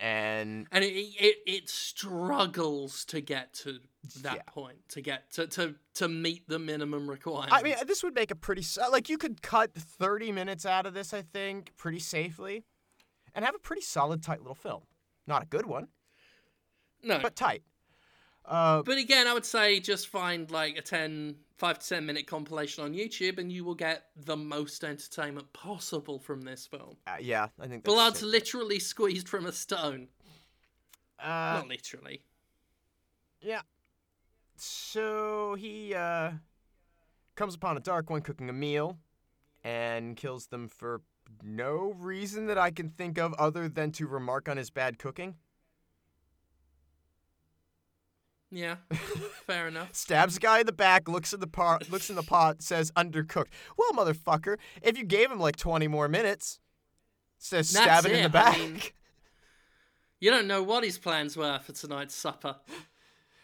[0.00, 3.78] and and it, it it struggles to get to
[4.22, 4.42] that Yeah.
[4.46, 7.52] point to get to to to meet the minimum requirement.
[7.52, 10.86] I mean, this would make a pretty uh, like you could cut 30 minutes out
[10.86, 12.64] of this, I think, pretty safely,
[13.34, 14.82] and have a pretty solid, tight little film.
[15.26, 15.88] Not a good one,
[17.02, 17.62] no, but tight.
[18.44, 22.26] Uh, But again, I would say just find like a 10, 5 to 10 minute
[22.26, 26.96] compilation on YouTube and you will get the most entertainment possible from this film.
[27.06, 28.26] uh, yeah, I think that's Blood's it.
[28.26, 30.08] literally squeezed from a stone.
[31.18, 31.26] Uh,
[31.60, 32.22] Not literally.
[33.40, 33.62] yeah.
[34.56, 36.32] So he uh,
[37.34, 38.98] comes upon a dark one cooking a meal,
[39.64, 41.00] and kills them for
[41.42, 45.36] no reason that I can think of other than to remark on his bad cooking.
[48.50, 48.76] Yeah,
[49.46, 49.88] fair enough.
[49.94, 52.92] Stabs a guy in the back, looks in the pot, looks in the pot, says
[52.92, 53.48] undercooked.
[53.76, 56.60] Well, motherfucker, if you gave him like 20 more minutes,
[57.38, 58.54] says That's stabbing in the back.
[58.56, 58.80] I mean-
[60.20, 62.56] You don't know what his plans were for tonight's supper.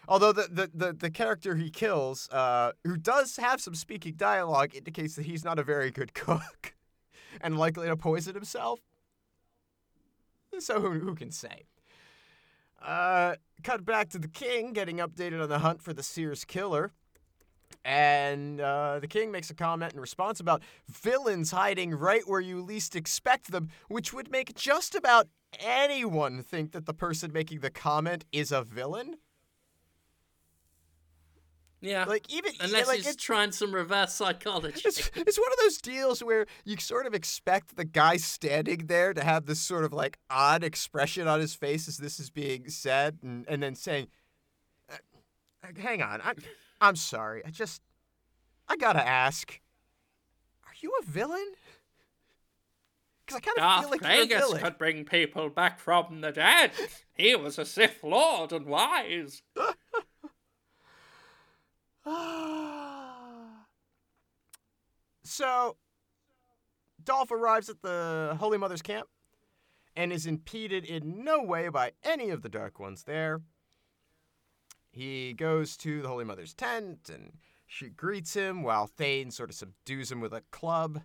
[0.08, 4.74] Although the, the, the, the character he kills, uh, who does have some speaking dialogue,
[4.74, 6.74] indicates that he's not a very good cook
[7.40, 8.80] and likely to poison himself.
[10.58, 11.64] So who, who can say?
[12.80, 16.92] Uh, cut back to the king getting updated on the hunt for the Sears killer.
[17.84, 22.60] And uh, the king makes a comment in response about villains hiding right where you
[22.60, 25.28] least expect them, which would make just about
[25.58, 29.16] anyone think that the person making the comment is a villain.
[31.80, 32.04] Yeah.
[32.04, 34.82] Like even Unless like he's trying some reverse psychology.
[34.84, 39.14] it's it's one of those deals where you sort of expect the guy standing there
[39.14, 42.68] to have this sort of like odd expression on his face as this is being
[42.68, 44.08] said, and, and then saying,
[44.90, 44.96] "Uh,
[45.64, 46.36] uh, "Hang on, I'm
[46.80, 47.42] I'm sorry.
[47.46, 47.80] I just
[48.68, 49.58] I gotta ask,
[50.66, 51.52] are you a villain?"
[53.24, 54.62] Because I kind of Darth feel like you're a villain.
[54.62, 56.72] could bring people back from the dead.
[57.14, 59.42] He was a Sith Lord and wise.
[65.22, 65.76] so,
[67.02, 69.08] Dolph arrives at the Holy Mother's camp
[69.96, 73.42] and is impeded in no way by any of the Dark Ones there.
[74.90, 77.32] He goes to the Holy Mother's tent and
[77.66, 81.02] she greets him while Thane sort of subdues him with a club.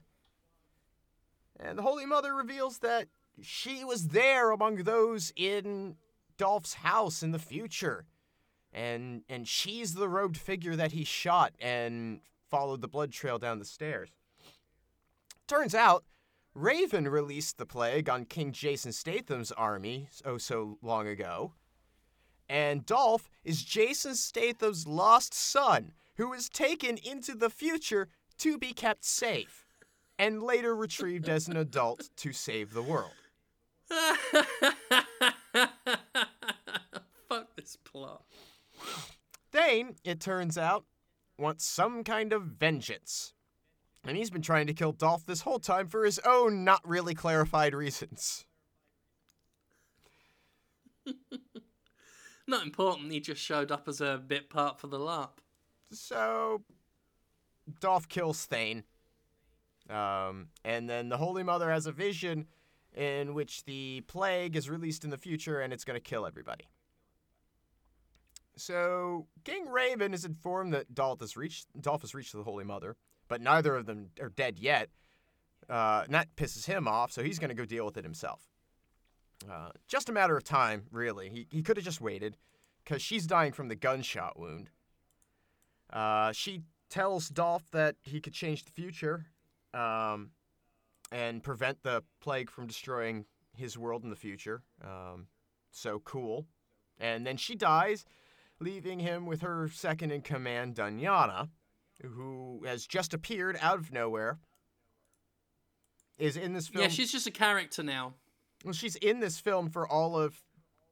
[1.59, 3.07] And the Holy Mother reveals that
[3.41, 5.97] she was there among those in
[6.37, 8.05] Dolph's house in the future.
[8.75, 12.19] And and she's the robed figure that he shot and
[12.49, 14.09] followed the blood trail down the stairs.
[15.47, 16.03] Turns out,
[16.53, 21.53] Raven released the plague on King Jason Statham's army oh so long ago.
[22.49, 28.73] And Dolph is Jason Statham's lost son, who was taken into the future to be
[28.73, 29.65] kept safe,
[30.19, 33.11] and later retrieved as an adult to save the world.
[37.29, 38.23] Fuck this plot.
[39.51, 40.85] Thane, it turns out,
[41.37, 43.33] wants some kind of vengeance.
[44.05, 47.15] And he's been trying to kill Dolph this whole time for his own not really
[47.15, 48.45] clarified reasons.
[52.47, 55.39] Not important, he just showed up as a bit part for the LARP.
[55.91, 56.61] So,
[57.79, 58.83] Dolph kills Thane.
[59.89, 62.47] Um, and then the Holy Mother has a vision
[62.95, 66.65] in which the plague is released in the future and it's going to kill everybody.
[68.57, 71.67] So, King Raven is informed that Dolph has reached
[72.13, 72.95] reached the Holy Mother,
[73.27, 74.89] but neither of them are dead yet.
[75.69, 78.41] Uh, and that pisses him off, so he's going to go deal with it himself.
[79.49, 81.29] Uh, just a matter of time, really.
[81.29, 82.37] He, he could have just waited,
[82.83, 84.69] because she's dying from the gunshot wound.
[85.91, 89.25] Uh, she tells Dolph that he could change the future
[89.73, 90.31] um,
[91.11, 93.25] and prevent the plague from destroying
[93.55, 94.61] his world in the future.
[94.83, 95.27] Um,
[95.71, 96.45] so cool.
[96.99, 98.05] And then she dies,
[98.59, 101.49] leaving him with her second in command, Dunyana,
[102.01, 104.39] who has just appeared out of nowhere.
[106.17, 106.83] Is in this film.
[106.83, 108.13] Yeah, she's just a character now.
[108.63, 110.41] Well, she's in this film for all of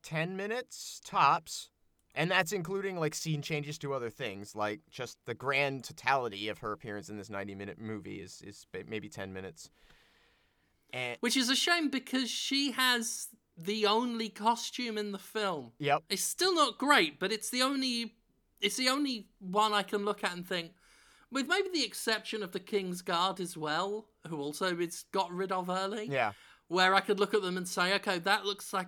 [0.04, 1.70] 10 minutes tops.
[2.16, 6.60] And that's including like scene changes to other things, like just the grand totality of
[6.60, 9.72] her appearance in this 90 minute movie is, is maybe 10 minutes.
[10.92, 15.72] And Which is a shame because she has the only costume in the film.
[15.80, 18.16] yep, It's still not great, but it's the only
[18.62, 20.72] it's the only one I can look at and think,
[21.32, 25.52] with maybe the exception of the King's Guard as well, who also it's got rid
[25.52, 26.08] of early.
[26.10, 26.32] yeah,
[26.70, 28.88] Where I could look at them and say, okay, that looks like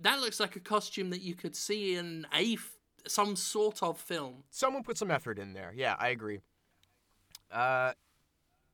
[0.00, 2.72] that looks like a costume that you could see in a f-
[3.08, 4.44] some sort of film.
[4.50, 5.72] someone put some effort in there.
[5.74, 6.40] Yeah, I agree.
[7.50, 7.92] Uh,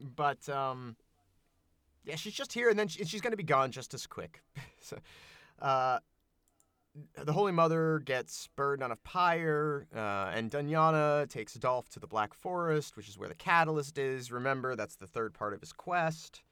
[0.00, 0.96] but um,
[2.04, 4.42] yeah, she's just here, and then she, she's gonna be gone just as quick.
[4.80, 4.98] so,
[5.62, 5.98] uh,
[7.24, 12.06] the Holy Mother gets burned on a pyre, uh, and Dunyana takes Dolph to the
[12.06, 14.30] Black Forest, which is where the catalyst is.
[14.30, 16.42] Remember, that's the third part of his quest.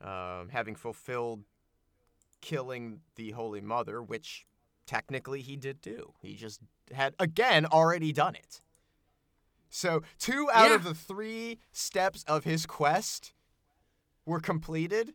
[0.00, 1.42] Um, having fulfilled
[2.40, 4.46] killing the Holy Mother, which
[4.86, 6.12] technically he did do.
[6.22, 6.60] He just
[6.92, 8.60] had, again, already done it.
[9.68, 10.76] So, two out Yeah.
[10.76, 13.32] of the three steps of his quest
[14.24, 15.14] were completed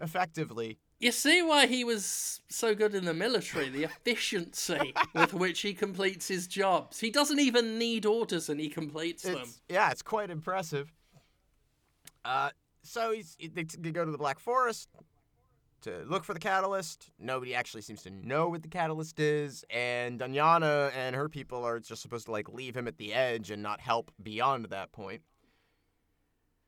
[0.00, 0.78] effectively.
[1.00, 5.72] You see why he was so good in the military, the efficiency with which he
[5.72, 7.00] completes his jobs.
[7.00, 9.48] He doesn't even need orders and he completes them.
[9.70, 10.92] Yeah, it's quite impressive.
[12.22, 12.50] Uh,
[12.82, 14.90] so he's, they, they go to the Black Forest
[15.82, 17.10] to look for the catalyst.
[17.18, 21.80] Nobody actually seems to know what the catalyst is, and Dunyana and her people are
[21.80, 25.22] just supposed to like leave him at the edge and not help beyond that point.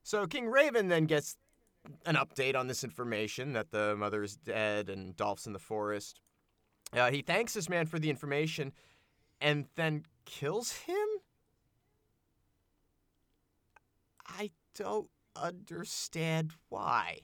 [0.02, 1.36] So King Raven then gets
[2.06, 6.20] an update on this information that the mother is dead and Dolph's in the forest.
[6.92, 8.72] Uh, he thanks this man for the information,
[9.40, 11.06] and then kills him.
[14.26, 17.20] I don't understand why.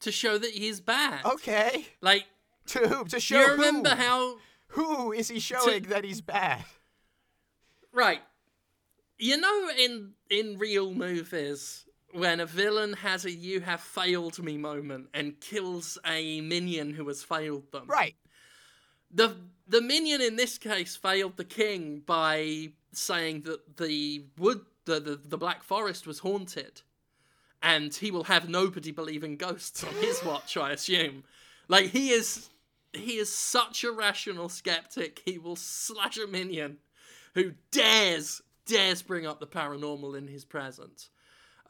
[0.00, 1.24] To show that he's bad.
[1.24, 2.24] Okay, Like,
[2.68, 3.04] to who?
[3.06, 3.96] To show you remember who?
[3.96, 4.36] how.
[4.74, 6.64] Who is he showing that he's bad?
[7.92, 8.20] Right.
[9.18, 14.56] You know, in in real movies, when a villain has a "you have failed me"
[14.56, 18.16] moment and kills a minion who has failed them, Right.
[19.10, 19.36] the
[19.68, 25.16] the minion in this case failed the king by saying that the wood the, the,
[25.16, 26.82] the black forest was haunted
[27.62, 31.22] and he will have nobody believe in ghosts on his watch i assume.
[31.68, 32.48] Like he is
[32.92, 36.78] he is such a rational skeptic he will slash a minion
[37.34, 41.10] who dares dares bring up the paranormal in his presence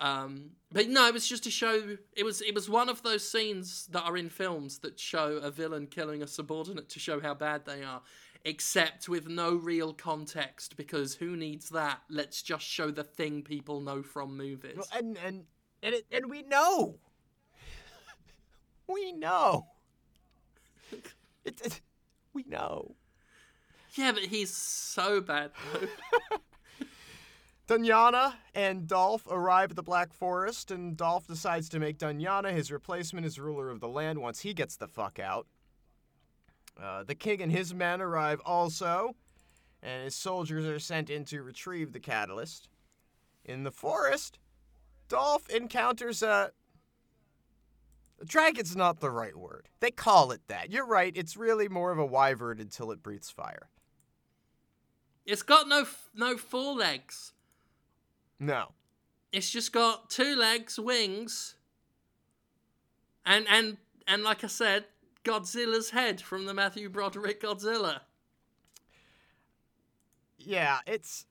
[0.00, 1.96] um, but no, it was just to show.
[2.16, 5.50] It was it was one of those scenes that are in films that show a
[5.50, 8.02] villain killing a subordinate to show how bad they are,
[8.44, 12.00] except with no real context because who needs that?
[12.08, 14.76] Let's just show the thing people know from movies.
[14.76, 15.44] Well, and and
[15.82, 16.98] and, it, and we know.
[18.86, 19.66] we know.
[21.44, 21.80] It, it-
[22.32, 22.94] we know.
[23.94, 25.88] yeah, but he's so bad though.
[27.70, 32.72] Dunyana and Dolph arrive at the Black Forest, and Dolph decides to make Dunyana his
[32.72, 35.46] replacement as ruler of the land once he gets the fuck out.
[36.82, 39.14] Uh, the king and his men arrive also,
[39.84, 42.68] and his soldiers are sent in to retrieve the catalyst.
[43.44, 44.40] In the forest,
[45.08, 46.50] Dolph encounters a.
[48.24, 49.68] Dragon's not the right word.
[49.78, 50.72] They call it that.
[50.72, 53.68] You're right, it's really more of a wyvern until it breathes fire.
[55.24, 57.32] it's got no no forelegs.
[58.40, 58.72] No.
[59.32, 61.54] It's just got two legs, wings,
[63.24, 63.76] and and
[64.08, 64.86] and like I said,
[65.24, 68.00] Godzilla's head from the Matthew Broderick Godzilla.
[70.38, 71.26] yeah, it's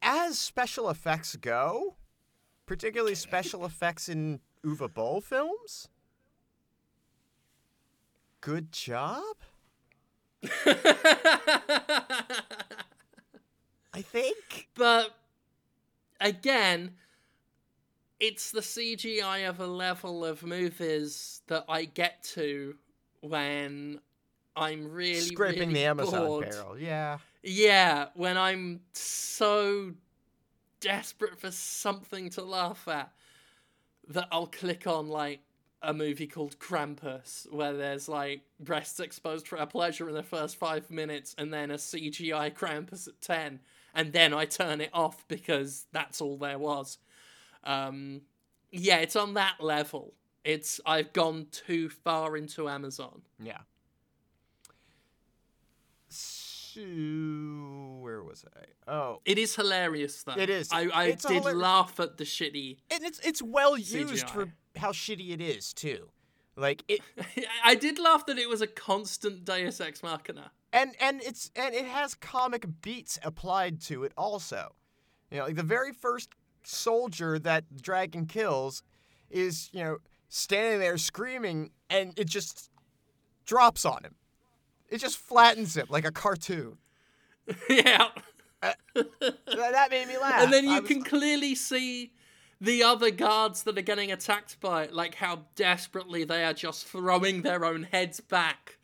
[0.00, 1.96] as special effects go,
[2.66, 5.88] particularly special effects in Uwe Boll films.
[8.40, 9.36] Good job,
[10.66, 10.72] I
[14.02, 14.68] think.
[14.74, 15.14] but
[16.20, 16.92] again,
[18.18, 22.76] it's the CGI of a level of movies that I get to
[23.20, 24.00] when
[24.56, 26.50] I'm really Scraping really the Amazon bored.
[26.50, 27.18] barrel, yeah.
[27.42, 29.92] Yeah, when I'm so
[30.80, 33.12] desperate for something to laugh at
[34.08, 35.40] that I'll click on like
[35.82, 40.56] a movie called Krampus where there's like breasts exposed for our pleasure in the first
[40.56, 43.60] five minutes and then a CGI Krampus at 10
[43.94, 46.98] and then I turn it off because that's all there was.
[47.64, 48.22] Um,
[48.70, 50.14] yeah, it's on that level.
[50.44, 53.22] It's I've gone too far into Amazon.
[53.42, 53.58] Yeah.
[56.08, 56.80] So
[58.00, 58.90] where was I?
[58.92, 60.34] Oh, It is hilarious though.
[60.36, 60.70] It is.
[60.72, 62.78] I, I It's did laugh at the shitty.
[62.90, 64.30] and it's it's well used CGI.
[64.30, 66.08] for how shitty it is too.
[66.56, 67.00] Like it,
[67.64, 70.52] I did laugh that it was a constant Deus Ex Machina.
[70.72, 74.74] And and it's and it has comic beats applied to it also.
[75.30, 76.30] You know, like the very first
[76.62, 78.82] soldier that dragon kills
[79.30, 79.98] is you know
[80.28, 82.70] standing there screaming, and it just
[83.44, 84.14] drops on him.
[84.88, 86.78] It just flattens him like a cartoon.
[87.68, 88.08] yeah.
[88.62, 90.42] Uh, that, that made me laugh.
[90.42, 92.12] And then you can clearly see
[92.60, 96.86] the other guards that are getting attacked by it, like how desperately they are just
[96.86, 98.76] throwing their own heads back.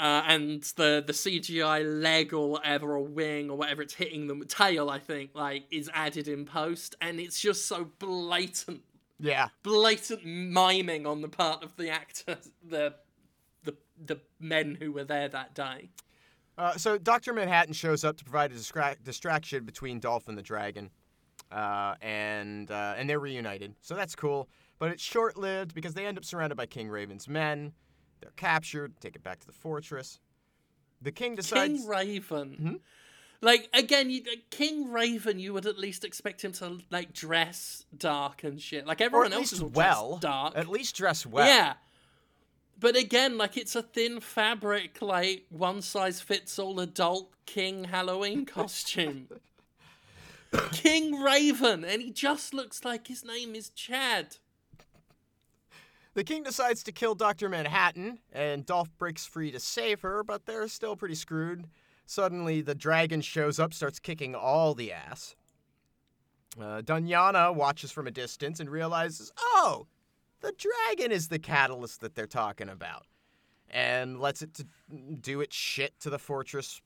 [0.00, 4.42] Uh, and the the CGI leg or whatever, or wing or whatever it's hitting them,
[4.48, 8.82] tail I think, like is added in post, and it's just so blatant
[9.20, 9.48] yeah.
[9.62, 12.94] blatant miming on the part of the actors, the
[13.64, 15.90] the the men who were there that day.
[16.58, 20.42] Uh, so Doctor Manhattan shows up to provide a distra- distraction between Dolph and the
[20.42, 20.90] Dragon,
[21.52, 23.74] uh, and uh, and they're reunited.
[23.80, 24.48] So that's cool,
[24.78, 27.72] but it's short lived because they end up surrounded by King Raven's men.
[28.20, 30.20] They're captured, taken back to the fortress.
[31.02, 31.80] The king decides.
[31.80, 32.56] King Raven.
[32.60, 32.74] Hmm?
[33.42, 38.44] Like again, you, King Raven, you would at least expect him to like dress dark
[38.44, 38.86] and shit.
[38.86, 40.18] Like everyone else is well.
[40.18, 40.52] dark.
[40.56, 41.46] At least dress well.
[41.46, 41.74] Yeah.
[42.78, 48.44] But again, like it's a thin fabric, like one size fits all adult King Halloween
[48.46, 49.28] costume.
[50.72, 54.36] King Raven, and he just looks like his name is Chad.
[56.20, 57.48] The king decides to kill Dr.
[57.48, 61.64] Manhattan, and Dolph breaks free to save her, but they're still pretty screwed.
[62.04, 65.34] Suddenly, the dragon shows up, starts kicking all the ass.
[66.60, 69.86] Uh, Dunyana watches from a distance and realizes, oh,
[70.42, 73.06] the dragon is the catalyst that they're talking about,
[73.70, 74.60] and lets it
[75.22, 76.82] do its shit to the fortress,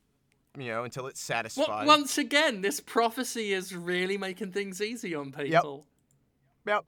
[0.56, 1.89] you know, until it's Well, satisfied.
[1.89, 5.86] once again, this prophecy is really making things easy on people.
[6.69, 6.85] Yep.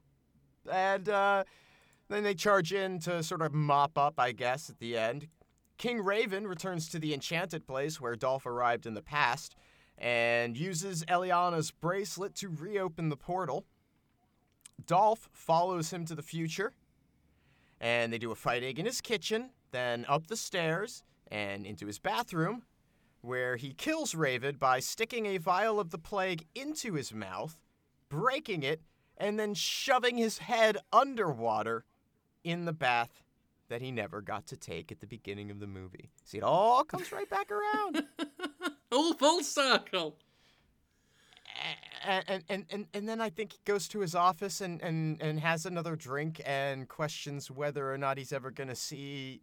[0.71, 1.43] And uh,
[2.09, 5.27] then they charge in to sort of mop up, I guess, at the end.
[5.77, 9.55] King Raven returns to the enchanted place where Dolph arrived in the past
[9.97, 13.65] and uses Eliana's bracelet to reopen the portal.
[14.85, 16.73] Dolph follows him to the future,
[17.79, 21.87] and they do a fight egg in his kitchen, then up the stairs and into
[21.87, 22.63] his bathroom,
[23.21, 27.59] where he kills Raven by sticking a vial of the plague into his mouth,
[28.09, 28.81] breaking it,
[29.17, 31.83] and then shoving his head underwater
[32.47, 33.23] in the bath
[33.69, 36.09] that he never got to take at the beginning of the movie.
[36.23, 38.03] See, it all comes right back around.
[38.91, 40.15] All full circle.
[42.05, 45.21] and, and, and, and, and then I think he goes to his office and, and,
[45.21, 49.41] and has another drink and questions whether or not he's ever going to see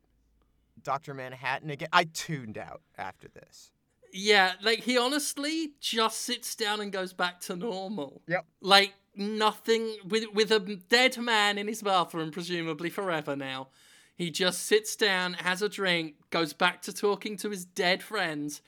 [0.83, 1.13] Dr.
[1.13, 1.91] Manhattan again.
[1.93, 3.71] I tuned out after this.
[4.15, 8.23] Yeah, like he honestly just sits down and goes back to normal.
[8.29, 8.47] Yep.
[8.63, 13.69] Like nothing with with a dead man in his bathroom, presumably forever now.
[14.17, 18.63] He just sits down, has a drink, goes back to talking to his dead friends,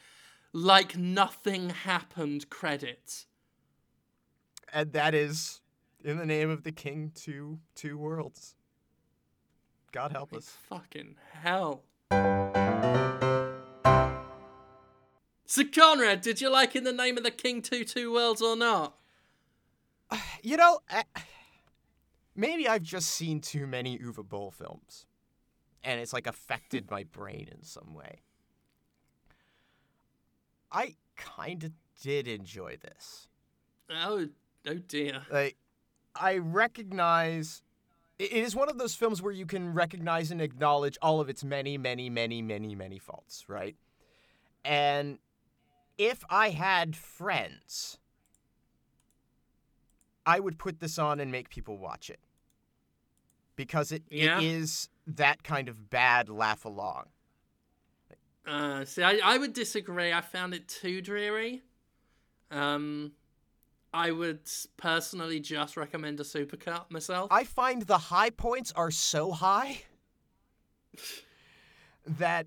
[0.52, 2.50] like nothing happened.
[2.50, 3.26] Credits.
[4.72, 5.60] And that is
[6.04, 8.54] in the name of the King Two Two Worlds.
[9.92, 10.56] God help us.
[10.68, 11.84] Fucking hell.
[15.48, 18.56] So Conrad, did you like in the name of the King Two Two Worlds or
[18.56, 18.96] not?
[20.42, 21.02] You know, eh,
[22.36, 25.06] maybe I've just seen too many Uwe Boll films,
[25.82, 28.20] and it's like affected my brain in some way.
[30.70, 33.28] I kind of did enjoy this.
[33.90, 34.28] Oh,
[34.68, 35.22] oh dear.
[35.32, 35.56] Like,
[36.14, 37.62] I recognize.
[38.18, 41.28] It it is one of those films where you can recognize and acknowledge all of
[41.28, 43.76] its many, many, many, many, many faults, right?
[44.64, 45.18] And
[45.98, 47.98] if I had friends,
[50.26, 52.18] I would put this on and make people watch it.
[53.54, 54.38] Because it, Yeah.
[54.38, 57.06] it is that kind of bad laugh along.
[58.46, 60.12] Uh, see, I, I would disagree.
[60.12, 61.62] I found it too dreary.
[62.50, 63.12] Um,
[63.94, 64.40] I would
[64.76, 67.28] personally just recommend a supercut myself.
[67.32, 69.82] I find the high points are so high
[72.06, 72.46] that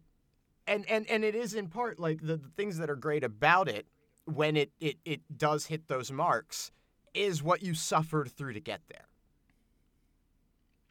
[0.67, 3.67] and and and it is in part like the, the things that are great about
[3.67, 3.87] it
[4.25, 6.71] when it, it it does hit those marks
[7.13, 9.05] is what you suffered through to get there.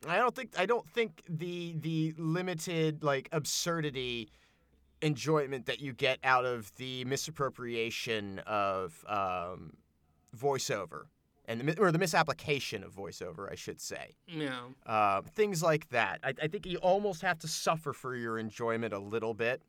[0.07, 4.31] I don't think I don't think the the limited like absurdity
[5.03, 9.75] enjoyment that you get out of the misappropriation of um,
[10.37, 11.05] voiceover
[11.49, 14.15] and the, or the misapplication of voiceover, I should say.
[14.27, 14.61] yeah.
[14.87, 16.21] Uh, things like that.
[16.23, 19.63] I, I think you almost have to suffer for your enjoyment a little bit,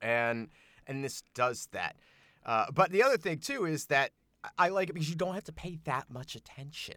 [0.00, 0.48] and
[0.86, 1.96] and this does that.
[2.44, 4.10] Uh, but the other thing too is that
[4.44, 6.96] I- I like it because you don't have to pay that much attention,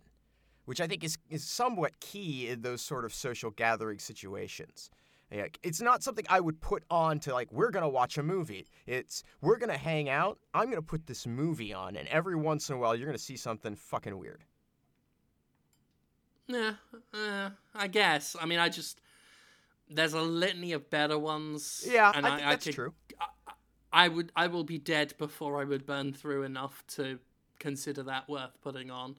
[0.65, 4.89] which I think is is somewhat key in those sort of social gathering situations.
[5.31, 8.65] Yeah, it's not something I would put on to like we're gonna watch a movie.
[8.85, 10.39] It's we're gonna hang out.
[10.53, 13.35] I'm gonna put this movie on, and every once in a while you're gonna see
[13.37, 14.43] something fucking weird.
[16.47, 16.73] Yeah,
[17.13, 18.35] uh, I guess.
[18.39, 19.01] I mean, I just
[19.89, 21.85] there's a litany of better ones.
[21.85, 22.93] Yeah, and I think that's could- true.
[23.91, 27.19] I would, I will be dead before I would burn through enough to
[27.59, 29.15] consider that worth putting on.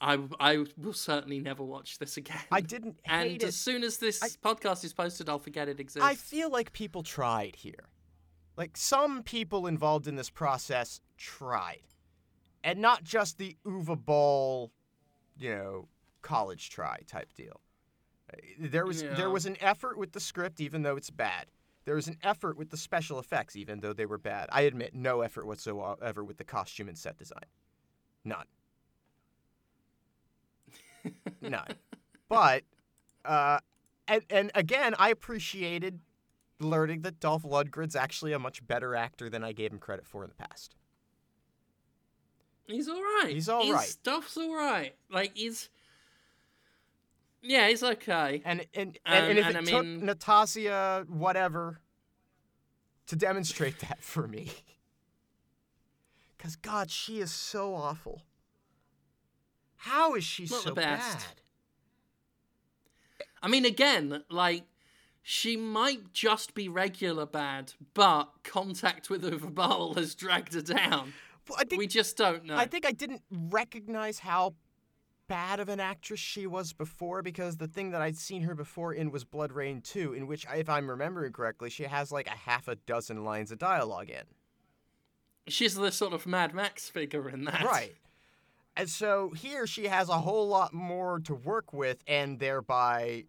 [0.00, 2.40] I, I will certainly never watch this again.
[2.50, 3.52] I didn't and as it.
[3.54, 6.06] soon as this I- podcast is posted, I'll forget it exists.
[6.06, 7.88] I feel like people tried here.
[8.56, 11.82] Like some people involved in this process tried.
[12.64, 14.72] And not just the Uwe Boll,
[15.38, 15.88] you know,
[16.20, 17.60] college try type deal.
[18.58, 19.14] There was Yeah.
[19.14, 21.46] there was an effort with the script even though it's bad.
[21.84, 24.48] There was an effort with the special effects even though they were bad.
[24.52, 27.44] I admit no effort whatsoever with the costume and set design.
[28.24, 28.46] None.
[31.40, 31.66] None.
[32.28, 32.62] But
[33.26, 33.58] uh
[34.08, 36.00] and and again, I appreciated
[36.58, 40.24] learning that Dolph Lundgren's actually a much better actor than I gave him credit for
[40.24, 40.74] in the past.
[42.66, 43.30] He's all right.
[43.30, 43.88] He's all His right.
[43.88, 44.94] Stuff's all right.
[45.10, 45.68] Like he's,
[47.42, 48.40] yeah, he's okay.
[48.44, 51.80] And and and, Um, and if and it I took mean- Natasha whatever
[53.06, 54.50] to demonstrate that for me.
[56.38, 58.22] Cuz god, she is so awful.
[59.76, 61.22] How is she Not so bad?
[63.42, 64.64] I mean, again, like
[65.22, 69.22] she might just be regular bad, but contact with
[69.54, 71.14] Boll has dragged her down.
[71.48, 72.56] Well, I think we just don't know.
[72.56, 74.54] I think I didn't recognize how
[75.32, 78.92] bad of an actress she was before because the thing that I'd seen her before
[78.92, 82.68] in was BloodRayne 2, in which, if I'm remembering correctly, she has like a half
[82.68, 84.24] a dozen lines of dialogue in.
[85.48, 87.64] She's the sort of Mad Max figure in that.
[87.64, 87.94] Right.
[88.76, 93.24] And so here she has a whole lot more to work with and thereby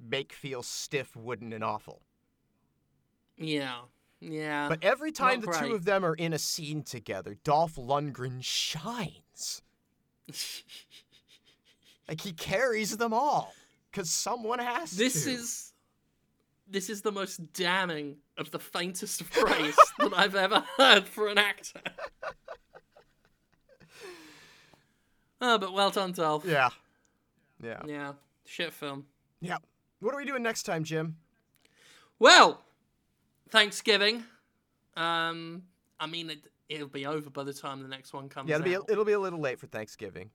[0.00, 2.02] make feel stiff, wooden, and awful.
[3.36, 3.82] Yeah.
[4.18, 4.68] Yeah.
[4.68, 9.62] But every time the two of them are in a scene together, Dolph Lundgren shines.
[12.08, 13.52] Like he carries them all
[13.90, 15.30] because someone has this to.
[15.30, 15.72] is
[16.66, 21.28] this is the most damning of the faintest of praise that I've ever heard for
[21.28, 21.80] an actor.
[25.40, 26.44] oh, but well done, Dolph.
[26.44, 26.70] Yeah.
[27.62, 27.82] Yeah.
[27.86, 28.12] Yeah.
[28.46, 29.06] Shit film.
[29.40, 29.58] Yeah.
[30.00, 31.16] What are we doing next time, Jim?
[32.18, 32.62] Well,
[33.50, 34.24] Thanksgiving.
[34.96, 35.62] Um,
[36.00, 38.64] I mean, it, it'll be over by the time the next one comes Yeah, it'll
[38.64, 40.30] be a, it'll be a little late for Thanksgiving.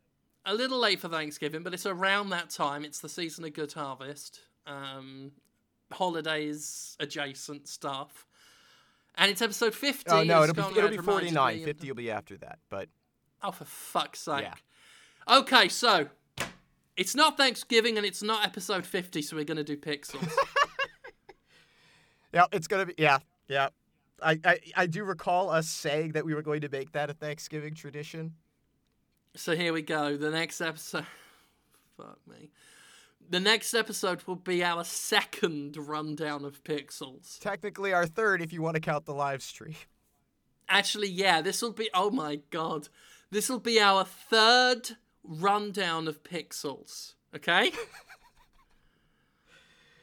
[0.45, 2.83] A little late for Thanksgiving, but it's around that time.
[2.83, 4.41] It's the season of Good Harvest.
[4.65, 5.31] Um,
[5.91, 8.25] holidays adjacent stuff.
[9.15, 10.09] And it's episode 50.
[10.09, 11.55] Oh no, it'll be it'll be 49.
[11.55, 12.59] me of 50 will be after that.
[12.69, 12.89] But
[13.43, 14.43] Oh, for fuck's sake.
[14.43, 15.37] Yeah.
[15.37, 16.07] Okay, so
[16.95, 20.31] it's not Thanksgiving and it's not episode 50, so we're going to do Pixels.
[22.33, 23.69] yeah, it's gonna be yeah, yeah.
[24.21, 27.13] I, I I do recall us saying that we were going to make that a
[27.13, 28.35] Thanksgiving tradition.
[29.35, 30.17] So here we go.
[30.17, 31.05] The next episode.
[31.97, 32.49] Fuck me.
[33.29, 37.39] The next episode will be our second rundown of Pixels.
[37.39, 39.75] Technically, our third, if you want to count the live stream.
[40.67, 41.89] Actually, yeah, this will be.
[41.93, 42.89] Oh my god.
[43.31, 47.13] This will be our third rundown of Pixels.
[47.35, 47.71] Okay?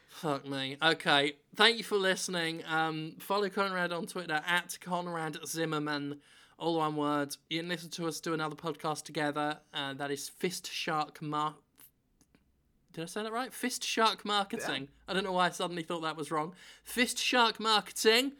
[0.09, 0.77] Fuck me.
[0.83, 1.37] Okay.
[1.55, 2.63] Thank you for listening.
[2.67, 6.21] Um, follow Conrad on Twitter at Conrad Zimmerman
[6.61, 7.37] all one word.
[7.49, 11.55] You can listen to us do another podcast together, and that is Fist Shark Mark.
[12.93, 13.53] Did I say that right?
[13.53, 14.83] Fist Shark Marketing.
[14.83, 15.09] Yeah.
[15.09, 16.53] I don't know why I suddenly thought that was wrong.
[16.85, 18.33] Fist Shark Marketing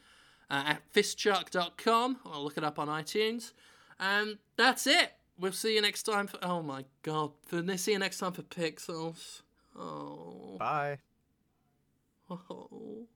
[0.51, 3.53] uh, at fistshark.com or look it up on iTunes.
[3.99, 5.13] And that's it.
[5.39, 6.39] We'll see you next time for.
[6.43, 7.31] Oh my god.
[7.77, 9.43] See you next time for Pixels.
[9.79, 10.57] Oh.
[10.59, 10.99] Bye.
[12.49, 13.09] Oh.